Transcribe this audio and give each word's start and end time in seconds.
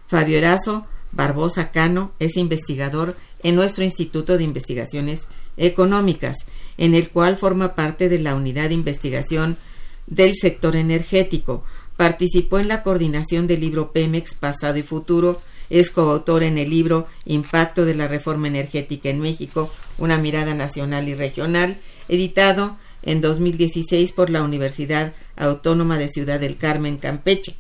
Fabio 0.06 0.38
Erazo 0.38 0.86
Barbosa 1.12 1.72
Cano 1.72 2.12
es 2.20 2.38
investigador 2.38 3.18
en 3.42 3.56
nuestro 3.56 3.84
Instituto 3.84 4.38
de 4.38 4.44
Investigaciones 4.44 5.28
Económicas, 5.58 6.38
en 6.78 6.94
el 6.94 7.10
cual 7.10 7.36
forma 7.36 7.74
parte 7.74 8.10
de 8.10 8.20
la 8.20 8.36
unidad 8.36 8.68
de 8.68 8.76
investigación 8.76 9.58
del 10.06 10.36
sector 10.36 10.76
energético. 10.76 11.64
Participó 11.98 12.60
en 12.60 12.68
la 12.68 12.84
coordinación 12.84 13.48
del 13.48 13.62
libro 13.62 13.92
Pemex 13.92 14.36
Pasado 14.36 14.78
y 14.78 14.84
Futuro 14.84 15.42
es 15.70 15.92
coautor 15.92 16.44
en 16.44 16.58
el 16.58 16.70
libro 16.70 17.08
Impacto 17.26 17.86
de 17.86 17.96
la 17.96 18.08
Reforma 18.08 18.48
Energética 18.48 19.10
en 19.10 19.20
México, 19.20 19.72
una 19.98 20.18
mirada 20.18 20.54
nacional 20.54 21.08
y 21.08 21.16
regional, 21.16 21.78
editado 22.08 22.78
en 23.04 23.22
2016 23.22 24.12
por 24.12 24.30
la 24.30 24.44
Universidad 24.44 25.14
Autónoma 25.36 25.98
de 25.98 26.10
Ciudad 26.10 26.40
del 26.40 26.58
Carmen, 26.58 26.98
Campeche, 26.98 27.56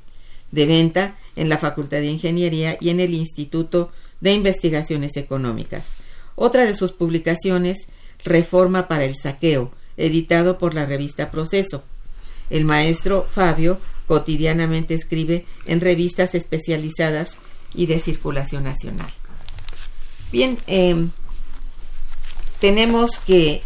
de 0.52 0.66
venta 0.66 1.18
en 1.36 1.50
la 1.50 1.58
Facultad 1.58 1.98
de 1.98 2.08
Ingeniería 2.08 2.78
y 2.80 2.90
en 2.90 3.00
el 3.00 3.14
Instituto 3.14 3.92
de 4.22 4.34
Investigaciones 4.34 5.18
Económicas. 5.18 5.94
Otra 6.36 6.66
de 6.66 6.74
sus 6.74 6.92
publicaciones, 6.92 7.88
Reforma 8.24 8.88
para 8.88 9.06
el 9.06 9.16
Saqueo, 9.16 9.72
editado 9.98 10.58
por 10.58 10.74
la 10.74 10.86
revista 10.86 11.32
Proceso. 11.32 11.84
El 12.50 12.66
maestro 12.66 13.26
Fabio 13.30 13.80
cotidianamente 14.08 14.94
escribe 14.94 15.46
en 15.66 15.82
revistas 15.82 16.36
especializadas 16.36 17.38
y 17.75 17.86
de 17.86 18.00
circulación 18.00 18.63
nacional. 18.63 19.09
Bien, 20.31 20.58
em, 20.68 21.12
tenemos 22.60 23.19
que 23.19 23.62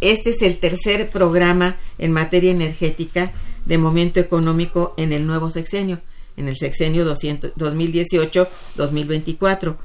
este 0.00 0.30
es 0.30 0.40
el 0.42 0.58
tercer 0.58 1.10
programa 1.10 1.76
en 1.98 2.12
materia 2.12 2.50
energética 2.50 3.32
de 3.66 3.78
momento 3.78 4.18
económico 4.18 4.94
en 4.96 5.12
el 5.12 5.24
nuevo 5.26 5.48
sexenio, 5.48 6.00
en 6.36 6.48
el 6.48 6.56
sexenio 6.56 7.06
2018-2024. 7.06 9.76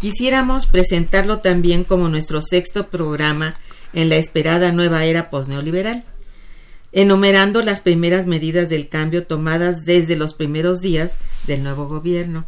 Quisiéramos 0.00 0.64
presentarlo 0.66 1.40
también 1.40 1.84
como 1.84 2.08
nuestro 2.08 2.40
sexto 2.40 2.88
programa 2.88 3.58
en 3.92 4.08
la 4.08 4.16
esperada 4.16 4.72
nueva 4.72 5.04
era 5.04 5.28
posneoliberal, 5.28 6.02
enumerando 6.92 7.62
las 7.62 7.82
primeras 7.82 8.26
medidas 8.26 8.70
del 8.70 8.88
cambio 8.88 9.26
tomadas 9.26 9.84
desde 9.84 10.16
los 10.16 10.34
primeros 10.34 10.80
días 10.80 11.18
del 11.46 11.62
nuevo 11.62 11.86
gobierno. 11.88 12.46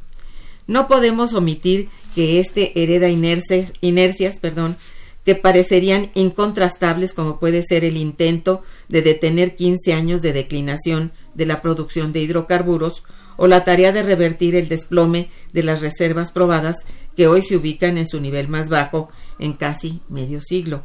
No 0.71 0.87
podemos 0.87 1.35
omitir 1.35 1.89
que 2.15 2.39
este 2.39 2.81
hereda 2.81 3.09
inercias, 3.09 3.73
inercias 3.81 4.39
perdón, 4.39 4.77
que 5.25 5.35
parecerían 5.35 6.13
incontrastables 6.15 7.13
como 7.13 7.41
puede 7.41 7.65
ser 7.65 7.83
el 7.83 7.97
intento 7.97 8.63
de 8.89 9.03
detener 9.03 9.57
15 9.57 9.93
años 9.93 10.23
de 10.23 10.33
declinación 10.33 11.11
de 11.35 11.47
la 11.47 11.61
producción 11.61 12.13
de 12.13 12.21
hidrocarburos 12.21 13.03
o 13.37 13.49
la 13.49 13.65
tarea 13.65 13.91
de 13.91 14.05
revertir 14.05 14.55
el 14.55 14.69
desplome 14.69 15.29
de 15.53 15.65
las 15.65 15.81
reservas 15.81 16.31
probadas 16.31 16.87
que 17.17 17.27
hoy 17.27 17.43
se 17.43 17.57
ubican 17.57 17.99
en 17.99 18.07
su 18.07 18.21
nivel 18.21 18.47
más 18.47 18.69
bajo 18.69 19.09
en 19.41 19.55
casi 19.55 20.01
medio 20.09 20.41
siglo. 20.41 20.85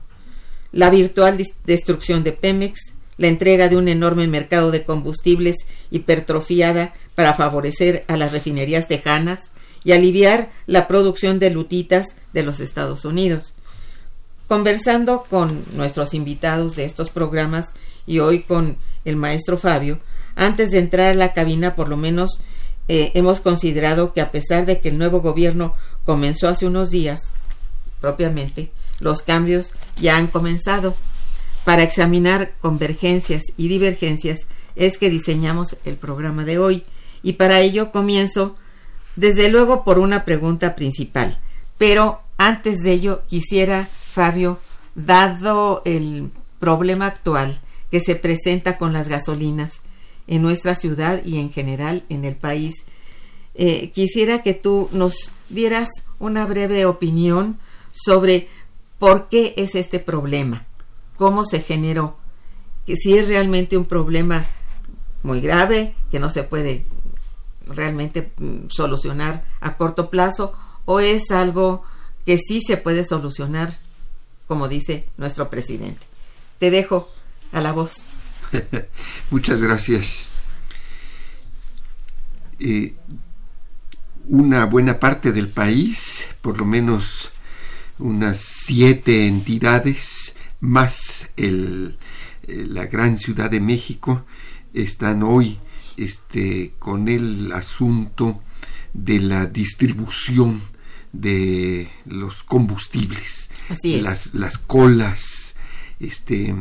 La 0.71 0.89
virtual 0.89 1.37
destrucción 1.63 2.23
de 2.23 2.31
Pemex, 2.31 2.95
la 3.17 3.27
entrega 3.27 3.69
de 3.69 3.77
un 3.77 3.87
enorme 3.87 4.27
mercado 4.27 4.71
de 4.71 4.83
combustibles 4.83 5.57
hipertrofiada 5.91 6.95
para 7.13 7.35
favorecer 7.35 8.03
a 8.07 8.17
las 8.17 8.31
refinerías 8.31 8.87
tejanas 8.87 9.51
y 9.85 9.93
aliviar 9.93 10.49
la 10.65 10.87
producción 10.87 11.39
de 11.39 11.51
lutitas 11.51 12.07
de 12.33 12.43
los 12.43 12.59
Estados 12.59 13.05
Unidos. 13.05 13.53
Conversando 14.47 15.25
con 15.29 15.63
nuestros 15.73 16.13
invitados 16.13 16.75
de 16.75 16.83
estos 16.83 17.09
programas 17.09 17.67
y 18.05 18.19
hoy 18.19 18.41
con 18.41 18.77
el 19.05 19.15
maestro 19.15 19.57
Fabio, 19.57 19.99
antes 20.35 20.71
de 20.71 20.79
entrar 20.79 21.11
a 21.11 21.15
la 21.15 21.33
cabina 21.33 21.75
por 21.75 21.87
lo 21.87 21.97
menos 21.97 22.39
eh, 22.87 23.11
hemos 23.13 23.39
considerado 23.39 24.13
que 24.13 24.21
a 24.21 24.31
pesar 24.31 24.65
de 24.65 24.79
que 24.79 24.89
el 24.89 24.97
nuevo 24.97 25.21
gobierno 25.21 25.73
comenzó 26.03 26.47
hace 26.47 26.65
unos 26.65 26.89
días, 26.89 27.33
propiamente, 28.01 28.71
los 28.99 29.21
cambios 29.21 29.73
ya 29.99 30.17
han 30.17 30.27
comenzado. 30.27 30.95
Para 31.63 31.83
examinar 31.83 32.51
convergencias 32.61 33.43
y 33.57 33.67
divergencias 33.67 34.41
es 34.75 34.97
que 34.97 35.09
diseñamos 35.09 35.77
el 35.85 35.95
programa 35.95 36.43
de 36.43 36.59
hoy 36.59 36.83
y 37.23 37.33
para 37.33 37.61
ello 37.61 37.91
comienzo 37.91 38.55
desde 39.15 39.49
luego 39.49 39.83
por 39.83 39.99
una 39.99 40.25
pregunta 40.25 40.75
principal. 40.75 41.39
Pero 41.77 42.21
antes 42.37 42.79
de 42.79 42.91
ello 42.91 43.23
quisiera, 43.27 43.87
Fabio, 44.09 44.59
dado 44.95 45.81
el 45.85 46.31
problema 46.59 47.07
actual 47.07 47.59
que 47.91 47.99
se 47.99 48.15
presenta 48.15 48.77
con 48.77 48.93
las 48.93 49.07
gasolinas 49.07 49.81
en 50.27 50.41
nuestra 50.41 50.75
ciudad 50.75 51.23
y 51.23 51.37
en 51.37 51.51
general 51.51 52.03
en 52.09 52.25
el 52.25 52.35
país, 52.35 52.85
eh, 53.55 53.91
quisiera 53.91 54.41
que 54.41 54.53
tú 54.53 54.89
nos 54.91 55.31
dieras 55.49 55.87
una 56.19 56.45
breve 56.45 56.85
opinión 56.85 57.57
sobre 57.91 58.49
por 58.99 59.29
qué 59.29 59.53
es 59.57 59.75
este 59.75 59.99
problema, 59.99 60.65
cómo 61.15 61.45
se 61.45 61.59
generó, 61.59 62.17
que 62.85 62.95
si 62.95 63.17
es 63.17 63.29
realmente 63.29 63.77
un 63.77 63.85
problema 63.85 64.45
muy 65.23 65.41
grave, 65.41 65.95
que 66.11 66.19
no 66.19 66.29
se 66.29 66.43
puede 66.43 66.85
realmente 67.67 68.31
mm, 68.37 68.67
solucionar 68.69 69.43
a 69.61 69.77
corto 69.77 70.09
plazo, 70.09 70.53
o 70.85 70.99
es 70.99 71.31
algo 71.31 71.83
que 72.25 72.37
sí 72.37 72.61
se 72.61 72.77
puede 72.77 73.03
solucionar, 73.03 73.77
como 74.47 74.67
dice 74.67 75.07
nuestro 75.17 75.49
presidente. 75.49 76.05
Te 76.59 76.71
dejo 76.71 77.09
a 77.51 77.61
la 77.61 77.71
voz. 77.71 77.97
Muchas 79.31 79.61
gracias. 79.61 80.27
Eh, 82.59 82.95
una 84.27 84.65
buena 84.65 84.99
parte 84.99 85.31
del 85.31 85.49
país, 85.49 86.25
por 86.41 86.57
lo 86.57 86.65
menos 86.65 87.31
unas 87.99 88.39
siete 88.39 89.27
entidades, 89.27 90.35
más 90.59 91.29
el, 91.37 91.97
eh, 92.47 92.65
la 92.67 92.87
gran 92.87 93.17
Ciudad 93.17 93.51
de 93.51 93.59
México, 93.59 94.25
están 94.73 95.23
hoy 95.23 95.59
este, 95.97 96.73
con 96.79 97.07
el 97.07 97.51
asunto 97.51 98.41
de 98.93 99.19
la 99.19 99.45
distribución 99.45 100.61
de 101.11 101.89
los 102.05 102.43
combustibles. 102.43 103.49
Las, 103.83 104.33
las 104.33 104.57
colas, 104.57 105.55
este, 105.99 106.53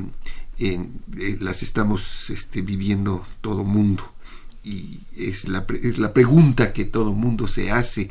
en, 0.58 0.92
eh, 1.18 1.36
las 1.40 1.62
estamos 1.62 2.30
este, 2.30 2.62
viviendo 2.62 3.26
todo 3.40 3.64
mundo 3.64 4.14
y 4.62 5.00
es 5.16 5.46
la, 5.48 5.66
es 5.82 5.98
la 5.98 6.14
pregunta 6.14 6.72
que 6.72 6.86
todo 6.86 7.12
mundo 7.12 7.46
se 7.48 7.70
hace 7.70 8.10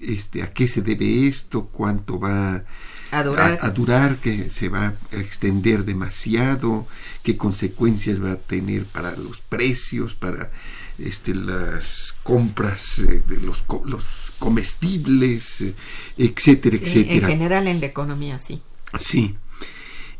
este 0.00 0.42
a 0.42 0.52
qué 0.52 0.66
se 0.66 0.82
debe 0.82 1.28
esto 1.28 1.66
cuánto 1.66 2.18
va 2.18 2.64
a 3.12 3.22
durar. 3.22 3.58
A, 3.62 3.70
durar 3.70 4.16
que 4.16 4.50
se 4.50 4.68
va 4.68 4.94
a 5.12 5.16
extender 5.16 5.84
demasiado 5.84 6.86
qué 7.22 7.36
consecuencias 7.36 8.22
va 8.22 8.32
a 8.32 8.36
tener 8.36 8.86
para 8.86 9.14
los 9.16 9.40
precios 9.40 10.14
para 10.14 10.50
este 10.98 11.34
las 11.34 12.14
compras 12.22 12.98
eh, 12.98 13.22
de 13.26 13.40
los, 13.40 13.64
los 13.84 14.32
comestibles 14.38 15.60
eh, 15.60 15.74
etcétera 16.16 16.76
etcétera 16.76 17.14
en 17.14 17.22
general 17.22 17.68
en 17.68 17.80
la 17.80 17.86
economía 17.86 18.38
sí. 18.38 18.62
Sí. 18.98 19.36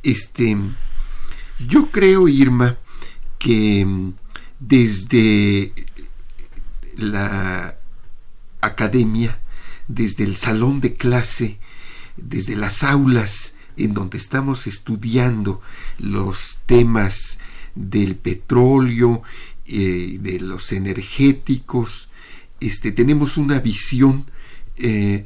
Este 0.02 0.56
yo 1.66 1.90
creo 1.90 2.28
Irma 2.28 2.76
que 3.38 3.86
desde 4.60 5.72
la 6.96 7.76
academia, 8.60 9.40
desde 9.88 10.24
el 10.24 10.36
salón 10.36 10.80
de 10.80 10.94
clase, 10.94 11.58
desde 12.16 12.56
las 12.56 12.82
aulas 12.82 13.54
en 13.76 13.94
donde 13.94 14.18
estamos 14.18 14.66
estudiando 14.66 15.60
los 15.98 16.58
temas 16.66 17.38
del 17.74 18.16
petróleo, 18.16 19.22
eh, 19.66 20.18
de 20.20 20.40
los 20.40 20.72
energéticos, 20.72 22.10
este, 22.60 22.92
tenemos 22.92 23.36
una 23.36 23.58
visión 23.60 24.30
eh, 24.76 25.24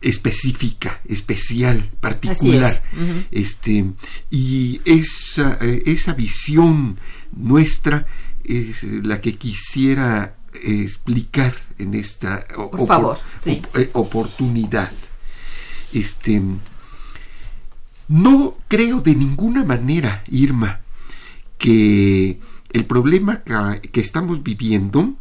específica, 0.00 1.00
especial, 1.08 1.90
particular. 2.00 2.82
este, 3.30 3.86
y 4.30 4.80
esa, 4.84 5.58
eh, 5.60 5.82
esa 5.86 6.14
visión 6.14 6.98
nuestra 7.32 8.06
es 8.44 8.82
la 8.84 9.20
que 9.20 9.36
quisiera 9.36 10.37
explicar 10.54 11.54
en 11.78 11.94
esta 11.94 12.46
eh, 13.74 13.90
oportunidad. 13.92 14.92
Este, 15.92 16.42
no 18.08 18.56
creo 18.68 19.00
de 19.00 19.14
ninguna 19.14 19.64
manera, 19.64 20.24
Irma, 20.28 20.80
que 21.58 22.40
el 22.70 22.84
problema 22.84 23.42
que 23.42 24.00
estamos 24.00 24.42
viviendo 24.42 25.14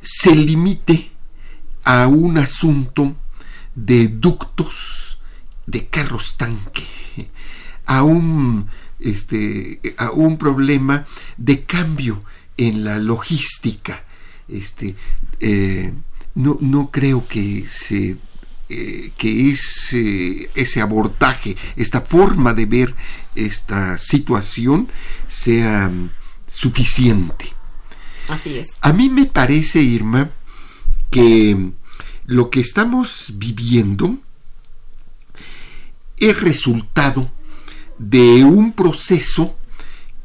se 0.00 0.34
limite 0.34 1.10
a 1.84 2.06
un 2.06 2.38
asunto 2.38 3.14
de 3.74 4.08
ductos 4.08 5.20
de 5.66 5.86
carros 5.86 6.36
tanque, 6.36 6.84
a 7.84 8.02
un, 8.02 8.68
este, 8.98 9.80
a 9.98 10.10
un 10.10 10.38
problema 10.38 11.06
de 11.36 11.64
cambio 11.64 12.22
en 12.56 12.84
la 12.84 12.98
logística. 12.98 14.04
Este, 14.48 14.94
eh, 15.40 15.92
no, 16.34 16.58
no, 16.60 16.90
creo 16.90 17.26
que 17.26 17.66
se 17.68 18.16
eh, 18.68 19.12
que 19.16 19.52
ese, 19.52 20.50
ese 20.54 20.80
abordaje, 20.80 21.56
esta 21.76 22.00
forma 22.00 22.52
de 22.52 22.66
ver 22.66 22.94
esta 23.34 23.96
situación 23.96 24.88
sea 25.28 25.90
suficiente. 26.52 27.52
Así 28.28 28.58
es. 28.58 28.76
A 28.80 28.92
mí 28.92 29.08
me 29.08 29.26
parece, 29.26 29.82
Irma, 29.82 30.30
que 31.10 31.70
lo 32.24 32.50
que 32.50 32.58
estamos 32.58 33.34
viviendo 33.36 34.18
es 36.16 36.40
resultado 36.40 37.30
de 37.98 38.44
un 38.44 38.72
proceso 38.72 39.56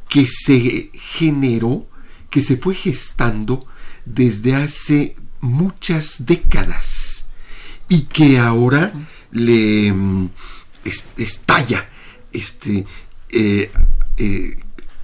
que 0.08 0.26
se 0.26 0.90
generó, 0.94 1.86
que 2.32 2.40
se 2.40 2.56
fue 2.56 2.74
gestando 2.74 3.66
desde 4.06 4.56
hace 4.56 5.16
muchas 5.40 6.24
décadas 6.24 7.26
y 7.90 8.04
que 8.04 8.38
ahora 8.38 8.90
le 9.32 9.92
mm, 9.92 10.30
estalla 11.18 11.90
este, 12.32 12.86
eh, 13.28 13.70
eh, 14.16 14.56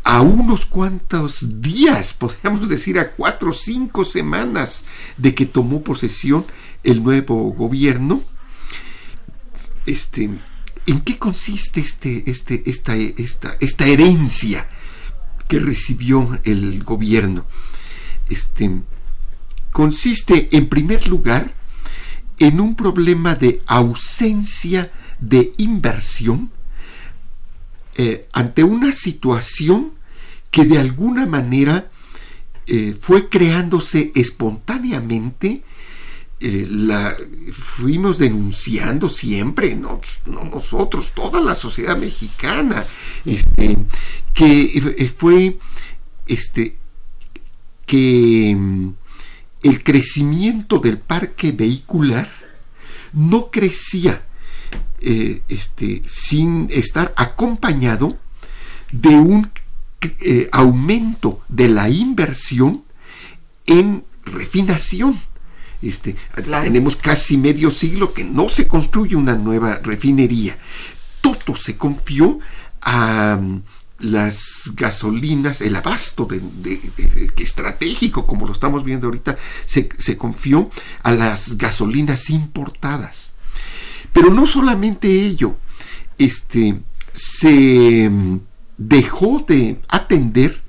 a 0.05 0.23
unos 0.23 0.65
cuantos 0.65 1.61
días, 1.61 2.15
podríamos 2.15 2.67
decir 2.67 2.99
a 2.99 3.13
cuatro 3.13 3.51
o 3.51 3.53
cinco 3.53 4.07
semanas 4.07 4.87
de 5.19 5.35
que 5.35 5.45
tomó 5.45 5.83
posesión 5.85 6.47
el 6.83 7.03
nuevo 7.03 7.53
gobierno. 7.53 8.23
Este, 9.85 10.31
¿En 10.87 11.01
qué 11.03 11.19
consiste 11.19 11.81
este, 11.81 12.31
este, 12.31 12.63
esta, 12.65 12.97
esta, 12.97 13.55
esta 13.61 13.85
herencia 13.85 14.67
que 15.49 15.59
recibió 15.59 16.39
el 16.45 16.85
gobierno? 16.85 17.45
Este, 18.29 18.71
consiste, 19.73 20.49
en 20.57 20.69
primer 20.69 21.09
lugar, 21.09 21.53
en 22.39 22.61
un 22.61 22.77
problema 22.77 23.35
de 23.35 23.63
ausencia 23.67 24.93
de 25.19 25.53
inversión 25.57 26.51
eh, 27.97 28.29
ante 28.33 28.63
una 28.63 28.93
situación 28.93 29.93
que 30.53 30.65
de 30.65 30.79
alguna 30.79 31.27
manera 31.27 31.91
eh, 32.67 32.97
fue 32.99 33.29
creándose 33.29 34.13
espontáneamente, 34.15 35.65
eh, 36.41 36.67
la 36.69 37.17
fuimos 37.53 38.19
denunciando 38.19 39.09
siempre, 39.09 39.75
no, 39.75 40.01
nosotros, 40.27 41.13
toda 41.13 41.41
la 41.41 41.55
sociedad 41.55 41.97
mexicana, 41.97 42.85
este, 43.25 43.77
que 44.35 44.95
eh, 44.99 45.09
fue 45.09 45.59
este, 46.27 46.77
que 47.87 48.55
mm, 48.57 48.91
el 49.63 49.83
crecimiento 49.83 50.79
del 50.79 50.99
parque 50.99 51.53
vehicular 51.53 52.31
no 53.13 53.51
crecía 53.51 54.25
eh, 55.01 55.43
este, 55.49 56.03
sin 56.07 56.69
estar 56.71 57.13
acompañado 57.17 58.19
de 58.93 59.11
un 59.11 59.51
eh, 60.21 60.49
aumento 60.53 61.41
de 61.49 61.69
la 61.69 61.89
inversión 61.89 62.85
en 63.67 64.05
refinación. 64.25 65.21
Este, 65.81 66.17
Tenemos 66.35 66.97
casi 66.97 67.37
medio 67.37 67.71
siglo 67.71 68.13
que 68.13 68.25
no 68.25 68.49
se 68.49 68.67
construye 68.67 69.15
una 69.15 69.35
nueva 69.35 69.79
refinería. 69.83 70.59
Todo 71.21 71.55
se 71.57 71.77
confió 71.77 72.41
a 72.81 73.39
mm, 73.41 73.63
las 74.01 74.73
gasolinas, 74.75 75.61
el 75.61 75.77
abasto 75.77 76.25
de, 76.27 76.41
estratégico, 77.37 78.27
como 78.27 78.47
lo 78.47 78.53
estamos 78.53 78.85
viendo 78.85 79.07
ahorita, 79.07 79.37
se, 79.67 79.89
se 79.99 80.17
confió 80.17 80.71
a 81.03 81.13
las 81.13 81.57
gasolinas 81.57 82.31
importadas. 82.31 83.33
Pero 84.13 84.31
no 84.31 84.47
solamente 84.47 85.09
ello, 85.09 85.57
este, 86.19 86.81
se 87.15 88.09
mm, 88.11 88.41
dejó 88.77 89.45
de 89.47 89.81
atender 89.89 90.61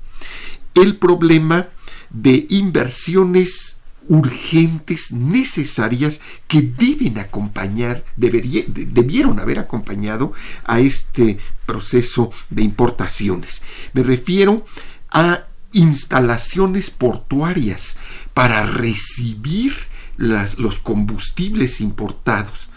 el 0.74 0.96
problema 0.96 1.68
de 2.10 2.46
inversiones 2.50 3.79
urgentes, 4.10 5.12
necesarias, 5.12 6.20
que 6.48 6.62
deben 6.62 7.18
acompañar, 7.20 8.04
debieron 8.16 9.38
haber 9.38 9.60
acompañado 9.60 10.32
a 10.64 10.80
este 10.80 11.38
proceso 11.64 12.32
de 12.50 12.62
importaciones. 12.64 13.62
Me 13.92 14.02
refiero 14.02 14.64
a 15.12 15.44
instalaciones 15.72 16.90
portuarias 16.90 17.98
para 18.34 18.66
recibir 18.66 19.76
los 20.16 20.80
combustibles 20.80 21.80
importados, 21.80 22.68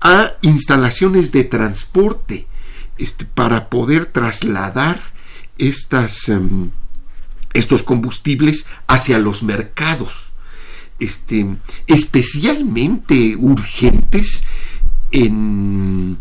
a 0.00 0.32
instalaciones 0.40 1.30
de 1.30 1.44
transporte 1.44 2.46
este, 2.96 3.26
para 3.26 3.68
poder 3.68 4.06
trasladar 4.06 4.98
estas, 5.58 6.30
em, 6.30 6.70
estos 7.52 7.82
combustibles 7.82 8.64
hacia 8.86 9.18
los 9.18 9.42
mercados, 9.42 10.29
este, 11.00 11.56
especialmente 11.86 13.34
urgentes 13.36 14.44
en 15.10 16.18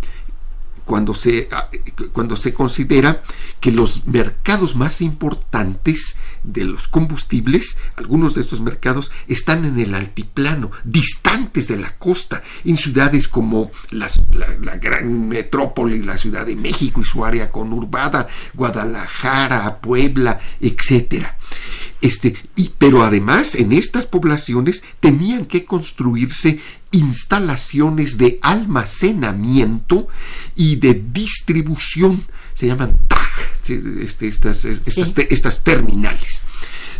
cuando 0.89 1.13
se, 1.13 1.47
ah, 1.51 1.69
cuando 2.13 2.35
se 2.35 2.51
considera 2.51 3.21
que 3.59 3.71
los 3.71 4.07
mercados 4.07 4.75
más 4.75 5.01
importantes 5.01 6.17
de 6.41 6.63
los 6.63 6.87
combustibles, 6.87 7.77
algunos 7.95 8.33
de 8.33 8.41
estos 8.41 8.59
mercados 8.59 9.11
están 9.27 9.65
en 9.65 9.79
el 9.79 9.93
altiplano, 9.93 10.71
distantes 10.83 11.67
de 11.67 11.77
la 11.77 11.95
costa, 11.99 12.41
en 12.65 12.75
ciudades 12.75 13.27
como 13.27 13.69
la, 13.91 14.09
gran 14.77 15.29
metrópoli, 15.29 16.01
la 16.01 16.17
Ciudad 16.17 16.47
de 16.47 16.55
México 16.55 17.01
y 17.01 17.05
su 17.05 17.23
área 17.23 17.51
conurbada, 17.51 18.27
Guadalajara, 18.55 19.81
Puebla, 19.81 20.39
etcétera. 20.59 21.37
Este, 22.01 22.35
y, 22.55 22.71
pero 22.79 23.03
además 23.03 23.53
en 23.53 23.73
estas 23.73 24.07
poblaciones 24.07 24.81
tenían 25.01 25.45
que 25.45 25.65
construirse 25.65 26.59
instalaciones 26.91 28.17
de 28.17 28.39
almacenamiento 28.41 30.07
y 30.55 30.77
de 30.77 31.03
distribución, 31.11 32.25
se 32.53 32.67
llaman 32.67 32.97
TAG, 33.07 33.19
este, 34.01 34.27
estas, 34.27 34.65
estas 34.65 35.63
terminales. 35.63 36.41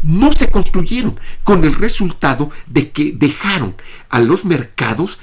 No 0.04 0.32
se 0.32 0.48
construyeron, 0.48 1.20
con 1.44 1.66
el 1.66 1.76
resultado 1.76 2.52
de 2.68 2.92
que 2.92 3.12
dejaron 3.14 3.76
a 4.10 4.20
los 4.20 4.46
mercados 4.46 5.20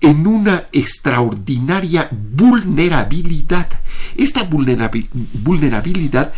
en 0.00 0.26
una 0.26 0.66
extraordinaria 0.72 2.08
vulnerabilidad. 2.10 3.68
Esta 4.16 4.44
vulnerabilidad 4.44 6.32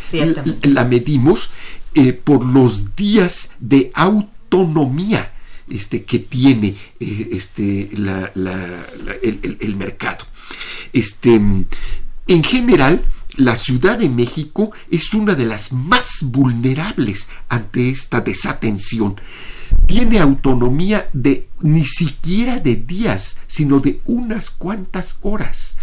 la 0.63 0.85
medimos 0.85 1.51
eh, 1.95 2.13
por 2.13 2.45
los 2.45 2.95
días 2.97 3.51
de 3.59 3.91
autonomía 3.95 5.33
este, 5.71 6.05
que 6.05 6.19
tiene 6.21 6.77
eh, 7.01 7.29
este, 7.33 7.91
el, 7.93 9.77
mercado. 9.77 10.27
Este, 10.93 11.35
en 11.35 12.45
general, 12.45 13.05
la 13.37 13.57
Ciudad 13.57 13.99
de 13.99 14.09
México 14.09 14.73
es 14.91 15.13
una 15.13 15.35
de 15.35 15.45
las 15.45 15.73
más 15.73 16.19
vulnerables 16.23 17.29
ante 17.49 17.91
esta 17.91 18.21
desatención 18.21 19.21
tiene 19.87 20.19
autonomía 20.19 21.09
de 21.13 21.49
ni 21.61 21.85
siquiera 21.85 22.59
de 22.59 22.77
días, 22.77 23.39
sino 23.47 23.81
de 23.81 24.01
unas 24.05 24.51
cuantas 24.51 25.19
horas. 25.23 25.77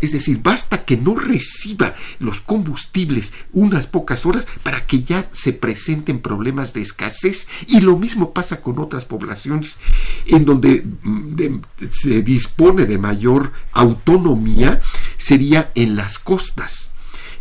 Es 0.00 0.12
decir, 0.12 0.40
basta 0.42 0.84
que 0.84 0.96
no 0.96 1.14
reciba 1.14 1.94
los 2.18 2.40
combustibles 2.40 3.32
unas 3.52 3.86
pocas 3.86 4.26
horas 4.26 4.46
para 4.62 4.86
que 4.86 5.02
ya 5.02 5.28
se 5.32 5.52
presenten 5.52 6.20
problemas 6.20 6.72
de 6.72 6.82
escasez 6.82 7.46
y 7.66 7.80
lo 7.80 7.96
mismo 7.96 8.32
pasa 8.32 8.60
con 8.60 8.78
otras 8.78 9.04
poblaciones 9.04 9.78
en 10.26 10.44
donde 10.44 10.84
mm, 11.02 11.60
se 11.90 12.22
dispone 12.22 12.86
de 12.86 12.98
mayor 12.98 13.52
autonomía, 13.72 14.80
sería 15.16 15.70
en 15.74 15.96
las 15.96 16.18
costas. 16.18 16.90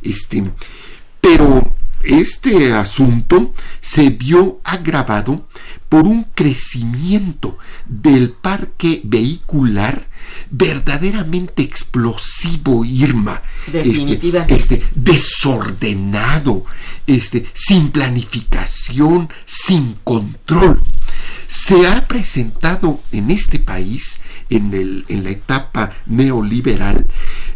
Este, 0.01 0.51
pero 1.21 1.75
este 2.03 2.73
asunto 2.73 3.53
se 3.81 4.09
vio 4.09 4.61
agravado 4.63 5.47
por 5.89 6.05
un 6.05 6.25
crecimiento 6.35 7.57
del 7.87 8.31
parque 8.31 9.01
vehicular 9.03 10.07
verdaderamente 10.49 11.63
explosivo, 11.63 12.85
Irma. 12.85 13.41
Definitivamente. 13.71 14.55
Este, 14.55 14.75
este, 14.75 14.87
desordenado, 14.95 16.65
este, 17.07 17.45
sin 17.53 17.91
planificación, 17.91 19.29
sin 19.45 19.95
control. 20.03 20.81
Se 21.47 21.87
ha 21.87 22.07
presentado 22.07 23.01
en 23.11 23.31
este 23.31 23.59
país, 23.59 24.21
en, 24.49 24.73
el, 24.73 25.05
en 25.07 25.23
la 25.23 25.31
etapa 25.31 25.91
neoliberal, 26.05 27.05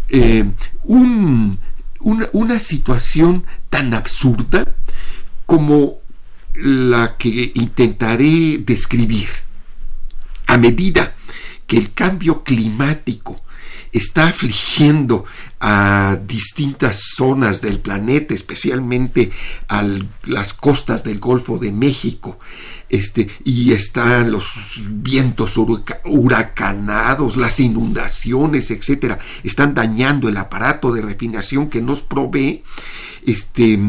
eh, 0.10 0.46
un 0.84 1.58
una, 2.04 2.60
situación 2.60 3.46
tan 3.70 3.94
absurda 3.94 4.66
como 5.46 6.00
la 6.54 7.18
que 7.18 7.52
intentaré 7.56 8.60
describir. 8.60 9.30
A 10.48 10.58
medida 10.58 11.16
que 11.66 11.78
el 11.78 11.94
cambio 11.94 12.44
climático 12.44 13.42
está 13.94 14.28
afligiendo 14.28 15.26
a 15.60 16.18
distintas 16.28 17.02
zonas 17.16 17.62
del 17.62 17.80
planeta, 17.80 18.34
especialmente 18.34 19.32
a 19.70 19.88
las 20.26 20.54
costas 20.54 21.04
del 21.04 21.20
Golfo 21.20 21.58
de 21.58 21.72
México, 21.72 22.38
este, 22.90 23.30
y 23.46 23.72
están 23.72 24.32
los 24.32 24.82
vientos 24.90 25.58
huracanados, 26.06 27.38
las 27.38 27.60
inundaciones, 27.60 28.72
etcétera, 28.72 29.20
están 29.44 29.74
dañando 29.74 30.28
el 30.28 30.38
aparato 30.38 30.92
de 30.92 31.02
refinación 31.02 31.70
que 31.70 31.82
nos 31.82 32.02
provee 32.02 32.64
este, 33.26 33.80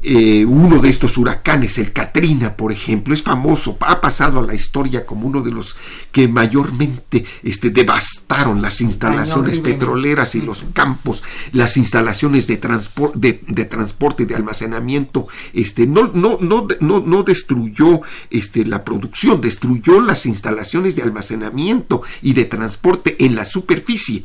eh, 0.00 0.44
uno 0.44 0.78
de 0.78 0.90
estos 0.90 1.18
huracanes, 1.18 1.76
el 1.78 1.92
Katrina, 1.92 2.54
por 2.54 2.70
ejemplo, 2.70 3.12
es 3.12 3.22
famoso, 3.22 3.76
ha 3.80 4.00
pasado 4.00 4.38
a 4.38 4.46
la 4.46 4.54
historia 4.54 5.04
como 5.04 5.26
uno 5.26 5.42
de 5.42 5.50
los 5.50 5.76
que 6.12 6.28
mayormente 6.28 7.24
este, 7.42 7.70
devastaron 7.70 8.62
las 8.62 8.80
instalaciones 8.80 9.58
petroleras 9.58 10.36
y 10.36 10.40
los 10.40 10.66
campos, 10.72 11.24
las 11.52 11.76
instalaciones 11.76 12.46
de, 12.46 12.60
de, 13.14 13.40
de, 13.48 13.64
transporte 13.64 14.22
y 14.22 14.26
de 14.26 14.36
almacenamiento. 14.36 15.26
Este, 15.52 15.86
no, 15.88 16.12
no, 16.14 16.38
no, 16.40 16.68
no, 16.80 17.00
no 17.00 17.22
destruyó 17.24 18.00
este, 18.30 18.64
la 18.64 18.84
producción, 18.84 19.40
destruyó 19.40 20.00
las 20.00 20.26
instalaciones 20.26 20.94
de 20.94 21.02
almacenamiento 21.02 22.02
y 22.22 22.34
de 22.34 22.44
transporte 22.44 23.16
en 23.24 23.34
la 23.34 23.44
superficie. 23.44 24.24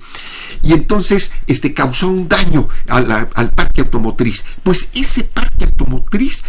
Y 0.61 0.73
entonces 0.73 1.31
este, 1.47 1.73
causó 1.73 2.09
un 2.09 2.27
daño 2.27 2.69
al 2.87 3.49
parque 3.55 3.81
automotriz. 3.81 4.45
Pues 4.61 4.89
ese 4.93 5.23
parque 5.23 5.62
automotriz 5.63 6.43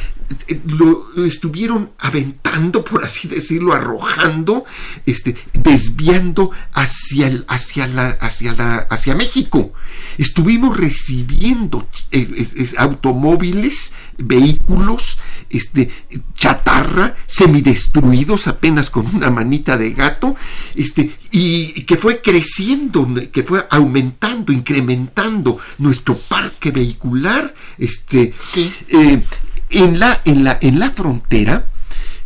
eh, 0.49 0.61
lo 0.66 1.25
estuvieron 1.25 1.90
aventando, 1.99 2.85
por 2.85 3.04
así 3.04 3.28
decirlo, 3.28 3.73
arrojando, 3.73 4.64
este, 5.06 5.37
desviando 5.52 6.50
hacia, 6.73 7.28
el, 7.28 7.44
hacia, 7.49 7.87
la, 7.87 8.09
hacia, 8.09 8.52
la, 8.54 8.76
hacia 8.76 9.14
México. 9.14 9.73
Estuvimos 10.18 10.76
recibiendo 10.76 11.87
eh, 12.11 12.73
automóviles, 12.78 13.92
vehículos, 14.18 15.18
este, 15.51 15.91
chatarra, 16.35 17.17
semidestruidos 17.27 18.47
apenas 18.47 18.91
con 18.91 19.07
una 19.15 19.31
manita 19.31 19.77
de 19.77 19.93
gato, 19.93 20.37
este, 20.75 21.15
y 21.31 21.83
que 21.83 21.97
fue 21.97 22.21
creciendo, 22.21 23.09
que 23.33 23.43
fue 23.43 23.67
aumentando, 23.71 24.53
incrementando 24.53 25.59
nuestro 25.79 26.17
parque 26.17 26.71
vehicular, 26.71 27.55
este, 27.79 28.35
eh, 28.57 29.23
en 29.71 29.99
la, 29.99 30.21
en 30.25 30.45
la, 30.45 30.59
en 30.61 30.79
la 30.79 30.91
frontera 30.91 31.69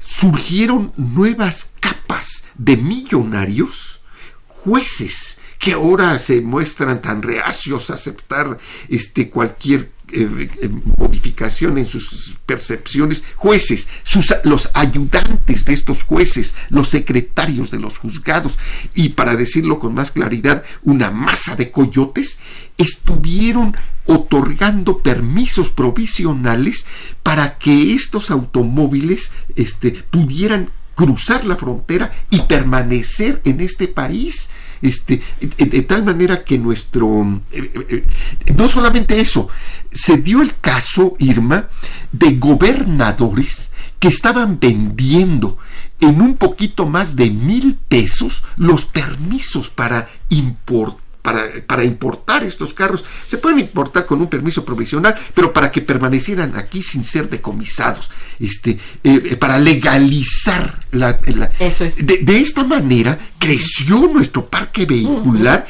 surgieron 0.01 0.93
nuevas 0.97 1.73
capas 1.81 2.45
de 2.57 2.77
millonarios, 2.77 4.01
jueces, 4.47 5.39
que 5.59 5.73
ahora 5.73 6.19
se 6.19 6.41
muestran 6.41 7.03
tan 7.03 7.23
reacios 7.23 7.91
a 7.91 7.95
aceptar 7.95 8.59
este, 8.89 9.29
cualquier 9.29 9.93
eh, 10.13 10.49
eh, 10.63 10.71
modificación 10.97 11.79
en 11.79 11.87
sus 11.87 12.37
percepciones, 12.47 13.25
jueces, 13.37 13.89
sus, 14.03 14.35
los 14.45 14.71
ayudantes 14.75 15.65
de 15.65 15.75
estos 15.75 16.03
jueces, 16.03 16.55
los 16.71 16.89
secretarios 16.89 17.71
de 17.71 17.79
los 17.79 17.99
juzgados 17.99 18.59
y 18.95 19.11
para 19.11 19.37
decirlo 19.37 19.79
con 19.79 19.95
más 19.95 20.11
claridad, 20.11 20.65
una 20.83 21.11
masa 21.11 21.57
de 21.57 21.71
coyotes 21.71 22.39
estuvieron 22.79 23.77
otorgando 24.07 24.99
permisos 24.99 25.71
provisionales 25.71 26.87
para 27.23 27.59
que 27.59 27.95
estos 27.95 28.31
automóviles 28.31 29.33
este, 29.57 29.93
pudieran 29.93 30.71
cruzar 30.95 31.45
la 31.45 31.57
frontera 31.57 32.11
y 32.31 32.41
permanecer 32.41 33.41
en 33.45 33.61
este 33.61 33.87
país 33.87 34.49
este, 34.83 35.23
de, 35.41 35.83
tal 35.83 36.05
manera 36.05 36.45
que 36.45 36.59
nuestro... 36.59 37.41
Eh, 37.53 37.73
eh, 37.89 38.07
no 38.55 38.69
solamente 38.69 39.21
eso, 39.21 39.49
se 39.91 40.19
dio 40.19 40.43
el 40.43 40.59
caso, 40.61 41.15
Irma, 41.19 41.69
de 42.13 42.37
gobernadores 42.37 43.73
que 43.99 44.09
estaban 44.09 44.61
vendiendo 44.61 45.59
en 46.01 46.21
un 46.21 46.37
poquito 46.37 46.87
más 46.87 47.17
de 47.17 47.31
mil 47.31 47.77
pesos 47.89 48.45
los 48.57 48.85
permisos 48.85 49.69
para 49.69 50.09
importar 50.29 51.08
para, 51.23 51.85
importar 51.85 52.43
estos 52.45 52.73
carros. 52.73 53.05
Se 53.27 53.39
pueden 53.39 53.59
importar 53.59 54.07
con 54.07 54.21
un 54.21 54.29
permiso 54.29 54.65
provisional, 54.65 55.15
pero 55.35 55.53
para 55.53 55.71
que 55.71 55.83
permanecieran 55.83 56.57
aquí 56.57 56.83
sin 56.83 57.05
ser 57.05 57.29
decomisados, 57.29 58.11
este, 58.39 58.71
eh, 58.71 58.79
eh, 59.05 59.37
para 59.37 59.59
legalizar 59.59 60.79
la... 60.93 61.19
Eso 61.59 61.85
es. 61.85 62.07
De, 62.07 62.39
esta 62.39 62.65
manera 62.65 63.19
creció 63.39 64.09
nuestro 64.13 64.47
parque 64.47 64.87
vehicular. 64.87 65.67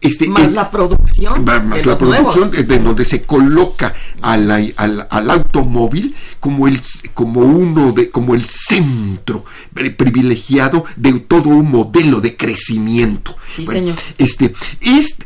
este, 0.00 0.28
más 0.28 0.52
la 0.52 0.70
producción. 0.70 1.44
Más, 1.44 1.84
la 1.84 1.96
producción, 1.96 2.50
de 2.50 2.78
donde 2.78 3.04
se 3.04 3.22
coloca 3.22 3.94
al, 4.22 4.72
al, 4.76 5.30
automóvil 5.30 6.14
como 6.40 6.68
el, 6.68 6.80
como 7.14 7.40
uno 7.40 7.92
de, 7.92 8.10
como 8.10 8.34
el 8.34 8.44
centro 8.44 9.44
privilegiado 9.96 10.84
de 10.96 11.12
todo 11.20 11.48
un 11.50 11.70
modelo 11.70 12.20
de 12.20 12.36
crecimiento. 12.36 13.36
Sí, 13.54 13.66
señor. 13.66 13.96
Este, 14.18 14.52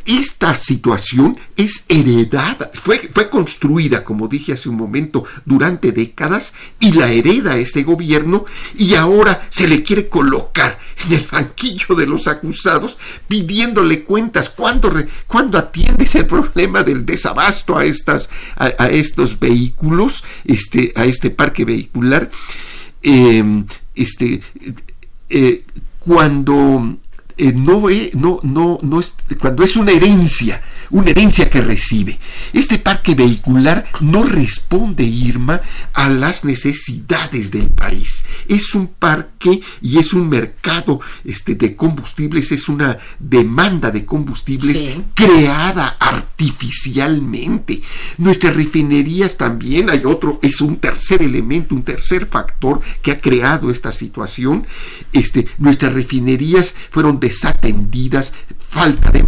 esta 0.05 0.57
situación 0.57 1.37
es 1.55 1.85
heredada, 1.87 2.71
fue, 2.73 2.99
fue 3.13 3.29
construida, 3.29 4.03
como 4.03 4.27
dije 4.27 4.53
hace 4.53 4.69
un 4.69 4.77
momento, 4.77 5.23
durante 5.45 5.91
décadas 5.91 6.53
y 6.79 6.91
la 6.91 7.11
hereda 7.11 7.57
este 7.57 7.83
gobierno 7.83 8.45
y 8.77 8.95
ahora 8.95 9.47
se 9.49 9.67
le 9.67 9.83
quiere 9.83 10.07
colocar 10.07 10.77
en 11.05 11.13
el 11.13 11.27
banquillo 11.31 11.95
de 11.95 12.07
los 12.07 12.27
acusados 12.27 12.97
pidiéndole 13.27 14.03
cuentas 14.03 14.49
cuando, 14.49 14.93
cuando 15.27 15.57
atiende 15.57 16.05
ese 16.05 16.23
problema 16.23 16.83
del 16.83 17.05
desabasto 17.05 17.77
a, 17.77 17.85
estas, 17.85 18.29
a, 18.55 18.87
estos 18.89 19.39
vehículos, 19.39 20.23
este, 20.45 20.93
a 20.95 21.05
este 21.05 21.29
parque 21.29 21.65
vehicular. 21.65 22.29
Em, 23.01 23.65
este, 23.95 24.41
eh, 25.29 25.63
cuando 25.99 26.97
eh, 27.37 27.53
no, 27.53 27.87
no, 28.13 28.39
no, 28.43 28.79
no 28.81 29.01
cuando 29.39 29.63
es 29.63 29.75
una 29.75 29.91
herencia, 29.91 30.61
una 30.93 31.09
herencia 31.09 31.49
que 31.49 31.59
recibe. 31.59 32.19
Este 32.53 32.77
parque 32.77 33.15
vehicular 33.15 33.85
no 33.99 34.23
responde, 34.23 35.03
Irma, 35.03 35.59
a 35.93 36.07
las 36.07 36.45
necesidades 36.45 37.51
del 37.51 37.69
país. 37.69 38.23
Es 38.47 38.75
un 38.75 38.87
parque 38.87 39.61
y 39.81 39.97
es 39.97 40.13
un 40.13 40.29
mercado 40.29 41.01
este, 41.25 41.55
de 41.55 41.75
combustibles, 41.75 42.51
es 42.51 42.69
una 42.69 42.99
demanda 43.19 43.89
de 43.89 44.05
combustibles 44.05 44.83
creada 45.15 45.97
artificialmente. 45.99 47.81
Nuestras 48.19 48.55
refinerías 48.55 49.35
también, 49.35 49.89
hay 49.89 50.03
otro, 50.05 50.39
es 50.43 50.61
un 50.61 50.77
tercer 50.77 51.23
elemento, 51.23 51.73
un 51.73 51.83
tercer 51.83 52.27
factor 52.27 52.81
que 53.01 53.11
ha 53.11 53.19
creado 53.19 53.71
esta 53.71 53.91
situación. 53.91 54.67
Este, 55.11 55.47
nuestras 55.57 55.93
refinerías 55.93 56.75
fueron 56.91 57.19
desatendidas, 57.19 58.31
falta 58.69 59.09
de 59.09 59.23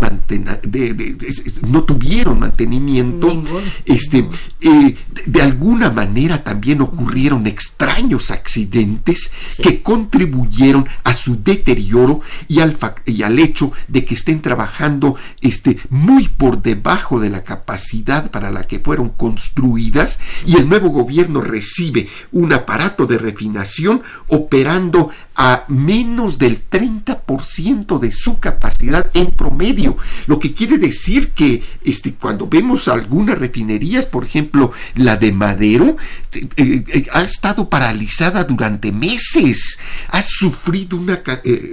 mantenimiento, 1.62 1.68
no 1.72 1.84
tuvieron 1.84 2.40
mantenimiento, 2.40 3.44
este, 3.86 4.30
eh, 4.62 4.96
de, 5.26 5.42
alguna 5.42 5.92
manera 5.92 6.44
también 6.44 6.82
ocurrieron 6.82 7.48
extraños 7.48 8.32
accidentes 8.32 9.32
que 9.62 9.82
contribuyeron 9.82 10.88
a 11.04 11.14
su 11.14 11.42
deterioro 11.42 12.22
y 12.48 12.60
al, 12.60 12.78
y 13.06 13.24
al 13.24 13.40
hecho 13.40 13.72
de 13.88 14.06
que 14.06 14.16
estén 14.16 14.42
trabajando 14.42 15.16
este, 15.42 15.78
muy 15.90 16.28
por 16.28 16.62
debajo 16.62 17.20
de 17.20 17.30
la 17.30 17.44
capacidad 17.44 18.32
para 18.32 18.52
la 18.52 18.64
que 18.64 18.80
fueron 18.80 19.10
construidas 19.10 20.20
y 20.46 20.58
el 20.58 20.68
nuevo 20.68 20.90
gobierno 20.90 21.42
recibe 21.42 22.08
un 22.32 22.54
aparato 22.54 23.06
de 23.06 23.18
refinación 23.18 24.02
operando 24.28 25.10
a 25.36 25.66
menos 25.68 26.40
del 26.40 26.70
30% 26.70 28.00
de 28.00 28.12
su 28.12 28.40
capacidad 28.40 29.12
en 29.14 29.28
promedio, 29.32 29.98
lo 30.28 30.40
que 30.40 30.54
quiere 30.54 30.78
decir 30.78 31.32
que 31.32 31.62
este, 31.84 32.14
cuando 32.14 32.48
vemos 32.48 32.88
algunas 32.88 33.38
refinerías, 33.38 34.06
por 34.06 34.24
ejemplo 34.24 34.72
la 34.96 35.18
de 35.18 35.32
Madero, 35.32 35.98
eh, 36.32 36.84
eh, 36.88 37.08
ha 37.12 37.24
estado 37.24 37.70
paralizada 37.70 38.44
durante 38.44 38.92
meses, 38.92 39.78
ha 40.10 40.22
sufrido 40.24 40.98
una... 40.98 41.22
Eh, 41.44 41.72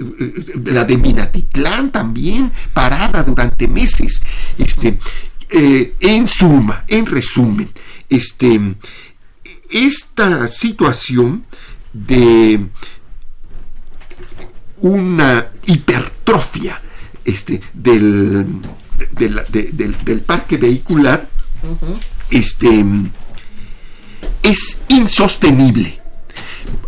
la 0.65 0.85
de 0.85 0.97
Minatitlán 0.97 1.91
también, 1.91 2.51
parada 2.73 3.23
durante 3.23 3.69
meses. 3.69 4.23
Este, 4.59 4.99
en 5.51 6.27
suma, 6.27 6.85
en 6.89 7.07
resumen, 7.07 7.71
este, 8.09 8.59
esta 9.71 10.49
situación 10.49 11.45
de 11.93 12.69
una 14.83 15.47
hipertrofia 15.67 16.81
este, 17.25 17.61
del, 17.73 18.47
del, 19.13 20.21
parque 20.23 20.57
vehicular 20.57 21.29
este, 22.31 22.85
es 24.43 24.83
insostenible. 24.89 26.01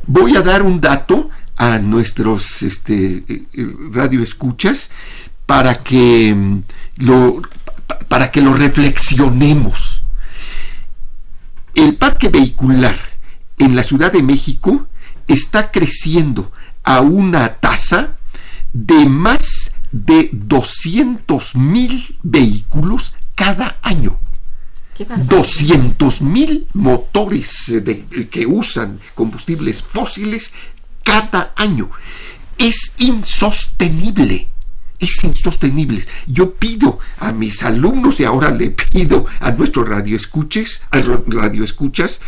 Voy 0.06 0.36
a 0.36 0.42
dar 0.42 0.62
un 0.62 0.80
dato 0.80 1.30
a 1.56 1.78
nuestros 1.78 2.62
este, 2.62 3.24
radioescuchas 3.92 4.90
para 5.46 5.82
que 5.82 6.34
mm, 6.34 6.62
lo, 6.98 7.42
para 8.08 8.30
que 8.30 8.40
lo 8.40 8.54
reflexionemos. 8.54 10.04
El 11.74 11.96
parque 11.96 12.28
vehicular 12.28 12.96
en 13.58 13.76
la 13.76 13.84
Ciudad 13.84 14.12
de 14.12 14.22
México 14.22 14.88
está 15.26 15.70
creciendo 15.70 16.52
a 16.84 17.00
una 17.00 17.54
tasa 17.54 18.16
de 18.72 19.06
más 19.06 19.72
de 19.90 20.28
200 20.32 21.56
mil 21.56 22.18
vehículos 22.22 23.14
cada 23.34 23.78
año. 23.82 24.18
200 25.26 26.22
mil 26.22 26.68
motores 26.72 27.72
que 28.30 28.46
usan 28.46 29.00
combustibles 29.14 29.82
fósiles 29.82 30.52
cada 31.02 31.52
año. 31.56 31.90
Es 32.58 32.94
insostenible. 32.98 34.48
Es 35.00 35.24
insostenible. 35.24 36.06
Yo 36.26 36.54
pido 36.54 37.00
a 37.18 37.32
mis 37.32 37.62
alumnos 37.64 38.20
y 38.20 38.24
ahora 38.24 38.50
le 38.50 38.70
pido 38.70 39.26
a 39.40 39.50
nuestros 39.50 39.88
radioescuchas, 39.88 40.82
a 40.90 41.00
radioescuchas 41.00 42.20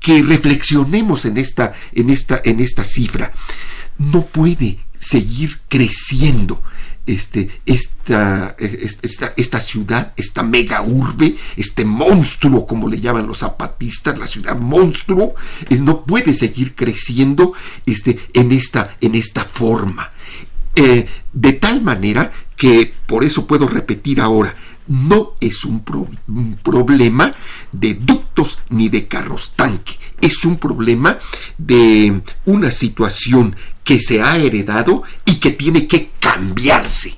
que 0.00 0.22
reflexionemos 0.22 1.24
en 1.24 1.38
esta, 1.38 1.74
en 1.92 2.10
esta, 2.10 2.40
en 2.44 2.60
esta 2.60 2.84
cifra 2.84 3.32
no 3.98 4.24
puede 4.26 4.78
seguir 4.98 5.60
creciendo 5.68 6.62
este, 7.08 7.48
esta, 7.64 8.54
esta, 8.58 9.32
esta, 9.36 9.60
ciudad, 9.60 10.12
esta 10.16 10.42
mega 10.42 10.82
urbe, 10.82 11.36
este 11.56 11.84
monstruo, 11.84 12.66
como 12.66 12.88
le 12.88 13.00
llaman 13.00 13.26
los 13.26 13.38
zapatistas, 13.38 14.18
la 14.18 14.26
ciudad 14.26 14.58
monstruo, 14.58 15.34
es, 15.68 15.80
no 15.80 16.04
puede 16.04 16.34
seguir 16.34 16.74
creciendo 16.74 17.54
este, 17.86 18.18
en, 18.34 18.52
esta, 18.52 18.96
en 19.00 19.14
esta 19.14 19.44
forma. 19.44 20.10
Eh, 20.74 21.06
de 21.32 21.52
tal 21.54 21.80
manera 21.80 22.30
que, 22.56 22.92
por 23.06 23.24
eso 23.24 23.46
puedo 23.46 23.66
repetir 23.66 24.20
ahora, 24.20 24.54
no 24.88 25.34
es 25.40 25.64
un, 25.64 25.84
problema 26.62 27.34
de 27.72 27.94
ductos 27.94 28.58
ni 28.70 28.88
de 28.88 29.06
carros 29.06 29.54
tanque, 29.54 29.98
es 30.20 30.44
un 30.44 30.58
problema 30.58 31.18
de 31.56 32.20
una 32.46 32.72
situación 32.72 33.54
que 33.84 34.00
se 34.00 34.20
ha 34.22 34.36
heredado 34.38 35.02
y 35.24 35.36
que 35.36 35.52
tiene 35.52 35.86
que 35.86 36.10
cambiarse. 36.18 37.16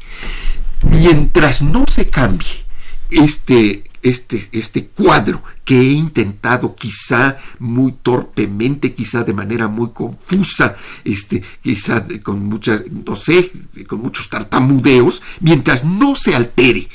Mientras 0.82 1.62
no 1.62 1.84
se 1.88 2.08
cambie 2.08 2.64
este, 3.10 3.84
este, 4.02 4.48
este 4.52 4.86
cuadro 4.86 5.42
que 5.64 5.78
he 5.78 5.92
intentado 5.92 6.74
quizá 6.74 7.38
muy 7.58 7.92
torpemente, 8.02 8.94
quizá 8.94 9.24
de 9.24 9.34
manera 9.34 9.68
muy 9.68 9.90
confusa, 9.90 10.74
este, 11.04 11.42
quizá 11.62 12.04
con 12.22 12.46
muchas, 12.48 12.82
no 12.90 13.14
sé, 13.14 13.50
con 13.86 14.00
muchos 14.00 14.28
tartamudeos, 14.28 15.22
mientras 15.40 15.84
no 15.84 16.16
se 16.16 16.34
altere 16.34 16.88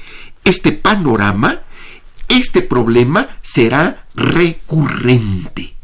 este 0.46 0.72
panorama, 0.72 1.62
este 2.30 2.62
problema 2.62 3.28
será 3.42 4.06
recurrente, 4.16 5.76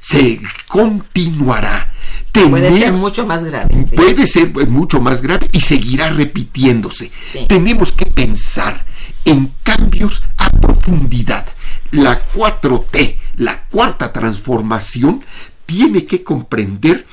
se 0.00 0.40
continuará. 0.66 1.92
puede 2.32 2.72
ser 2.72 2.92
mucho 2.92 3.26
más 3.26 3.44
grave. 3.44 3.86
Puede 3.94 4.26
ser 4.26 4.50
mucho 4.68 5.00
más 5.00 5.22
grave 5.22 5.48
y 5.52 5.60
seguirá 5.60 6.10
repitiéndose. 6.10 7.12
Tenemos 7.46 7.92
que 7.92 8.06
pensar 8.06 8.84
en 9.24 9.52
cambios 9.62 10.24
a 10.38 10.50
profundidad. 10.50 11.46
La 11.90 12.20
4T, 12.32 13.16
la 13.36 13.62
cuarta 13.64 14.12
transformación, 14.12 15.24
tiene 15.66 16.06
que 16.06 16.22
comprender 16.24 17.06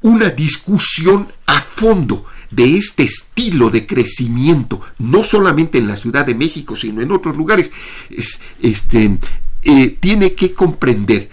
una 0.00 0.30
discusión 0.30 1.32
a 1.46 1.60
fondo 1.60 2.24
de 2.52 2.76
este 2.76 3.02
estilo 3.02 3.70
de 3.70 3.86
crecimiento, 3.86 4.80
no 4.98 5.24
solamente 5.24 5.78
en 5.78 5.88
la 5.88 5.96
Ciudad 5.96 6.24
de 6.26 6.34
México, 6.34 6.76
sino 6.76 7.00
en 7.00 7.10
otros 7.10 7.36
lugares, 7.36 7.72
este, 8.60 9.18
eh, 9.64 9.96
tiene 10.00 10.34
que 10.34 10.52
comprender 10.52 11.30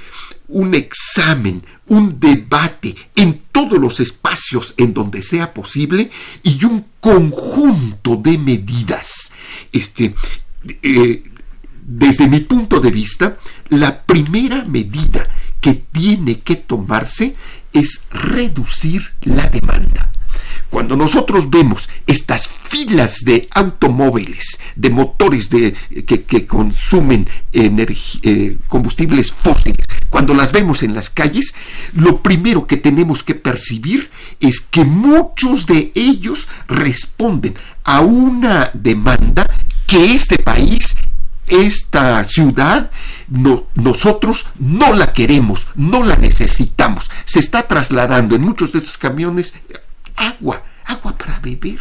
un 0.47 0.73
examen, 0.73 1.63
un 1.87 2.19
debate 2.19 2.95
en 3.15 3.41
todos 3.51 3.79
los 3.79 3.99
espacios 3.99 4.73
en 4.77 4.93
donde 4.93 5.21
sea 5.21 5.53
posible 5.53 6.09
y 6.43 6.63
un 6.65 6.85
conjunto 6.99 8.15
de 8.15 8.37
medidas. 8.37 9.31
Este, 9.71 10.15
eh, 10.81 11.23
desde 11.85 12.27
mi 12.27 12.39
punto 12.41 12.79
de 12.79 12.91
vista, 12.91 13.37
la 13.69 14.03
primera 14.03 14.63
medida 14.65 15.27
que 15.59 15.73
tiene 15.73 16.39
que 16.39 16.55
tomarse 16.55 17.35
es 17.73 18.03
reducir 18.11 19.13
la 19.21 19.47
demanda. 19.49 20.08
Cuando 20.69 20.95
nosotros 20.95 21.49
vemos 21.49 21.89
estas 22.05 22.47
filas 22.47 23.19
de 23.25 23.47
automóviles, 23.53 24.59
de 24.75 24.89
motores 24.89 25.49
de, 25.49 25.73
que, 26.05 26.45
consumen 26.45 27.27
eh, 27.51 28.57
combustibles 28.67 29.31
fósiles, 29.31 29.87
cuando 30.09 30.33
las 30.33 30.51
vemos 30.51 30.83
en 30.83 30.93
las 30.93 31.09
calles, 31.09 31.55
lo 31.93 32.21
primero 32.21 32.67
que 32.67 32.77
tenemos 32.77 33.23
que 33.23 33.35
percibir 33.35 34.11
es 34.39 34.61
que 34.61 34.85
muchos 34.85 35.65
de 35.65 35.91
ellos 35.95 36.47
responden 36.67 37.55
a 37.83 38.01
una 38.01 38.69
demanda 38.73 39.49
que 39.87 40.13
este 40.13 40.37
país 40.37 40.95
esta 41.49 42.23
ciudad 42.25 42.91
nosotros 43.75 44.47
no 44.59 44.93
la 44.93 45.13
queremos, 45.13 45.67
no 45.75 46.03
la 46.03 46.15
necesitamos. 46.15 47.09
Se 47.25 47.39
está 47.39 47.67
trasladando 47.67 48.35
en 48.35 48.43
muchos 48.43 48.71
de 48.71 48.79
estos 48.79 48.97
camiones 48.97 49.53
agua, 50.19 50.61
agua 50.85 51.13
para 51.13 51.39
beber. 51.39 51.79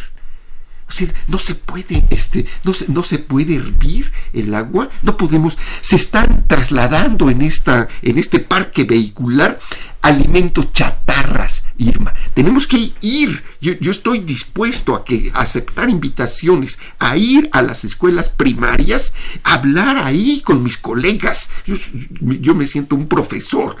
O 0.89 0.91
sea, 0.91 1.07
no 1.27 1.37
se 1.37 1.53
puede, 1.55 2.03
este, 2.09 2.45
no 2.63 2.73
se, 2.73 2.91
no 2.91 3.03
se 3.03 3.19
puede 3.19 3.55
hervir 3.55 4.11
el 4.33 4.53
agua, 4.55 4.89
no 5.03 5.17
podemos, 5.17 5.57
se 5.81 5.95
están 5.95 6.45
trasladando 6.47 7.29
en 7.29 7.43
esta, 7.43 7.87
en 8.01 8.17
este 8.17 8.39
parque 8.39 8.85
vehicular 8.85 9.59
alimentos 10.01 10.71
chatarras, 10.73 11.63
Irma. 11.77 12.13
Tenemos 12.33 12.67
que 12.67 12.93
ir. 13.01 13.43
Yo, 13.61 13.91
estoy 13.91 14.19
dispuesto 14.19 14.95
a 14.95 15.03
que 15.03 15.31
aceptar 15.33 15.89
invitaciones 15.89 16.79
a 16.99 17.17
ir 17.17 17.49
a 17.51 17.61
las 17.61 17.83
escuelas 17.83 18.29
primarias, 18.29 19.13
hablar 19.43 19.97
ahí 19.97 20.41
con 20.41 20.63
mis 20.63 20.77
colegas. 20.77 21.49
Yo, 21.65 22.55
me 22.55 22.67
siento 22.67 22.95
un 22.95 23.07
profesor. 23.07 23.75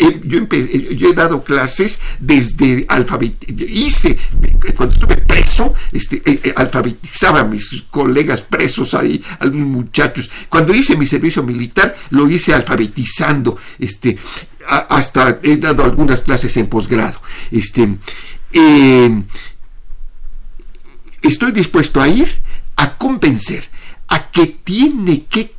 Eh, 0.00 0.20
yo, 0.24 0.46
yo, 0.48 1.10
he 1.10 1.14
dado 1.14 1.42
clases 1.42 2.00
desde 2.20 2.86
alfabet. 2.88 3.34
Hice 3.48 4.18
cuando 4.76 4.94
estuve 4.94 5.17
este, 5.92 6.16
eh, 6.24 6.40
eh, 6.42 6.54
alfabetizaba 6.56 7.40
a 7.40 7.44
mis 7.44 7.84
colegas 7.90 8.40
presos 8.42 8.94
ahí, 8.94 9.22
a 9.38 9.46
los 9.46 9.54
muchachos. 9.54 10.30
Cuando 10.48 10.74
hice 10.74 10.96
mi 10.96 11.06
servicio 11.06 11.42
militar, 11.42 11.96
lo 12.10 12.28
hice 12.28 12.54
alfabetizando. 12.54 13.56
Este, 13.78 14.18
hasta 14.68 15.38
he 15.42 15.56
dado 15.56 15.84
algunas 15.84 16.20
clases 16.22 16.56
en 16.56 16.66
posgrado. 16.66 17.20
Este, 17.50 17.98
eh, 18.52 19.22
estoy 21.22 21.52
dispuesto 21.52 22.00
a 22.00 22.08
ir 22.08 22.28
a 22.76 22.96
convencer 22.96 23.64
a 24.08 24.30
que 24.30 24.46
tiene 24.46 25.24
que 25.24 25.52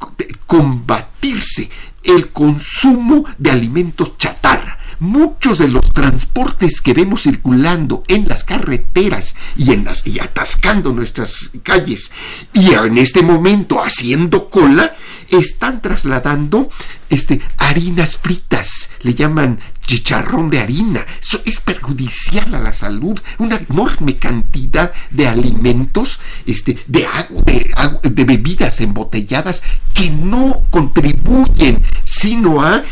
combatirse 0.45 1.69
el 2.03 2.29
consumo 2.29 3.25
de 3.38 3.51
alimentos 3.51 4.17
chatarra. 4.17 4.68
Muchos 4.99 5.59
de 5.59 5.69
los 5.69 5.91
transportes 5.93 6.81
que 6.81 6.93
vemos 6.93 7.23
circulando 7.23 8.03
en 8.07 8.27
las 8.27 8.43
carreteras 8.43 9.35
y, 9.55 9.71
en 9.71 9.85
las, 9.85 10.05
y 10.05 10.19
atascando 10.19 10.91
nuestras 10.93 11.51
calles 11.63 12.12
y 12.53 12.73
en 12.73 12.97
este 12.97 13.21
momento 13.21 13.81
haciendo 13.81 14.49
cola 14.49 14.95
están 15.29 15.81
trasladando 15.81 16.69
este, 17.10 17.41
harinas 17.58 18.17
fritas, 18.17 18.89
le 19.02 19.13
llaman 19.13 19.60
chicharrón 19.86 20.52
de 20.52 20.60
harina. 20.60 21.06
Eso 21.19 21.41
es 21.45 21.60
perjudicial 21.60 22.54
a 22.54 22.60
la 22.60 22.74
salud. 22.74 23.19
Una 23.39 23.56
enorme 23.56 24.17
cantidad 24.17 24.93
de 25.10 25.28
alimentos, 25.28 26.19
este, 26.45 26.78
de, 26.86 27.08
agua, 27.08 27.41
de, 27.43 28.10
de 28.10 28.24
bebidas 28.24 28.82
embotelladas 28.82 29.63
que 29.93 30.12
no 30.12 30.62
contribuyen 30.69 31.82
sino 32.06 32.62
a, 32.62 32.84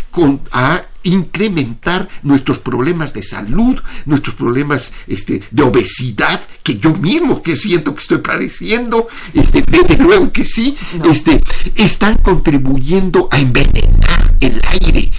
a 0.52 0.82
incrementar 1.04 2.10
nuestros 2.24 2.60
problemas 2.60 3.14
de 3.14 3.24
salud, 3.24 3.80
nuestros 4.06 4.36
problemas 4.36 4.94
este, 5.08 5.42
de 5.52 5.64
obesidad, 5.64 6.42
que 6.64 6.78
yo 6.78 6.94
mismo 6.96 7.42
que 7.42 7.56
siento 7.56 7.94
que 7.94 8.02
estoy 8.02 8.18
padeciendo, 8.20 9.08
este, 9.34 9.62
desde 9.62 9.98
luego 9.98 10.32
que 10.32 10.44
sí, 10.44 10.76
este, 11.10 11.42
están 11.76 12.18
contribuyendo 12.18 13.30
a 13.32 13.40
envenenar 13.40 14.07
el 14.40 14.62
aire. 14.82 15.12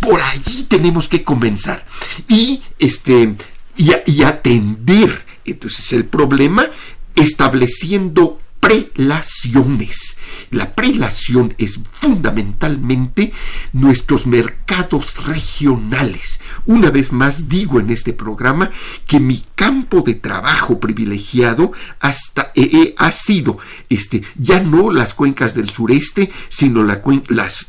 Por 0.00 0.20
allí 0.20 0.64
tenemos 0.64 1.08
que 1.08 1.22
comenzar 1.24 1.84
y, 2.28 2.62
este, 2.78 3.36
y, 3.76 3.90
y 4.06 4.22
atender 4.22 5.24
entonces 5.44 5.92
el 5.92 6.04
problema 6.06 6.66
estableciendo 7.14 8.40
prelaciones. 8.60 10.16
La 10.50 10.74
prelación 10.74 11.54
es 11.58 11.80
fundamentalmente 11.92 13.32
nuestros 13.72 14.26
mercados 14.26 15.24
regionales. 15.24 16.40
Una 16.64 16.90
vez 16.90 17.12
más 17.12 17.48
digo 17.48 17.80
en 17.80 17.90
este 17.90 18.12
programa 18.12 18.70
que 19.06 19.20
mi 19.20 19.44
campo 19.54 20.02
de 20.02 20.14
trabajo 20.14 20.80
privilegiado 20.80 21.72
hasta 22.00 22.52
eh, 22.54 22.70
eh, 22.72 22.94
ha 22.98 23.12
sido 23.12 23.58
este, 23.88 24.22
ya 24.36 24.60
no 24.60 24.90
las 24.90 25.14
cuencas 25.14 25.54
del 25.54 25.70
sureste, 25.70 26.30
sino 26.48 26.82
las, 26.82 27.02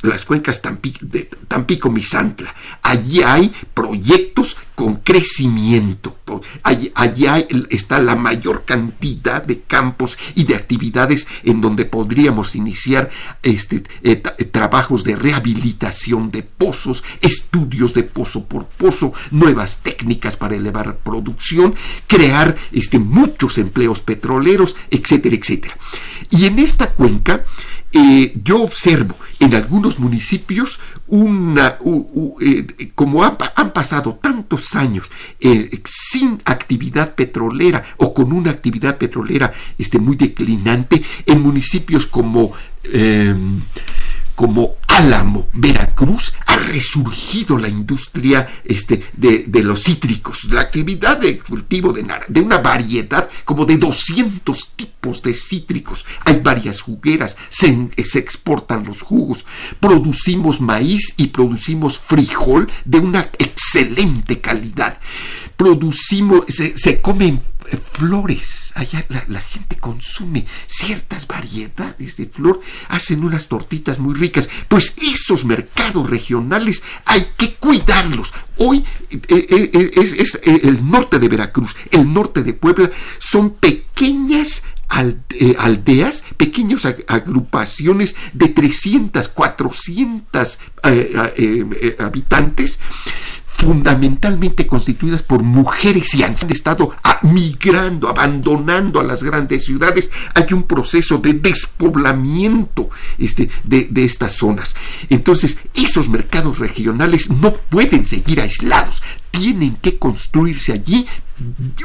las 0.04 0.26
cuencas 0.26 0.62
Tampico, 0.62 1.00
de 1.02 1.30
Tampico-Misantla. 1.48 2.54
Allí 2.82 3.22
hay 3.22 3.54
proyectos 3.74 4.58
con 4.78 4.98
crecimiento. 4.98 6.18
Allí 6.62 7.26
está 7.72 7.98
la 7.98 8.16
mayor 8.16 8.64
cantidad 8.64 9.42
de 9.42 9.62
campos 9.62 10.20
y 10.36 10.44
de 10.44 10.54
actividades 10.54 11.26
en 11.44 11.62
donde 11.62 11.86
podríamos 11.86 12.54
iniciar 12.54 13.10
este, 13.42 13.78
eh, 14.04 14.22
eh, 14.38 14.46
trabajos 14.46 15.04
de 15.04 15.16
rehabilitación 15.16 16.30
de 16.30 16.44
pozos, 16.44 17.04
estudios 17.22 17.96
de 17.96 18.04
pozo 18.04 18.46
por 18.46 18.68
pozo, 18.68 19.14
nuevas 19.32 19.80
técnicas 19.80 20.38
para 20.38 20.56
elevar 20.56 20.98
producción, 20.98 21.74
crear 22.06 22.56
este, 22.72 23.00
muchos 23.00 23.58
empleos 23.58 24.02
petroleros, 24.02 24.76
etcétera, 24.92 25.38
etcétera. 25.38 25.76
Y 26.30 26.46
en 26.46 26.60
esta 26.60 26.92
cuenca, 26.92 27.46
eh, 27.94 28.34
yo 28.44 28.64
observo 28.64 29.16
en 29.40 29.56
algunos 29.56 29.98
municipios 29.98 30.80
una, 31.08 31.78
eh, 32.42 32.92
como 32.94 33.24
han, 33.24 33.38
pasado 33.38 34.20
tantos 34.22 34.76
años 34.76 35.10
eh, 35.40 35.82
sin 35.86 36.42
actividad 36.44 37.16
petrolera 37.16 37.86
o 37.98 38.14
con 38.14 38.34
una 38.34 38.52
actividad 38.52 38.98
petrolera 38.98 39.54
este, 39.78 40.00
muy 40.00 40.18
declinante, 40.18 41.02
en 41.26 41.42
municipios 41.42 42.06
como 42.06 42.54
como 44.38 44.76
Álamo, 44.88 45.48
Veracruz, 45.52 46.32
ha 46.46 46.58
resurgido 46.58 47.58
la 47.58 47.68
industria 47.68 48.48
este, 48.64 49.04
de, 49.14 49.64
los 49.64 49.82
cítricos, 49.82 50.44
la 50.52 50.62
actividad 50.62 51.18
de 51.18 51.40
cultivo 51.40 51.92
de, 51.92 52.06
de 52.28 52.42
una 52.42 52.60
variedad 52.60 53.28
como 53.46 53.66
de 53.66 53.78
200 53.78 54.74
tipos 54.76 55.24
de 55.24 55.34
cítricos. 55.34 56.06
Hay 56.24 56.40
varias 56.40 56.82
jugueras, 56.82 57.36
se 57.50 57.90
exportan 58.20 58.86
los 58.86 59.02
jugos, 59.02 59.44
producimos 59.80 60.62
maíz 60.62 61.16
y 61.18 61.30
producimos 61.30 61.98
frijol 61.98 62.70
de 62.86 63.00
una 63.00 63.32
excelente 63.40 64.40
calidad. 64.40 65.00
Producimos, 65.58 66.46
se, 66.48 67.02
comen 67.02 67.42
flores. 67.92 68.72
Allá 68.76 69.06
la, 69.28 69.42
gente 69.42 69.76
consume 69.78 70.46
ciertas 70.68 71.28
variedades 71.28 72.16
de 72.16 72.28
flor, 72.28 72.62
hacen 72.88 73.24
unas 73.24 73.48
tortitas 73.48 74.00
muy 74.00 74.16
ricas. 74.16 74.48
Pues 74.70 74.94
esos 75.02 75.44
mercados 75.44 76.10
regionales 76.10 76.84
hay 77.06 77.26
que 77.36 77.56
cuidarlos. 77.56 78.34
Hoy 78.58 78.86
eh, 79.10 79.20
eh, 79.28 79.72
eh, 79.74 79.92
es, 79.96 80.40
el 80.44 80.90
norte 80.90 81.20
de 81.20 81.28
Veracruz, 81.28 81.76
el 81.92 82.14
norte 82.14 82.44
de 82.44 82.54
Puebla, 82.54 82.92
son 83.18 83.56
pequeñas 83.56 84.64
aldeas, 84.88 86.24
pequeñas 86.38 86.86
agrupaciones 86.86 88.16
de 88.32 88.48
300, 88.48 89.28
400 89.28 90.60
habitantes 92.00 92.80
fundamentalmente 93.58 94.68
constituidas 94.68 95.24
por 95.24 95.42
mujeres 95.42 96.14
y 96.14 96.22
han 96.22 96.36
estado 96.48 96.96
migrando, 97.24 98.08
abandonando 98.08 99.00
a 99.00 99.04
las 99.04 99.24
grandes 99.24 99.66
ciudades. 99.66 100.12
Hay 100.36 100.54
un 100.54 100.64
proceso 100.64 101.18
de 101.18 101.34
despoblamiento 101.34 102.90
este, 103.18 103.50
de, 103.64 103.88
de 103.90 104.06
estas 104.06 104.34
zonas. 104.34 104.76
Entonces, 105.10 105.58
esos 105.74 106.08
mercados 106.08 106.60
regionales 106.60 107.32
no 107.32 107.54
pueden 107.54 108.06
seguir 108.06 108.42
aislados, 108.42 109.02
tienen 109.32 109.76
que 109.78 109.98
construirse 109.98 110.74
allí 110.74 111.08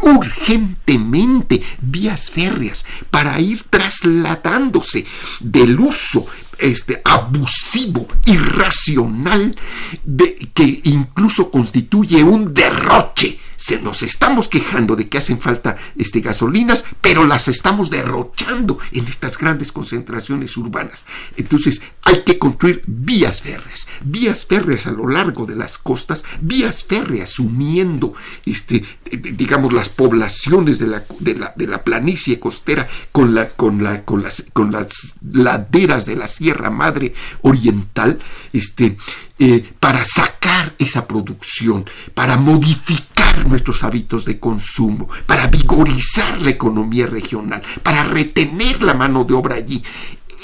urgentemente 0.03 1.63
vías 1.81 2.31
férreas 2.31 2.85
para 3.11 3.41
ir 3.41 3.65
trasladándose 3.71 5.07
del 5.41 5.79
uso 5.81 6.27
este, 6.63 7.03
abusivo, 7.05 8.07
irracional, 8.27 9.57
de, 10.05 10.37
que 10.55 10.81
incluso 10.85 11.51
constituye 11.51 12.23
un 12.23 12.55
derroche 12.55 13.39
se 13.63 13.81
nos 13.81 14.03
estamos 14.03 14.49
quejando 14.49 14.97
de 14.97 15.09
que 15.09 15.19
hacen 15.19 15.41
falta 15.41 15.77
este, 15.97 16.21
gasolinas, 16.21 16.85
pero 17.01 17.25
las 17.25 17.47
estamos 17.47 17.91
derrochando 17.91 18.81
en 18.91 19.07
estas 19.07 19.39
grandes 19.39 19.71
concentraciones 19.71 20.57
urbanas. 20.57 21.05
Entonces 21.37 21.81
hay 22.03 22.25
que 22.25 22.41
construir 22.41 22.83
vías 22.89 23.41
férreas, 23.41 23.87
vías 24.03 24.47
férreas 24.47 24.89
a 24.89 24.91
lo 24.91 25.07
largo 25.07 25.47
de 25.47 25.55
las 25.55 25.79
costas, 25.79 26.25
vías 26.41 26.83
férreas 26.83 27.39
uniendo, 27.39 28.15
este, 28.45 28.85
digamos, 29.13 29.73
las 29.73 29.89
poblaciones 29.89 30.81
de 30.81 30.89
la, 30.89 31.05
de 31.21 31.37
la, 31.37 31.53
de 31.55 31.69
la 31.69 31.85
planicie 31.85 32.41
costera 32.41 32.89
con, 33.13 33.33
la, 33.33 33.51
con, 33.51 33.85
la, 33.85 34.05
con, 34.05 34.25
las, 34.25 34.45
con 34.53 34.73
las 34.73 35.15
laderas 35.23 36.05
de 36.05 36.17
la 36.17 36.27
Sierra 36.27 36.71
Madre 36.71 37.15
Oriental, 37.43 38.19
este, 38.53 38.97
eh, 39.45 39.75
para 39.81 40.05
sacar 40.05 40.73
esa 40.79 41.09
producción, 41.09 41.85
para 42.15 42.37
modificar 42.37 43.45
nuestros 43.49 43.83
hábitos 43.83 44.25
de 44.25 44.39
consumo, 44.39 45.09
para 45.27 45.49
vigorizar 45.49 46.41
la 46.43 46.51
economía 46.51 47.09
regional, 47.09 47.61
para 47.83 48.05
retener 48.05 48.81
la 48.83 48.95
mano 48.95 49.25
de 49.25 49.35
obra 49.35 49.57
allí. 49.57 49.83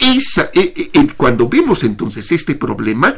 Esa, 0.00 0.50
eh, 0.52 0.90
eh, 0.92 1.06
cuando 1.16 1.48
vemos 1.48 1.84
entonces 1.84 2.32
este 2.32 2.56
problema, 2.56 3.14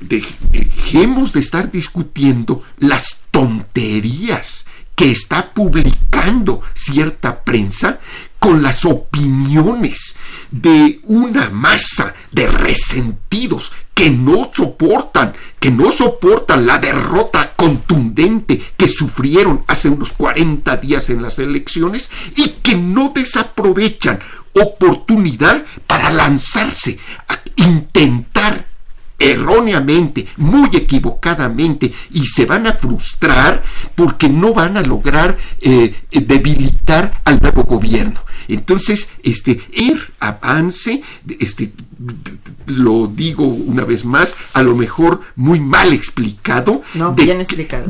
dejemos 0.00 1.32
de 1.32 1.38
estar 1.38 1.70
discutiendo 1.70 2.64
las 2.78 3.22
tonterías 3.30 4.65
que 4.96 5.12
está 5.12 5.52
publicando 5.52 6.62
cierta 6.74 7.44
prensa 7.44 8.00
con 8.40 8.62
las 8.62 8.84
opiniones 8.84 10.16
de 10.50 11.00
una 11.04 11.50
masa 11.50 12.14
de 12.32 12.48
resentidos 12.48 13.72
que 13.94 14.10
no 14.10 14.50
soportan, 14.52 15.34
que 15.60 15.70
no 15.70 15.90
soportan 15.92 16.66
la 16.66 16.78
derrota 16.78 17.52
contundente 17.56 18.62
que 18.76 18.88
sufrieron 18.88 19.64
hace 19.66 19.88
unos 19.88 20.12
40 20.12 20.76
días 20.78 21.10
en 21.10 21.22
las 21.22 21.38
elecciones 21.38 22.10
y 22.34 22.48
que 22.62 22.74
no 22.74 23.12
desaprovechan 23.14 24.20
oportunidad 24.54 25.64
para 25.86 26.10
lanzarse 26.10 26.98
a 27.28 27.40
intentar 27.56 28.35
erróneamente, 29.18 30.26
muy 30.36 30.68
equivocadamente, 30.72 31.92
y 32.12 32.26
se 32.26 32.46
van 32.46 32.66
a 32.66 32.72
frustrar 32.72 33.62
porque 33.94 34.28
no 34.28 34.52
van 34.52 34.76
a 34.76 34.82
lograr 34.82 35.36
eh, 35.60 35.94
debilitar 36.10 37.20
al 37.24 37.38
nuevo 37.40 37.64
gobierno. 37.64 38.20
Entonces, 38.48 39.08
este, 39.22 39.60
el 39.72 40.00
avance, 40.20 41.02
este, 41.40 41.72
lo 42.66 43.06
digo 43.08 43.44
una 43.44 43.84
vez 43.84 44.04
más, 44.04 44.34
a 44.52 44.62
lo 44.62 44.76
mejor 44.76 45.22
muy 45.34 45.60
mal 45.60 45.92
explicado, 45.92 46.82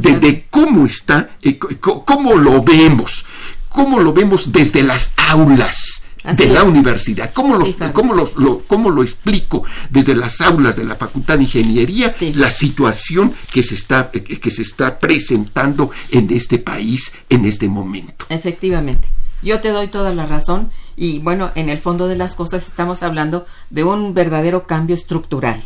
de, 0.01 0.47
cómo 0.51 0.87
está, 0.87 1.31
eh, 1.43 1.59
cómo 1.59 2.37
lo 2.37 2.63
vemos, 2.63 3.27
cómo 3.69 4.01
lo 4.01 4.13
vemos 4.13 4.53
desde 4.53 4.83
las 4.83 5.13
aulas 5.29 5.96
de 6.35 6.47
la 6.47 6.65
universidad. 6.65 7.33
¿Cómo, 7.33 7.55
lo, 7.55 8.63
¿Cómo 8.67 8.91
lo 8.91 9.03
explico 9.03 9.65
desde 9.91 10.15
las 10.15 10.41
aulas 10.41 10.77
de 10.77 10.85
la 10.85 10.97
Facultad 10.97 11.37
de 11.37 11.45
Ingeniería 11.45 12.13
la 12.35 12.51
situación 12.51 13.33
que 13.53 13.63
se, 13.63 13.75
está, 13.75 14.11
que 14.11 14.51
se 14.51 14.63
está 14.63 14.99
presentando 14.99 15.91
en 16.11 16.31
este 16.31 16.59
país 16.59 17.13
en 17.29 17.45
este 17.45 17.69
momento? 17.69 18.27
Efectivamente. 18.29 19.09
Yo 19.43 19.61
te 19.61 19.69
doy 19.69 19.89
toda 19.89 20.15
la 20.15 20.27
razón 20.27 20.71
y 20.97 21.19
bueno, 21.19 21.51
en 21.55 21.69
el 21.69 21.79
fondo 21.79 22.09
de 22.09 22.17
las 22.17 22.35
cosas 22.35 22.67
estamos 22.67 23.03
hablando 23.03 23.45
de 23.71 23.85
un 23.85 24.15
verdadero 24.15 24.67
cambio 24.67 24.97
estructural 24.97 25.63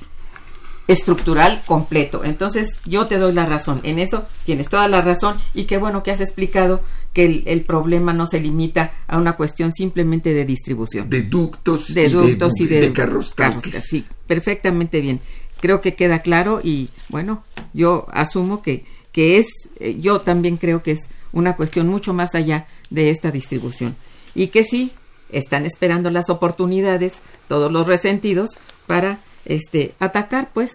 estructural 0.88 1.62
completo. 1.66 2.22
Entonces, 2.24 2.78
yo 2.84 3.06
te 3.06 3.18
doy 3.18 3.32
la 3.32 3.46
razón. 3.46 3.80
En 3.84 3.98
eso 3.98 4.24
tienes 4.44 4.68
toda 4.68 4.88
la 4.88 5.00
razón 5.02 5.36
y 5.54 5.64
qué 5.64 5.78
bueno 5.78 6.02
que 6.02 6.10
has 6.10 6.20
explicado 6.20 6.80
que 7.12 7.42
el, 7.46 7.64
problema 7.64 8.12
no 8.12 8.26
se 8.26 8.40
limita 8.40 8.92
a 9.06 9.18
una 9.18 9.36
cuestión 9.36 9.72
simplemente 9.72 10.32
de 10.34 10.44
distribución. 10.44 11.08
De 11.10 11.22
ductos, 11.22 11.92
de 11.94 12.08
ductos 12.08 12.60
y 12.60 12.66
de, 12.66 12.92
carros, 12.92 13.34
Sí, 13.82 14.06
perfectamente 14.26 15.00
bien. 15.00 15.20
Creo 15.60 15.80
que 15.80 15.94
queda 15.94 16.20
claro 16.20 16.60
y 16.62 16.88
bueno, 17.08 17.44
yo 17.72 18.06
asumo 18.12 18.62
que, 18.62 18.84
que 19.12 19.38
es, 19.38 19.46
eh, 19.78 19.98
yo 20.00 20.20
también 20.20 20.56
creo 20.56 20.82
que 20.82 20.92
es 20.92 21.08
una 21.32 21.56
cuestión 21.56 21.88
mucho 21.88 22.14
más 22.14 22.34
allá 22.34 22.66
de 22.90 23.10
esta 23.10 23.30
distribución. 23.30 23.96
Y 24.34 24.48
que 24.48 24.64
sí, 24.64 24.92
están 25.30 25.66
esperando 25.66 26.10
las 26.10 26.30
oportunidades, 26.30 27.20
todos 27.48 27.70
los 27.70 27.86
resentidos, 27.86 28.50
para 28.86 29.20
este, 29.50 29.94
atacar, 29.98 30.50
pues, 30.54 30.70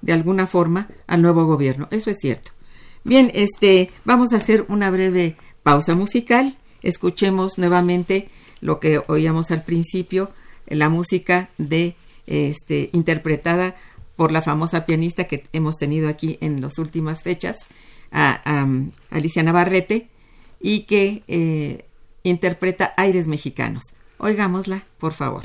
de 0.00 0.12
alguna 0.12 0.46
forma 0.46 0.88
al 1.08 1.20
nuevo 1.20 1.46
gobierno. 1.46 1.88
Eso 1.90 2.10
es 2.10 2.18
cierto. 2.20 2.52
Bien, 3.02 3.30
este, 3.34 3.90
vamos 4.04 4.32
a 4.32 4.36
hacer 4.36 4.64
una 4.68 4.90
breve 4.90 5.36
pausa 5.62 5.94
musical. 5.96 6.56
Escuchemos 6.82 7.58
nuevamente 7.58 8.28
lo 8.60 8.78
que 8.78 9.02
oíamos 9.08 9.50
al 9.50 9.64
principio, 9.64 10.30
la 10.66 10.88
música 10.88 11.50
de 11.58 11.96
este 12.26 12.90
interpretada 12.92 13.74
por 14.14 14.30
la 14.30 14.42
famosa 14.42 14.86
pianista 14.86 15.24
que 15.24 15.44
hemos 15.52 15.76
tenido 15.76 16.08
aquí 16.08 16.38
en 16.40 16.60
las 16.60 16.78
últimas 16.78 17.24
fechas, 17.24 17.56
a, 18.12 18.66
Alicia 19.10 19.42
Navarrete, 19.42 20.08
y 20.60 20.82
que 20.82 21.24
eh, 21.26 21.84
interpreta 22.22 22.94
aires 22.96 23.26
mexicanos. 23.26 23.82
Oigámosla, 24.18 24.84
por 24.98 25.14
favor. 25.14 25.44